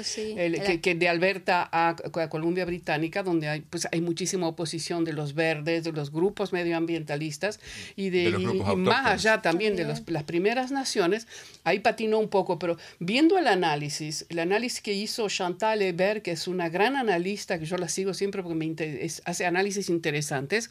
que, 0.83 0.95
de 0.95 1.09
Alberta 1.09 1.69
a, 1.71 1.95
Columbia 2.31 2.65
Británica 2.65 3.23
donde 3.23 3.47
hay 3.47 3.61
pues 3.61 3.87
hay 3.93 4.01
muchísima 4.01 4.49
oposición 4.49 5.05
de 5.05 5.13
los 5.13 5.35
verdes 5.35 5.85
de 5.85 5.93
los 5.93 6.11
grupos 6.11 6.55
medioambientalistas 6.55 7.61
y 7.95 8.09
de, 8.09 8.31
más 8.77 9.07
allá 9.07 9.43
también, 9.43 9.77
de 9.77 9.85
las 9.85 10.25
primeras 10.25 10.73
naciones 10.73 11.27
ahí 11.65 11.81
patinó 11.81 12.19
un 12.19 12.29
poco 12.29 12.59
pero 12.59 12.79
viendo 13.01 13.37
el 13.37 13.49
análisis 13.49 14.25
el 14.31 14.39
análisis 14.39 14.81
que 14.81 14.95
hizo 14.95 15.29
Chantal 15.29 15.83
Hebert 15.83 16.23
que 16.23 16.31
es 16.31 16.49
una 16.49 16.71
gran 16.71 16.97
analista 16.97 17.59
que 17.59 17.67
yo 17.67 17.77
la 17.77 17.91
sigo 17.91 18.15
siempre 18.15 18.43
porque 18.43 18.57
me 18.57 18.75
hace 19.27 19.45
análisis 19.45 19.91
interesantes. 19.91 20.71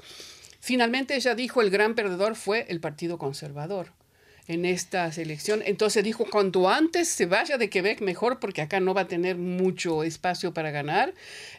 Finalmente 0.60 1.16
ella 1.16 1.36
dijo 1.36 1.62
el 1.62 1.70
gran 1.70 1.95
perdedor 1.95 2.36
fue 2.36 2.66
el 2.70 2.80
Partido 2.80 3.18
Conservador. 3.18 3.91
en 4.47 4.64
esta 4.64 5.12
selección. 5.12 5.62
Entonces 5.66 6.05
dijo, 6.05 6.26
cuanto 6.30 6.70
antes 6.70 7.10
se 7.10 7.26
vaya 7.26 7.58
de 7.58 7.70
Quebec, 7.70 7.99
mejor, 7.99 8.39
porque 8.39 8.62
acá 8.62 8.80
no 8.80 8.93
va 8.93 9.01
a 9.01 9.08
tener 9.08 9.36
mucho 9.36 10.03
espacio 10.03 10.53
para 10.53 10.72
ganar. 10.72 11.14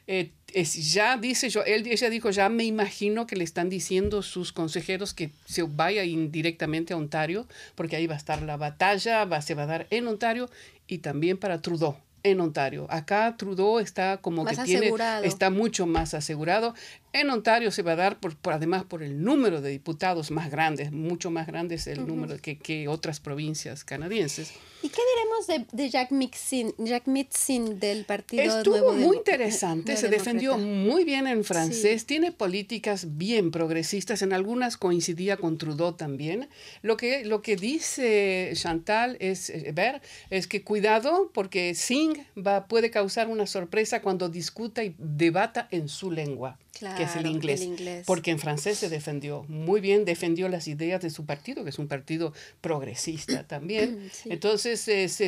Eh, 0.06 0.30
es, 0.54 0.92
ya 0.94 1.18
dice 1.18 1.50
yo, 1.50 1.62
él, 1.64 1.86
ella 1.86 2.08
dijo, 2.08 2.30
ya 2.30 2.48
me 2.48 2.64
imagino 2.64 3.26
que 3.26 3.36
le 3.36 3.44
están 3.44 3.68
diciendo 3.68 4.22
sus 4.22 4.52
consejeros 4.52 5.12
que 5.12 5.30
se 5.44 5.64
vaya 5.64 6.04
indirectamente 6.04 6.94
a 6.94 6.96
Ontario, 6.96 7.46
porque 7.74 7.96
ahí 7.96 8.06
va 8.06 8.14
a 8.14 8.18
estar 8.18 8.40
la 8.40 8.56
batalla, 8.56 9.26
va, 9.26 9.42
se 9.42 9.54
va 9.54 9.64
a 9.64 9.66
dar 9.66 9.86
en 9.90 10.06
Ontario 10.08 10.48
y 10.86 10.98
también 10.98 11.36
para 11.36 11.60
Trudeau 11.60 11.98
en 12.22 12.40
Ontario. 12.40 12.86
Acá 12.90 13.36
Trudeau 13.36 13.78
está 13.78 14.18
como 14.18 14.44
que 14.44 14.56
tiene, 14.56 14.92
está 15.22 15.50
mucho 15.50 15.86
más 15.86 16.14
asegurado. 16.14 16.74
En 17.12 17.30
Ontario 17.30 17.70
se 17.70 17.82
va 17.82 17.92
a 17.92 17.96
dar, 17.96 18.20
por, 18.20 18.36
además, 18.52 18.84
por 18.84 19.02
el 19.02 19.22
número 19.22 19.62
de 19.62 19.70
diputados 19.70 20.30
más 20.30 20.50
grandes, 20.50 20.92
mucho 20.92 21.30
más 21.30 21.46
grandes 21.46 21.86
el 21.86 22.06
número 22.06 22.36
que, 22.36 22.58
que, 22.58 22.86
otras 22.86 23.18
provincias 23.18 23.82
canadienses. 23.82 24.52
¿Y 24.82 24.90
qué 24.90 25.00
diremos 25.16 25.46
de, 25.46 25.76
de 25.76 25.90
Jack, 25.90 26.12
Mixin, 26.12 26.74
Jack 26.78 27.06
Mitzin 27.06 27.80
del 27.80 28.04
Partido 28.04 28.42
Estuvo 28.42 28.92
muy 28.92 29.16
interesante, 29.16 29.96
se 29.96 30.08
defendió 30.08 30.58
muy 30.58 31.04
bien 31.04 31.26
en 31.26 31.44
francés, 31.44 32.04
tiene 32.04 32.30
políticas 32.30 33.16
bien 33.16 33.50
progresistas, 33.50 34.20
en 34.20 34.34
algunas 34.34 34.76
coincidía 34.76 35.38
con 35.38 35.56
Trudeau 35.56 35.94
también. 35.94 36.48
Lo 36.82 36.98
que, 36.98 37.24
lo 37.24 37.40
que 37.40 37.56
dice 37.56 38.52
Chantal 38.54 39.16
es, 39.18 39.48
eh, 39.50 39.72
ver, 39.74 40.02
es 40.28 40.46
que 40.46 40.62
cuidado 40.62 41.30
porque 41.32 41.74
Singh 41.74 42.18
va, 42.36 42.66
puede 42.66 42.90
causar 42.90 43.28
una 43.28 43.46
sorpresa 43.46 44.02
cuando 44.02 44.28
discuta 44.28 44.84
y 44.84 44.94
debata 44.98 45.68
en 45.70 45.88
su 45.88 46.10
lengua 46.10 46.58
que 46.96 47.02
es 47.02 47.16
el 47.16 47.26
inglés, 47.26 47.68
Porque 48.06 48.30
en 48.30 48.38
francés 48.38 48.78
se 48.78 48.88
defendió 48.88 49.44
muy 49.48 49.80
bien, 49.80 50.04
defendió 50.04 50.48
las 50.48 50.68
ideas 50.68 51.00
de 51.02 51.10
su 51.10 51.26
partido, 51.26 51.64
que 51.64 51.70
es 51.70 51.78
un 51.78 51.88
partido 51.88 52.32
progresista 52.60 53.46
también. 53.46 54.10
Entonces, 54.24 54.80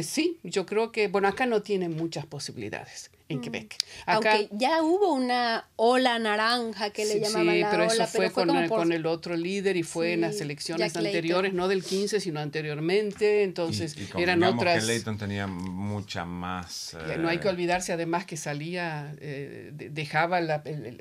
sí, 0.07 0.39
yo 0.43 0.67
creo 0.67 0.93
que, 0.93 1.09
bueno, 1.09 1.29
acá 1.29 1.47
no 1.47 1.63
tiene 1.63 1.89
muchas 1.89 2.27
posibilidades 2.27 3.11
en 3.31 3.39
mm. 3.39 3.41
Quebec. 3.41 3.77
Aunque 4.07 4.49
ya 4.51 4.83
hubo 4.83 5.15
una 5.15 5.65
ola 5.77 6.19
naranja 6.19 6.91
que 6.91 7.05
le 7.05 7.21
llamaban 7.21 7.55
sí, 7.55 7.61
la 7.61 7.71
pero 7.71 7.85
eso 7.85 8.07
fue, 8.07 8.31
con, 8.31 8.51
el, 8.51 8.69
con, 8.69 8.93
el, 8.93 9.07
otro 9.07 9.37
líder 9.37 9.77
y 9.77 9.83
fue 9.83 10.15
en 10.15 10.23
las 10.23 10.41
elecciones 10.41 10.97
anteriores, 10.97 11.55
no 11.55 11.69
del 11.69 11.85
15, 11.85 12.21
sino 12.21 12.41
anteriormente, 12.41 13.45
entonces 13.45 13.97
eran 14.17 14.43
otras... 14.43 14.81
que 14.81 14.87
Leighton 14.87 15.17
tenía 15.17 15.47
mucha 15.47 16.25
más... 16.25 16.97
No 17.19 17.29
hay 17.29 17.39
que 17.39 17.47
eh, 17.47 17.53
olvidarse 17.53 17.93
además 17.93 18.27
que 18.27 18.37
salía, 18.37 19.15
eh, 19.21 19.71
dejaba 19.73 20.41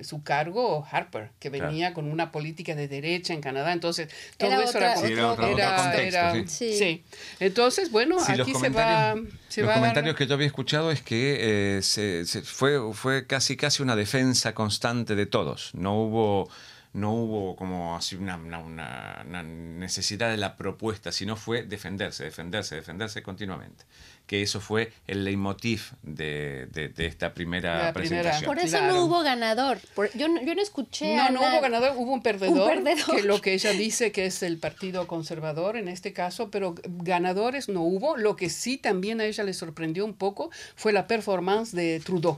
su 0.02 0.22
cargo 0.22 0.86
Harper, 0.90 1.32
que 1.40 1.50
venía 1.50 1.94
con 1.94 2.06
una 2.06 2.32
política 2.32 2.76
de 2.76 2.88
derecha 2.88 3.34
en 3.34 3.42
Canadá, 3.42 3.74
entonces 3.74 4.10
todo 4.38 4.62
eso 4.62 4.78
era, 4.78 5.98
era, 6.00 6.48
sí. 6.48 7.04
Entonces, 7.40 7.92
bueno, 7.92 8.18
aquí 8.28 8.54
se 8.54 8.70
va... 8.70 9.16
Se 9.48 9.64
los 9.64 9.74
comentarios 9.74 10.16
que 10.16 10.28
yo 10.28 10.36
había 10.36 10.46
escuchado 10.46 10.92
es 10.92 11.02
que 11.02 11.78
eh, 11.78 11.82
se 11.82 12.19
fue, 12.26 12.94
fue 12.94 13.28
casi, 13.28 13.58
casi 13.58 13.84
una 13.84 13.96
defensa 13.96 14.54
constante 14.54 15.16
de 15.16 15.26
todos. 15.26 15.72
No 15.74 15.96
hubo, 15.96 16.50
no 16.94 17.14
hubo 17.14 17.56
como 17.56 17.96
así 17.96 18.16
una, 18.16 18.38
una, 18.38 19.44
necesidad 19.44 20.30
de 20.30 20.38
la 20.38 20.58
propuesta, 20.58 21.12
sino 21.12 21.36
fue 21.36 21.64
defenderse, 21.64 22.24
defenderse, 22.24 22.76
defenderse 22.76 23.22
continuamente. 23.22 23.86
Que 24.30 24.44
eso 24.44 24.62
fue 24.62 24.94
el 25.08 25.24
leitmotiv 25.24 25.94
de, 26.04 26.68
de, 26.68 27.08
esta 27.08 27.34
primera, 27.34 27.92
presentación. 27.94 28.46
Por 28.46 28.60
eso 28.60 28.80
no 28.84 29.04
hubo 29.04 29.24
ganador. 29.24 29.80
yo, 30.14 30.28
no, 30.28 30.40
yo 30.44 30.54
no 30.54 30.62
escuché. 30.62 31.16
No, 31.16 31.32
no 31.32 31.40
hubo 31.42 31.62
ganador, 31.62 31.94
hubo 31.98 32.14
un 32.14 32.22
perdedor, 32.22 32.78
un 32.78 32.84
perdedor. 32.84 33.16
Que 33.16 33.24
lo 33.24 33.42
que 33.42 33.54
ella 33.54 33.72
dice 33.72 34.12
que 34.12 34.28
es 34.28 34.44
el 34.44 34.60
Partido 34.60 35.08
Conservador 35.08 35.78
en 35.78 35.88
este 35.88 36.14
caso, 36.14 36.52
pero 36.52 36.76
ganadores 36.86 37.70
no 37.70 37.82
hubo. 37.82 38.18
Lo 38.18 38.36
que 38.36 38.52
sí 38.52 38.78
también 38.78 39.20
a 39.20 39.26
ella 39.26 39.44
le 39.44 39.56
sorprendió 39.56 40.06
un 40.06 40.14
poco 40.14 40.52
fue 40.76 40.94
la 40.94 41.08
performance 41.08 41.72
de 41.72 42.00
Trudeau. 42.00 42.38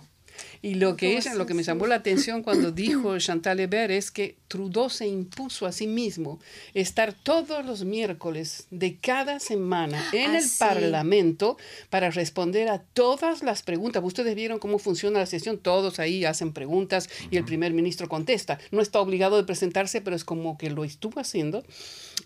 Y 0.62 0.76
lo 0.76 0.96
que 0.96 1.18
ella, 1.18 1.34
lo 1.36 1.46
que 1.46 1.54
me 1.54 1.64
llamó 1.64 1.88
la 1.88 1.96
atención 1.96 2.44
cuando 2.44 2.72
dijo 2.72 3.18
Chantal 3.18 3.60
Hebert 3.60 3.92
es 3.92 4.12
que 4.12 4.36
Trudeau 4.48 4.90
se 4.90 5.08
impuso 5.08 5.66
a 5.66 5.72
sí 5.72 5.88
mismo 5.88 6.40
estar 6.74 7.14
todos 7.14 7.66
los 7.66 7.84
miércoles 7.84 8.68
de 8.70 8.98
cada 8.98 9.40
semana 9.40 10.04
en 10.14 10.36
el 10.36 10.46
Parlamento 10.60 11.58
para 11.90 12.12
responder 12.12 12.70
a 12.70 12.80
todas 12.80 13.44
las 13.44 13.64
preguntas. 13.64 14.04
Ustedes 14.04 14.36
vieron 14.36 14.60
cómo 14.60 14.78
funciona 14.78 15.20
la 15.20 15.26
sesión, 15.26 15.58
todos 15.58 16.00
ahí 16.00 16.26
hacen 16.26 16.54
preguntas 16.54 17.10
y 17.30 17.38
el 17.38 17.46
primer 17.46 17.74
ministro 17.74 18.10
contesta. 18.10 18.60
No 18.72 18.82
está 18.82 19.00
obligado 19.00 19.38
de 19.38 19.44
presentarse, 19.44 20.02
pero 20.02 20.16
es 20.16 20.24
como 20.24 20.58
que 20.58 20.70
lo 20.70 20.84
estuvo 20.84 21.20
haciendo. 21.20 21.64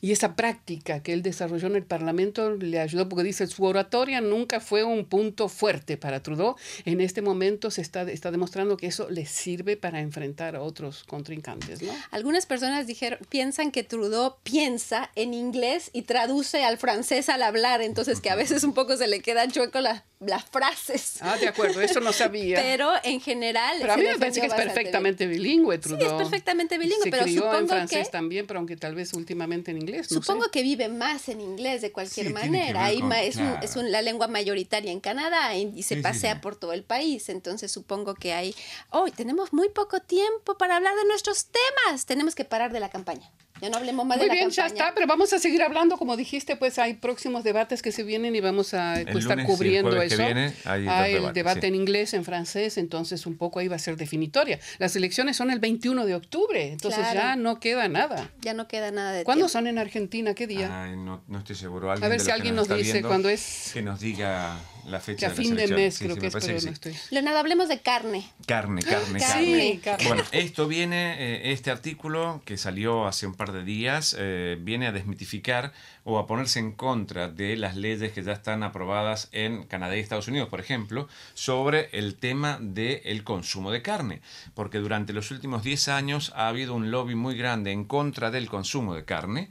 Y 0.02 0.12
esa 0.12 0.36
práctica 0.36 1.02
que 1.02 1.14
él 1.14 1.22
desarrolló 1.22 1.68
en 1.68 1.76
el 1.76 1.84
Parlamento 1.84 2.56
le 2.56 2.80
ayudó 2.80 3.08
porque 3.08 3.24
dice, 3.24 3.48
su 3.48 3.64
oratoria 3.64 4.22
nunca 4.22 4.60
fue 4.60 4.84
un 4.84 5.06
punto 5.06 5.48
fuerte 5.48 5.98
para 5.98 6.22
Trudeau. 6.22 6.56
En 6.86 7.02
este 7.02 7.22
momento 7.22 7.72
se 7.72 7.82
está, 7.82 8.05
está 8.10 8.32
demostrando 8.32 8.78
que 8.78 8.88
eso 8.88 9.10
le 9.10 9.26
sirve 9.26 9.78
para 9.78 10.00
enfrentar 10.00 10.56
a 10.56 10.62
otros 10.62 11.04
contrincantes. 11.04 11.82
¿no? 11.82 11.92
Algunas 12.12 12.46
personas 12.46 12.88
dijeron, 12.88 13.20
piensan 13.30 13.72
que 13.72 13.84
Trudeau 13.84 14.38
piensa 14.44 15.12
en 15.16 15.34
inglés 15.34 15.90
y 15.94 16.04
traduce 16.04 16.64
al 16.64 16.78
francés 16.78 17.30
al 17.30 17.44
hablar, 17.44 17.82
entonces 17.82 18.22
que 18.22 18.30
a 18.30 18.36
veces 18.36 18.64
un 18.64 18.74
poco 18.74 18.98
se 18.98 19.08
le 19.08 19.22
quedan 19.22 19.52
chueco 19.52 19.80
las, 19.82 20.04
las 20.20 20.46
frases. 20.46 21.18
Ah, 21.22 21.38
de 21.38 21.48
acuerdo, 21.48 21.82
eso 21.82 22.00
no 22.00 22.14
sabía. 22.14 22.58
pero 22.62 22.92
en 23.04 23.20
general... 23.20 23.78
Pero 23.80 23.94
a 23.94 23.98
mí 23.98 24.04
me 24.04 24.18
parece 24.18 24.42
que 24.42 24.48
es 24.48 24.54
perfectamente 24.54 25.28
bilingüe 25.28 25.78
Trudeau. 25.78 26.00
Sí, 26.00 26.06
es 26.08 26.14
perfectamente 26.14 26.78
bilingüe, 26.78 27.04
se 27.04 27.12
pero 27.12 27.24
crió 27.24 27.42
supongo 27.42 27.60
en 27.60 27.68
francés 27.68 28.12
también, 28.12 28.48
pero 28.48 28.60
aunque 28.60 28.78
tal 28.78 28.96
vez 28.96 29.14
últimamente 29.14 29.72
en 29.72 29.78
inglés. 29.78 30.08
supongo 30.08 30.50
que 30.50 30.64
vive 30.64 30.90
más 30.90 31.30
en 31.30 31.42
inglés 31.42 31.82
de 31.82 31.92
cualquier 31.92 32.34
manera. 32.34 32.86
Ahí 32.86 33.02
es, 33.24 33.38
es 33.62 33.76
la 33.76 34.02
lengua 34.02 34.28
mayoritaria 34.28 34.92
en 34.92 35.00
Canadá 35.00 35.56
y, 35.56 35.84
se 35.84 35.98
pasea 35.98 36.42
por 36.42 36.56
todo 36.56 36.74
el 36.74 36.84
país, 36.84 37.30
entonces 37.30 37.72
supongo 37.72 38.16
que 38.16 38.34
hay... 38.34 38.56
Hoy 38.90 39.12
tenemos 39.12 39.54
muy 39.54 39.70
poco 39.70 40.00
tiempo 40.00 40.58
para 40.58 40.78
hablar 40.78 40.96
de 40.96 41.06
nuestros 41.06 41.46
temas. 41.46 42.06
Tenemos 42.06 42.34
que 42.34 42.46
parar 42.46 42.72
de 42.72 42.80
la 42.80 42.90
campaña. 42.90 43.32
Ya 43.62 43.70
no 43.70 43.78
hablemos 43.78 44.06
más 44.06 44.18
Muy 44.18 44.28
de 44.28 44.34
bien, 44.34 44.50
la 44.50 44.56
campaña. 44.56 44.68
ya 44.68 44.74
está, 44.74 44.94
pero 44.94 45.08
vamos 45.08 45.32
a 45.32 45.40
seguir 45.40 45.64
hablando. 45.64 45.98
Como 45.98 46.18
dijiste, 46.18 46.58
pues 46.58 46.78
hay 46.78 46.96
próximos 46.96 47.44
debates 47.44 47.82
que 47.82 47.92
se 47.92 48.04
vienen 48.04 48.36
y 48.36 48.42
vamos 48.42 48.74
a 48.74 48.96
pues, 49.10 49.24
estar 49.24 49.42
cubriendo 49.46 50.02
eso. 50.02 50.24
hay, 50.66 51.14
el 51.14 51.34
debate 51.34 51.68
en 51.68 51.76
inglés, 51.76 52.14
en 52.14 52.26
francés, 52.26 52.78
entonces 52.78 53.26
un 53.26 53.38
poco 53.38 53.60
ahí 53.60 53.68
va 53.68 53.78
a 53.78 53.80
ser 53.80 53.96
definitoria. 53.96 54.60
Las 54.78 54.96
elecciones 54.96 55.38
son 55.38 55.52
el 55.52 55.60
21 55.60 56.06
de 56.06 56.16
octubre, 56.16 56.72
entonces 56.72 57.06
ya 57.14 57.36
no 57.36 57.60
queda 57.60 57.88
nada. 57.88 58.30
Ya 58.42 58.54
no 58.54 58.68
queda 58.68 58.92
nada 58.92 59.14
de 59.14 59.24
¿Cuándo 59.24 59.48
son 59.48 59.68
en 59.68 59.78
Argentina? 59.78 60.34
¿Qué 60.34 60.48
día? 60.48 60.84
Ay, 60.84 60.98
no, 60.98 61.24
no, 61.28 61.40
estoy 61.40 61.56
seguro. 61.56 61.92
a 61.92 61.96
ver 61.96 62.20
si 62.20 62.32
alguien 62.32 62.56
nos, 62.56 62.68
dice 62.68 63.02
cuándo 63.02 63.30
es. 63.30 63.72
Que 63.74 63.82
nos 63.82 64.00
diga 64.00 64.58
la 64.88 65.00
fecha. 65.00 65.28
Que 65.28 65.34
a 65.34 65.36
fin 65.36 65.56
de 65.56 65.68
mes 65.68 66.00
creo 66.00 66.16
que 66.16 66.28
es, 66.28 66.34
pero 66.34 66.62
no 66.62 66.72
estoy. 66.72 66.96
Leonardo, 67.12 67.40
hablemos 67.40 67.68
de 67.68 67.80
carne. 67.82 68.30
Carne, 68.46 68.84
carne, 68.84 69.20
carne. 69.20 69.80
carne. 69.84 70.08
Bueno, 70.08 70.24
esto 70.32 70.68
viene, 70.68 71.16
eh, 71.20 71.52
este 71.52 71.72
artículo 71.72 72.42
que 72.46 72.58
salió 72.58 73.08
hace 73.08 73.28
un 73.28 73.36
par 73.36 73.52
de 73.52 73.64
días, 73.64 74.16
eh, 74.18 74.58
viene 74.60 74.88
a 74.88 74.92
desmitificar 74.92 75.74
o 76.04 76.20
a 76.20 76.28
ponerse 76.28 76.60
en 76.60 76.72
contra 76.72 77.28
de 77.28 77.58
las 77.58 77.76
leyes 77.76 78.12
que 78.12 78.24
ya 78.24 78.34
están 78.34 78.64
aprobadas 78.64 79.30
en 79.32 79.64
Canadá 79.64 79.98
y 79.98 80.00
Estados 80.00 80.28
Unidos, 80.28 80.50
por 80.50 80.60
ejemplo, 80.60 81.08
sobre 81.34 81.90
el 81.92 82.16
tema 82.16 82.60
del 82.62 83.24
consumo 83.24 83.72
de 83.72 83.82
carne. 83.82 84.22
Porque 84.54 84.78
durante 84.78 85.14
los 85.14 85.32
últimos 85.32 85.64
10 85.64 85.88
años 85.90 86.32
ha 86.36 86.48
habido 86.48 86.76
un 86.76 86.92
lobby 86.92 87.16
muy 87.16 87.36
grande 87.36 87.72
en 87.72 87.86
contra 87.86 88.30
del 88.30 88.48
consumo 88.48 88.94
de 88.94 89.06
carne. 89.06 89.50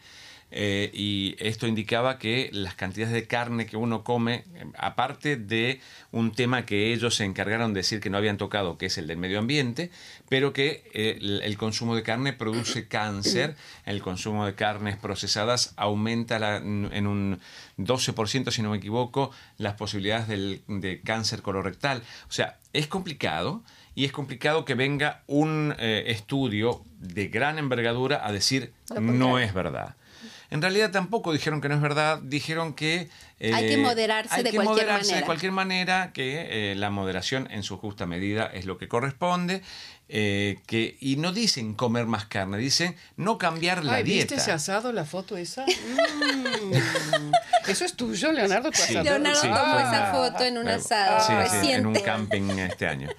Eh, 0.57 0.89
y 0.95 1.35
esto 1.41 1.67
indicaba 1.67 2.17
que 2.17 2.49
las 2.53 2.77
cantidades 2.77 3.13
de 3.13 3.27
carne 3.27 3.67
que 3.67 3.77
uno 3.77 4.05
come, 4.05 4.45
eh, 4.55 4.65
aparte 4.79 5.37
de 5.37 5.81
un 6.13 6.31
tema 6.31 6.65
que 6.65 6.93
ellos 6.93 7.17
se 7.17 7.25
encargaron 7.25 7.75
de 7.75 7.81
decir 7.81 7.99
que 7.99 8.09
no 8.09 8.19
habían 8.19 8.37
tocado, 8.37 8.79
que 8.79 8.87
es 8.87 8.97
el 8.97 9.09
del 9.09 9.17
medio 9.17 9.41
ambiente, 9.41 9.91
pero 10.29 10.53
que 10.53 10.89
eh, 10.95 11.19
el, 11.43 11.57
consumo 11.59 11.97
de 11.97 12.05
carne 12.05 12.33
produce 12.33 12.87
cáncer, 12.87 13.57
el 13.85 14.01
consumo 14.01 14.47
de 14.47 14.55
carnes 14.55 14.97
procesadas 14.97 15.75
aumenta 15.77 16.37
en 16.59 17.07
un 17.09 17.41
12%, 17.77 18.53
si 18.53 18.63
no 18.63 18.71
me 18.71 18.77
equivoco, 18.77 19.33
las 19.59 19.75
posibilidades 19.75 20.29
de 20.29 21.01
cáncer 21.05 21.43
colorectal. 21.43 22.05
O 22.29 22.33
sea, 22.33 22.59
es 22.73 22.87
complicado 22.87 23.65
y 23.97 24.05
es 24.05 24.13
complicado 24.13 24.65
que 24.65 24.75
venga 24.75 25.25
un 25.27 25.75
estudio 25.79 26.85
de 27.01 27.27
gran 27.27 27.59
envergadura 27.59 28.25
a 28.25 28.31
decir 28.31 28.73
no 29.01 29.41
es 29.41 29.53
verdad. 29.53 29.97
En 30.51 30.63
realidad 30.63 30.91
tampoco 30.91 31.33
dijeron 31.33 31.61
que 31.61 31.69
no 31.69 31.75
es 31.75 31.81
verdad, 31.81 32.21
dijeron 32.23 32.75
que... 32.75 33.09
hay 33.41 33.67
que 33.67 33.75
eh, 33.75 33.79
moderarse, 33.79 34.43
de, 34.43 34.53
cualquier 34.53 34.87
manera. 34.87 35.17
de 35.17 35.23
cualquier 35.23 35.53
manera. 35.53 36.13
que 36.13 36.73
eh, 36.73 36.75
la 36.75 36.91
moderación 36.91 37.49
en 37.51 37.63
su 37.63 37.77
justa 37.79 38.07
medida 38.07 38.47
es 38.47 38.67
lo 38.67 38.79
que 38.79 38.89
corresponde. 38.89 39.63
Eh, 40.09 40.59
que, 40.67 40.99
y 41.01 41.17
no 41.17 41.33
dicen 41.33 41.73
comer 41.73 42.05
más 42.07 42.27
carne, 42.27 42.59
dicen 42.59 42.95
no 43.17 43.39
cambiar 43.39 43.85
la 43.85 44.03
dieta. 44.03 44.35
¿Viste 44.35 44.35
ese 44.35 44.53
asado, 44.53 44.93
la 44.93 45.05
foto 45.05 45.37
esa? 45.37 45.65
Mm. 46.65 47.33
Eso 47.69 47.85
es 47.85 47.95
tuyo, 47.95 48.33
Leonardo. 48.33 48.71
Leonardo 48.91 49.41
tomó 49.43 49.79
esa 49.79 50.13
foto 50.13 50.45
en 50.45 50.57
un 50.57 50.69
asado 50.69 51.39
reciente. 51.39 51.75
en 51.75 51.87
un 51.87 51.95
camping 51.95 52.59
este 52.59 52.87
año. 52.87 53.11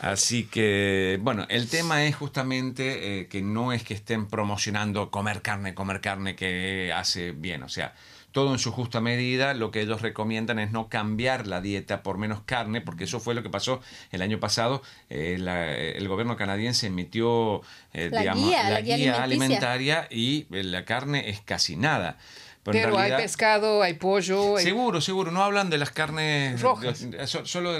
Así 0.00 0.44
que, 0.44 1.18
bueno, 1.20 1.44
el 1.48 1.68
tema 1.68 2.04
es 2.04 2.14
justamente 2.14 3.26
que 3.28 3.42
no 3.42 3.72
es 3.72 3.82
que 3.82 3.94
estén 3.94 4.28
promocionando 4.28 5.10
comer 5.10 5.42
carne, 5.42 5.74
comer 5.74 6.00
carne 6.00 6.36
que 6.36 6.92
hace 6.94 7.32
bien. 7.32 7.64
O 7.64 7.68
sea, 7.68 7.94
todo 8.38 8.52
en 8.52 8.60
su 8.60 8.70
justa 8.70 9.00
medida. 9.00 9.52
Lo 9.52 9.72
que 9.72 9.80
ellos 9.80 10.00
recomiendan 10.00 10.60
es 10.60 10.70
no 10.70 10.88
cambiar 10.88 11.48
la 11.48 11.60
dieta 11.60 12.04
por 12.04 12.18
menos 12.18 12.40
carne, 12.46 12.80
porque 12.80 13.02
eso 13.02 13.18
fue 13.18 13.34
lo 13.34 13.42
que 13.42 13.50
pasó 13.50 13.80
el 14.12 14.22
año 14.22 14.38
pasado. 14.38 14.80
Eh, 15.10 15.94
el 15.96 16.06
gobierno 16.06 16.36
canadiense 16.36 16.86
emitió 16.86 17.62
eh, 17.92 18.10
la, 18.12 18.34
guía, 18.34 19.24
alimentaria 19.24 20.06
y 20.08 20.46
eh, 20.52 20.62
la 20.62 20.84
carne 20.84 21.30
es 21.30 21.40
casi 21.40 21.74
nada. 21.74 22.16
Pero, 22.62 22.96
hay 22.96 23.10
pescado, 23.10 23.82
hay 23.82 23.94
pollo. 23.94 24.56
Seguro, 24.58 25.00
seguro. 25.00 25.32
No 25.32 25.42
hablan 25.42 25.68
de 25.68 25.78
las 25.78 25.90
carnes 25.90 26.60
rojas. 26.60 27.04
solo 27.42 27.70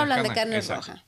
hablan 0.00 0.24
de 0.24 0.30
carne 0.30 0.60
roja. 0.60 1.04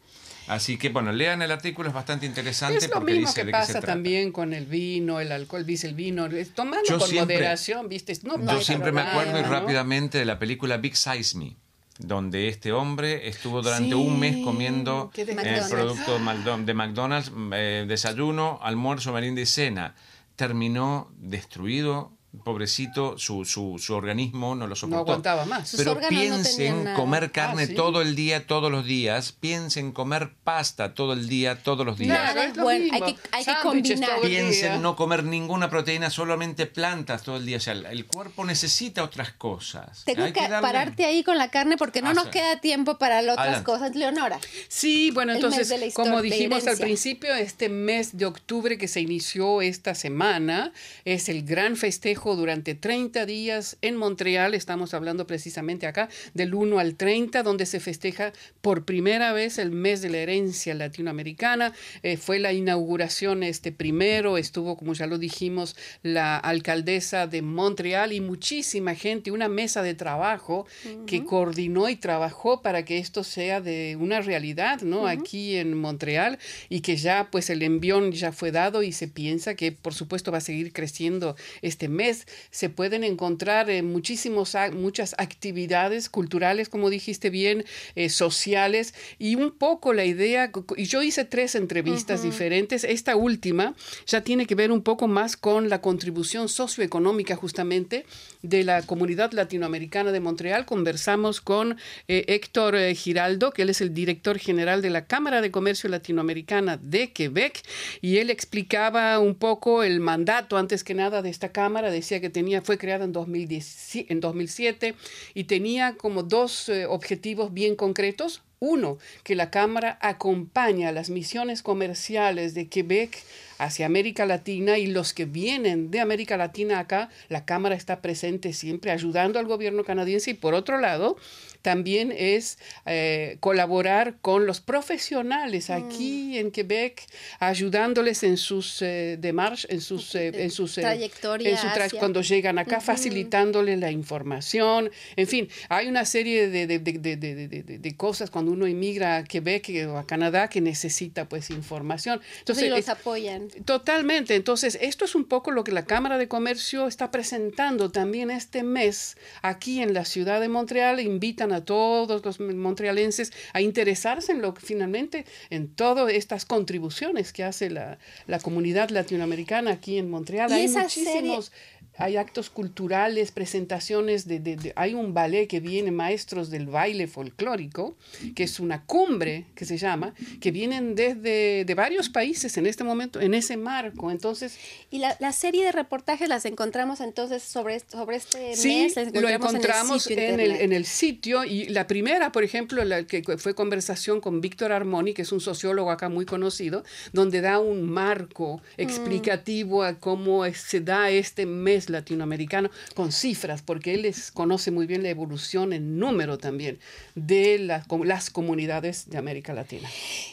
Así 0.51 0.77
que 0.79 0.89
bueno, 0.89 1.13
lean 1.13 1.43
el 1.43 1.53
artículo, 1.53 1.89
es 1.89 1.95
bastante 1.95 2.27
interesante. 2.27 2.79
Es 2.79 2.91
lo 2.91 3.01
mismo 3.01 3.33
que 3.33 3.45
pasa 3.47 3.81
también 3.81 4.33
con 4.33 4.53
el 4.53 4.67
vino, 4.67 5.21
el 5.21 5.31
alcohol, 5.31 5.65
dice 5.65 5.87
el 5.87 5.95
vino, 5.95 6.29
tomando 6.55 6.99
con 6.99 7.15
moderación, 7.15 7.89
¿viste? 7.89 8.13
yo 8.15 8.61
siempre 8.61 8.91
me 8.91 9.03
acuerdo 9.03 9.39
y 9.39 9.43
rápidamente 9.43 10.19
de 10.19 10.25
la 10.25 10.41
película 10.41 10.77
Big 10.77 10.97
Size 10.97 11.39
Me 11.39 11.57
donde 11.99 12.49
este 12.49 12.73
hombre 12.73 13.29
estuvo 13.29 13.63
durante 13.63 13.95
un 13.95 14.19
mes 14.19 14.43
comiendo 14.43 15.11
el 15.15 15.69
producto 15.69 16.19
de 16.19 16.75
McDonald's, 16.75 17.31
eh, 17.53 17.85
desayuno, 17.87 18.59
almuerzo, 18.63 19.13
merienda 19.13 19.43
y 19.43 19.47
cena. 19.47 19.95
Terminó 20.35 21.13
destruido, 21.19 22.13
pobrecito, 22.45 23.19
su, 23.19 23.45
su, 23.45 23.79
su, 23.79 23.95
organismo 23.95 24.55
no 24.55 24.67
lo 24.67 24.77
soportó. 24.77 24.97
No 24.97 25.03
aguantaba 25.03 25.45
más. 25.47 25.75
Pero 25.77 25.99
piensen 26.09 26.89
en 26.89 26.95
comer 26.95 27.33
carne 27.33 27.69
ah, 27.69 27.75
todo 27.75 28.03
el 28.03 28.15
día, 28.15 28.47
todos 28.47 28.71
los 28.71 28.85
días. 28.85 29.33
Piensen 29.33 29.87
en 29.87 29.93
comer 29.93 30.31
pasta 30.45 30.95
todo 30.95 31.13
el 31.13 31.29
día, 31.29 31.63
todos 31.63 31.85
los 31.85 31.99
días. 31.99 32.33
Claro, 32.33 32.63
bueno, 32.63 32.95
hay 32.95 33.01
que, 33.01 33.21
hay 33.33 33.45
que 33.45 33.55
combinar. 33.63 34.21
Piensen 34.23 34.75
en 34.75 34.83
no 34.83 34.95
comer 34.95 35.25
ninguna 35.25 35.69
proteína, 35.69 36.09
solamente 36.09 36.67
plantas 36.67 37.25
todo 37.25 37.37
el 37.37 37.47
día. 37.47 37.57
O 37.57 37.61
sea, 37.61 37.73
el 37.73 38.07
cuerpo 38.07 38.45
necesita 38.45 39.03
otras 39.03 39.33
cosas. 39.33 40.05
Tengo 40.05 40.33
que, 40.33 40.41
pararte 40.41 41.05
ahí 41.05 41.25
con 41.25 41.37
la 41.37 41.51
carne 41.51 41.77
porque 41.77 42.01
no 42.01 42.15
nos 42.15 42.29
queda 42.29 42.61
tiempo 42.61 42.97
para 42.97 43.23
las 43.23 43.39
otras 43.39 43.63
cosas, 43.63 43.97
Leonora. 43.97 44.39
Sí, 44.69 45.11
bueno, 45.11 45.33
entonces, 45.33 45.93
como 45.95 46.23
dijimos 46.23 46.67
al 46.69 46.79
principio, 46.79 47.35
este 47.35 47.69
mes 47.69 48.17
de 48.17 48.27
octubre 48.27 48.79
que 48.79 48.87
se 48.87 49.01
inició 49.01 49.63
esta 49.63 49.97
semana 49.97 50.73
es 51.05 51.29
el 51.29 51.45
gran 51.45 51.77
festejo 51.77 52.20
durante 52.21 52.75
30 52.75 53.25
días 53.25 53.79
en 53.81 53.97
Montreal. 53.97 54.55
Estamos 54.55 54.93
hablando 54.93 55.27
precisamente 55.27 55.87
acá 55.87 56.11
del 56.35 56.55
1 56.55 56.79
al 56.79 56.95
30, 56.95 57.43
donde 57.43 57.65
se 57.65 57.81
festeja 57.81 58.35
por 58.61 58.85
primera 58.85 59.33
vez 59.33 59.59
el 59.59 59.71
mes 59.71 60.03
de 60.03 60.11
la 60.11 60.19
herencia 60.19 60.75
latinoamericana. 60.75 61.73
Eh, 62.03 62.19
fue 62.19 62.39
la 62.39 62.53
inauguración 62.53 63.43
este 63.43 63.73
primero, 63.73 64.37
estuvo, 64.37 64.77
como 64.77 64.93
ya 64.93 65.07
lo 65.07 65.17
dijimos, 65.17 65.77
la 66.03 66.37
alcaldesa 66.37 67.27
de 67.27 67.41
Montreal 67.41 68.13
y 68.13 68.21
muchísima 68.21 68.95
gente, 68.95 69.31
una 69.31 69.49
mesa 69.49 69.83
de 69.83 69.95
trabajo 69.95 70.67
que 71.07 71.25
coordinó 71.25 71.89
y 71.89 71.97
trabajó 71.97 72.61
para 72.61 72.85
que 72.85 72.99
esto 72.99 73.25
sea 73.25 73.63
de 73.63 73.97
una 73.99 74.21
realidad, 74.21 74.83
¿no? 74.83 75.07
Aquí 75.07 75.57
en 75.57 75.75
Montreal 75.75 76.39
y 76.69 76.81
que 76.81 76.97
ya 76.97 77.29
pues 77.31 77.49
el 77.49 77.63
envión 77.63 78.13
ya 78.13 78.31
fue 78.31 78.53
dado 78.53 78.83
y 78.83 78.93
se 78.93 79.09
piensa 79.09 79.55
que 79.55 79.73
por 79.73 79.95
supuesto 79.95 80.31
va 80.31 80.39
a 80.39 80.43
seguir 80.43 80.75
creciendo 80.75 81.35
este 81.63 81.89
mes 81.89 82.10
se 82.51 82.69
pueden 82.69 83.05
encontrar 83.05 83.71
en 83.71 83.91
muchísimos, 83.91 84.57
muchas 84.73 85.15
actividades 85.19 86.09
culturales, 86.09 86.69
como 86.69 86.91
dijiste 86.91 87.31
bien, 87.31 87.65
eh, 87.95 88.09
sociales, 88.09 88.95
y 89.19 89.37
un 89.37 89.51
poco 89.51 89.93
la 89.93 90.05
idea, 90.05 90.51
y 90.77 90.85
yo 90.85 91.03
hice 91.03 91.25
tres 91.25 91.55
entrevistas 91.55 92.23
diferentes, 92.23 92.85
esta 92.85 93.17
última 93.17 93.75
ya 94.07 94.23
tiene 94.23 94.47
que 94.47 94.55
ver 94.55 94.73
un 94.73 94.83
poco 94.83 95.09
más 95.09 95.37
con 95.37 95.69
la 95.69 95.81
contribución 95.81 96.49
socioeconómica 96.49 97.37
justamente 97.37 98.05
de 98.43 98.65
la 98.65 98.83
comunidad 98.83 99.33
latinoamericana 99.33 100.13
de 100.13 100.21
Montreal. 100.21 100.67
Conversamos 100.67 101.41
con 101.41 101.77
eh, 102.09 102.25
Héctor 102.29 102.77
eh, 102.77 102.95
Giraldo, 102.95 103.53
que 103.53 103.63
él 103.63 103.71
es 103.71 103.81
el 103.81 103.95
director 103.95 104.39
general 104.39 104.83
de 104.83 104.91
la 104.91 105.07
Cámara 105.07 105.41
de 105.41 105.51
Comercio 105.51 105.89
Latinoamericana 105.89 106.79
de 106.83 107.13
Quebec, 107.13 107.63
y 108.01 108.19
él 108.19 108.31
explicaba 108.31 109.19
un 109.19 109.35
poco 109.35 109.83
el 109.83 110.01
mandato, 110.01 110.57
antes 110.57 110.85
que 110.85 110.95
nada, 110.95 111.23
de 111.23 111.31
esta 111.31 111.51
Cámara, 111.51 111.91
de 111.91 112.00
decía 112.01 112.21
que 112.21 112.31
tenía, 112.31 112.63
fue 112.63 112.79
creada 112.79 113.05
en, 113.05 113.13
2010, 113.13 113.97
en 114.09 114.21
2007 114.21 114.95
y 115.35 115.45
tenía 115.45 115.97
como 115.97 116.23
dos 116.23 116.69
eh, 116.69 116.87
objetivos 116.87 117.53
bien 117.53 117.77
concretos. 117.77 118.43
Uno, 118.61 118.99
que 119.25 119.35
la 119.35 119.51
Cámara 119.51 119.99
acompaña 120.01 120.93
las 120.93 121.11
misiones 121.11 121.63
comerciales 121.63 122.55
de 122.55 122.69
Quebec 122.69 123.19
hacia 123.59 123.87
América 123.87 124.25
Latina 124.25 124.79
y 124.79 124.87
los 124.87 125.13
que 125.13 125.25
vienen 125.25 125.91
de 125.91 126.01
América 126.01 126.37
Latina 126.37 126.79
acá, 126.79 127.11
la 127.29 127.45
Cámara 127.45 127.75
está 127.75 128.01
presente 128.01 128.53
siempre 128.53 128.91
ayudando 128.91 129.39
al 129.39 129.47
gobierno 129.47 129.85
canadiense 129.85 130.31
y 130.31 130.35
por 130.35 130.55
otro 130.55 130.79
lado, 130.79 131.17
también 131.63 132.13
es 132.17 132.59
eh, 132.87 133.37
colaborar 133.41 134.17
con 134.23 134.47
los 134.47 134.61
profesionales 134.61 135.69
mm. 135.69 135.73
aquí 135.73 136.39
en 136.39 136.51
Quebec, 136.51 137.05
ayudándoles 137.39 138.23
en 138.23 138.37
sus 138.37 138.81
eh, 138.83 139.19
en 139.21 139.81
sus, 139.81 140.15
eh, 140.15 140.33
en 140.35 140.51
sus 140.51 140.75
trayectorias, 140.75 141.61
cuando 141.99 142.23
llegan 142.23 142.59
acá, 142.59 142.81
facilitándoles 142.81 143.79
la 143.79 143.91
información. 143.91 144.91
En 145.17 145.27
fin, 145.27 145.49
hay 145.69 145.89
una 145.89 146.05
serie 146.05 146.49
de, 146.49 146.67
de, 146.67 146.79
de, 146.79 147.97
cosas 147.97 148.31
cuando 148.31 148.50
uno 148.51 148.67
inmigra 148.67 149.17
a 149.17 149.25
Quebec 149.25 149.71
o 149.89 149.97
a 149.97 150.07
Canadá 150.07 150.49
que 150.49 150.61
necesita 150.61 151.29
pues 151.29 151.51
información. 151.51 152.21
Entonces, 152.39 152.71
los 152.71 152.89
apoyan. 152.89 153.49
Totalmente. 153.65 154.35
Entonces, 154.35 154.79
esto 154.81 155.05
es 155.05 155.15
un 155.15 155.25
poco 155.25 155.51
lo 155.51 155.65
que 155.65 155.73
la 155.73 155.85
Cámara 155.85 156.19
de 156.19 156.29
Comercio 156.29 156.87
está 156.87 157.11
presentando 157.11 157.91
también 157.91 158.31
este 158.31 158.63
mes 158.63 159.17
aquí 159.43 159.83
en 159.83 159.95
la 159.95 160.05
ciudad 160.05 160.41
de 160.41 160.49
Montreal. 160.49 161.01
Invitan 161.01 161.53
a 161.53 161.65
todos 161.65 162.25
los 162.25 162.41
montrealenses 162.41 163.33
a 163.53 163.61
interesarse 163.61 164.33
en 164.33 164.43
lo 164.43 164.55
que 164.55 164.61
finalmente, 164.61 165.25
en 165.51 165.69
todas 165.69 166.13
estas 166.13 166.45
contribuciones 166.45 167.33
que 167.33 167.45
hace 167.45 167.71
la, 167.71 167.99
comunidad 168.43 168.91
latinoamericana 168.91 169.73
aquí 169.73 169.99
en 169.99 170.11
Montreal. 170.11 170.53
Hay 170.53 170.69
muchísimos 170.69 171.53
hay 172.01 172.17
actos 172.17 172.51
culturales, 172.51 173.31
presentaciones 173.31 174.27
de, 174.27 174.73
hay 174.75 174.95
un 174.95 175.13
ballet 175.13 175.47
que 175.47 175.61
viene, 175.61 175.91
maestros 175.91 176.51
del 176.51 176.67
baile 176.67 177.07
folclórico, 177.07 177.97
que 178.35 178.45
es 178.45 178.59
una 178.59 178.85
cumbre 178.85 179.47
que 179.55 179.65
se 179.67 179.77
llama, 179.77 180.15
que 180.41 180.51
vienen 180.51 180.95
desde 180.95 181.65
de 181.65 181.75
varios 181.75 182.09
países 182.09 182.57
en 182.57 182.67
este 182.67 182.85
momento, 182.85 183.21
en 183.21 183.35
ese 183.35 183.57
marco. 183.57 184.11
Entonces. 184.11 184.57
Y 184.91 184.99
la, 184.99 185.33
serie 185.33 185.65
de 185.65 185.73
reportajes 185.73 186.29
las 186.29 186.45
encontramos 186.45 187.01
entonces 187.01 187.43
sobre, 187.43 187.81
sobre 187.81 188.17
este 188.17 188.57
sí, 188.57 188.91
mes. 188.95 189.13
lo 189.15 189.29
encontramos 189.29 190.07
en 190.09 190.41
el, 190.41 190.53
en 190.53 190.73
el, 190.73 190.87
sitio. 190.87 191.45
Y 191.45 191.67
la 191.67 191.87
primera, 191.87 192.33
por 192.33 192.45
ejemplo, 192.45 192.85
la 192.85 193.05
que 193.05 193.23
fue 193.39 193.55
conversación 193.55 194.21
con 194.21 194.41
Víctor 194.41 194.73
Armoni, 194.73 195.13
que 195.13 195.23
es 195.23 195.33
un 195.33 195.41
sociólogo 195.41 195.91
acá 195.91 196.09
muy 196.09 196.25
conocido, 196.25 196.83
donde 197.13 197.41
da 197.43 197.59
un 197.59 197.89
marco 197.91 198.57
mm. 198.57 198.81
explicativo 198.81 199.85
a 199.85 199.99
cómo 199.99 200.45
se 200.53 200.81
da 200.81 201.11
este 201.11 201.45
mes 201.45 201.90
latinoamericano 201.93 202.71
con 202.95 203.13
cifras, 203.13 203.63
porque 203.63 203.95
él 203.95 204.03
les 204.03 204.31
conoce 204.31 204.71
muy 204.71 204.87
bien 204.87 205.03
la 205.03 205.09
evolución 205.09 205.73
en 205.73 205.99
número 205.99 206.39
también 206.39 206.79
de 207.15 207.59
las 207.59 208.31
comunidades 208.31 209.09
de 209.11 209.19
América 209.19 209.53
Latina. 209.53 209.89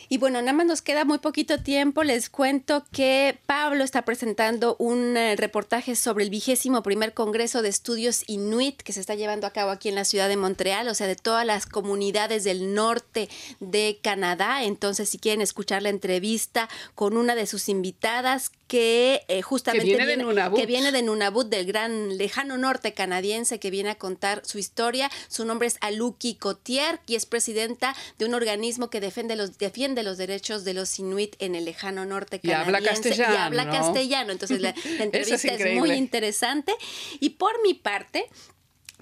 Y 0.10 0.18
bueno, 0.18 0.40
nada 0.42 0.54
más 0.54 0.66
nos 0.66 0.82
queda 0.82 1.06
muy 1.06 1.18
poquito 1.18 1.60
tiempo. 1.60 2.04
Les 2.04 2.30
cuento 2.30 2.86
que 2.92 3.38
Pablo 3.46 3.84
está 3.84 4.04
presentando 4.04 4.76
un 4.80 5.18
eh, 5.18 5.36
reportaje 5.36 5.96
sobre 5.96 6.24
el 6.24 6.30
vigésimo 6.30 6.82
primer 6.84 7.14
Congreso 7.14 7.62
de 7.62 7.70
Estudios 7.70 8.24
Inuit 8.28 8.82
que 8.82 8.94
se 8.94 9.02
está 9.02 9.16
llevando 9.16 9.48
a 9.48 9.52
cabo 9.52 9.72
aquí 9.72 9.90
en 9.90 9.96
la 9.96 10.06
ciudad 10.06 10.30
de 10.30 10.38
Montreal, 10.38 10.88
o 10.88 10.94
sea, 10.94 11.08
de 11.08 11.16
todas 11.16 11.46
las 11.46 11.66
comunidades 11.66 12.44
del 12.44 12.74
norte 12.74 13.30
de 13.60 14.00
Canadá. 14.02 14.64
Entonces, 14.64 15.10
si 15.10 15.18
quieren 15.18 15.42
escuchar 15.42 15.82
la 15.82 15.90
entrevista 15.90 16.70
con 16.96 17.18
una 17.18 17.36
de 17.36 17.46
sus 17.46 17.70
invitadas 17.70 18.52
que 18.68 19.24
eh, 19.30 19.42
justamente 19.42 19.86
que 19.86 19.96
viene, 19.96 20.06
de 20.06 20.18
Nunavut. 20.18 20.60
que 20.60 20.66
viene 20.66 20.92
de 20.92 21.02
Nunavut, 21.02 21.48
del 21.48 21.66
gran 21.66 22.18
lejano 22.18 22.58
norte 22.58 22.94
canadiense, 22.94 23.60
que 23.60 23.72
viene 23.72 23.92
a 23.92 23.96
contar 23.96 24.42
su 24.46 24.60
historia. 24.60 25.10
Su 25.30 25.46
nombre 25.46 25.68
es 25.68 25.78
Aluki 25.82 26.36
Cotier 26.36 27.00
y 27.08 27.16
es 27.16 27.26
presidenta 27.26 27.96
de 28.18 28.26
un 28.26 28.34
organismo 28.34 28.90
que 28.90 29.00
defiende 29.00 29.36
los, 29.36 29.58
defiende 29.58 30.04
los 30.04 30.18
derechos 30.18 30.66
de 30.66 30.74
los 30.74 31.00
inuit 31.00 31.36
en 31.40 31.56
el 31.56 31.66
lejano 31.66 32.06
norte 32.06 32.40
canadiense. 32.40 32.72
Y 32.72 32.76
habla 32.76 32.90
castellano. 32.90 33.34
Y 33.34 33.38
habla 33.38 33.70
castellano. 33.70 34.32
Entonces 34.34 34.62
la, 34.62 34.76
entrevista 35.00 35.54
es, 35.54 35.76
muy 35.76 35.92
interesante. 35.92 36.74
Y 37.20 37.32
por 37.32 37.62
mi 37.64 37.74
parte, 37.74 38.26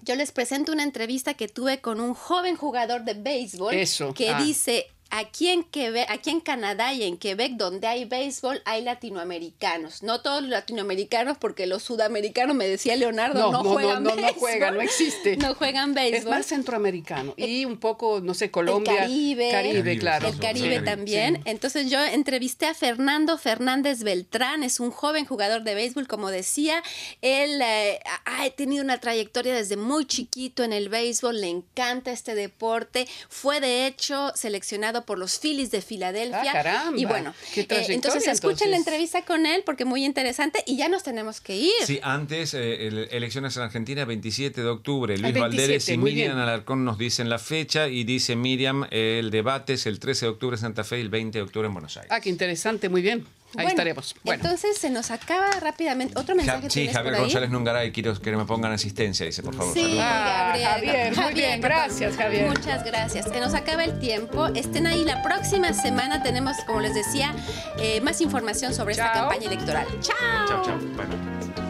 yo 0.03 0.15
les 0.15 0.31
presento 0.31 0.71
una 0.71 0.83
entrevista 0.83 1.33
que 1.33 1.47
tuve 1.47 1.81
con 1.81 1.99
un 1.99 2.13
joven 2.13 2.55
jugador 2.55 3.03
de 3.03 3.15
béisbol 3.15 3.73
Eso. 3.73 4.13
que 4.13 4.29
ah. 4.29 4.41
dice 4.43 4.87
aquí 5.15 5.47
en 5.47 5.63
Quebec, 5.63 6.07
aquí 6.09 6.29
en 6.29 6.41
Canadá 6.41 6.93
y 6.93 7.03
en 7.03 7.17
Quebec, 7.17 7.53
donde 7.53 7.87
hay 7.87 8.05
béisbol, 8.05 8.61
hay 8.65 8.81
latinoamericanos. 8.83 10.03
No 10.03 10.21
todos 10.21 10.41
los 10.41 10.51
latinoamericanos, 10.51 11.37
porque 11.37 11.67
los 11.67 11.83
sudamericanos, 11.83 12.55
me 12.55 12.67
decía 12.67 12.95
Leonardo, 12.95 13.51
no, 13.51 13.63
juegan 13.63 14.03
no, 14.03 14.09
béisbol. 14.09 14.33
No, 14.33 14.39
juegan, 14.39 14.73
no 14.75 14.81
existe. 14.81 15.37
No 15.37 15.55
juegan 15.55 15.93
béisbol. 15.93 16.17
Es 16.17 16.25
más 16.25 16.45
centroamericano. 16.45 17.33
Y 17.37 17.63
un 17.65 17.77
poco, 17.77 18.19
no 18.21 18.33
sé, 18.33 18.51
Colombia. 18.51 18.91
El 18.91 18.99
Caribe. 18.99 19.51
Caribe, 19.51 19.97
claro. 19.97 20.27
El 20.27 20.37
Caribe 20.37 20.81
también. 20.81 21.41
Entonces 21.45 21.89
yo 21.89 22.03
entrevisté 22.03 22.65
a 22.65 22.73
Fernando 22.73 23.37
Fernández 23.37 24.03
Beltrán, 24.03 24.63
es 24.63 24.79
un 24.79 24.91
joven 24.91 25.25
jugador 25.25 25.63
de 25.63 25.75
béisbol, 25.75 26.07
como 26.07 26.29
decía. 26.29 26.83
Él 27.21 27.61
eh, 27.61 27.99
ha 28.25 28.49
tenido 28.49 28.83
una 28.83 28.99
trayectoria 28.99 29.53
desde 29.53 29.77
muy 29.77 30.05
chiquito 30.05 30.63
en 30.63 30.73
el 30.73 30.89
béisbol, 30.89 31.39
le 31.39 31.47
encanta 31.47 32.11
este 32.11 32.35
deporte. 32.35 33.07
Fue 33.29 33.61
de 33.61 33.87
hecho 33.87 34.33
seleccionado 34.35 35.04
por 35.05 35.17
los 35.17 35.39
Phillies 35.39 35.71
de 35.71 35.81
Filadelfia. 35.81 36.49
Ah, 36.49 36.53
caramba. 36.53 36.99
Y 36.99 37.05
bueno, 37.05 37.33
Qué 37.53 37.61
eh, 37.61 37.63
trayectoria, 37.65 37.95
entonces 37.95 38.27
escuchen 38.27 38.71
la 38.71 38.77
entrevista 38.77 39.23
con 39.23 39.45
él 39.45 39.63
porque 39.65 39.85
muy 39.85 40.03
interesante 40.05 40.63
y 40.65 40.77
ya 40.77 40.89
nos 40.89 41.03
tenemos 41.03 41.41
que 41.41 41.55
ir. 41.55 41.71
Sí, 41.85 41.99
antes, 42.03 42.53
eh, 42.53 42.87
el- 42.87 43.07
elecciones 43.11 43.55
en 43.57 43.63
Argentina, 43.63 44.05
27 44.05 44.61
de 44.61 44.67
octubre. 44.69 45.17
Luis 45.17 45.33
27, 45.33 45.39
Valderes 45.39 45.89
y 45.89 45.97
Miriam. 45.97 46.37
Alarcón 46.37 46.83
nos 46.85 46.97
dicen 46.97 47.29
la 47.29 47.39
fecha 47.39 47.87
y 47.87 48.03
dice 48.03 48.35
Miriam, 48.35 48.85
eh, 48.91 49.19
el 49.19 49.31
debate 49.31 49.73
es 49.73 49.85
el 49.85 49.99
13 49.99 50.25
de 50.25 50.31
octubre 50.31 50.55
en 50.55 50.61
Santa 50.61 50.83
Fe 50.83 50.97
y 50.97 51.01
el 51.01 51.09
20 51.09 51.37
de 51.37 51.41
octubre 51.43 51.67
en 51.67 51.73
Buenos 51.73 51.95
Aires. 51.97 52.11
Ah, 52.11 52.19
qué 52.21 52.29
interesante, 52.29 52.89
muy 52.89 53.01
bien. 53.01 53.25
Ahí 53.57 53.63
Bueno, 53.65 53.69
estaremos. 53.69 54.15
Bueno, 54.23 54.43
Entonces 54.43 54.77
se 54.77 54.89
nos 54.89 55.11
acaba 55.11 55.49
rápidamente. 55.61 56.17
Otro 56.19 56.35
mensaje 56.35 56.63
Ja- 56.63 56.69
sí, 56.69 56.87
Javier 56.87 57.03
por 57.03 57.13
ahí? 57.15 57.19
González 57.21 57.49
Nungaray, 57.49 57.91
quiero 57.91 58.19
que 58.19 58.35
me 58.35 58.45
pongan 58.45 58.71
asistencia, 58.73 59.25
dice, 59.25 59.43
por 59.43 59.55
favor. 59.55 59.73
Sí. 59.73 59.97
Ah, 59.99 60.53
Gabriel. 60.57 60.65
Javier, 60.67 61.17
muy 61.17 61.33
bien, 61.33 61.61
gracias, 61.61 62.15
Javier. 62.15 62.47
Muchas 62.47 62.83
gracias. 62.83 63.25
Se 63.25 63.39
nos 63.39 63.53
acaba 63.53 63.83
el 63.83 63.99
tiempo. 63.99 64.47
Estén 64.47 64.87
ahí. 64.87 65.03
La 65.05 65.21
próxima 65.23 65.71
semana 65.73 66.21
tenemos, 66.23 66.55
como 66.65 66.81
les 66.81 66.93
decía, 66.93 67.33
eh, 67.79 68.01
más 68.01 68.21
información 68.21 68.73
sobre 68.73 68.93
esta 68.93 69.11
campaña 69.13 69.47
electoral. 69.47 69.87
¡Chao! 70.01 70.47
Chao, 70.47 70.63
chao. 70.65 70.77
Bueno. 70.95 71.64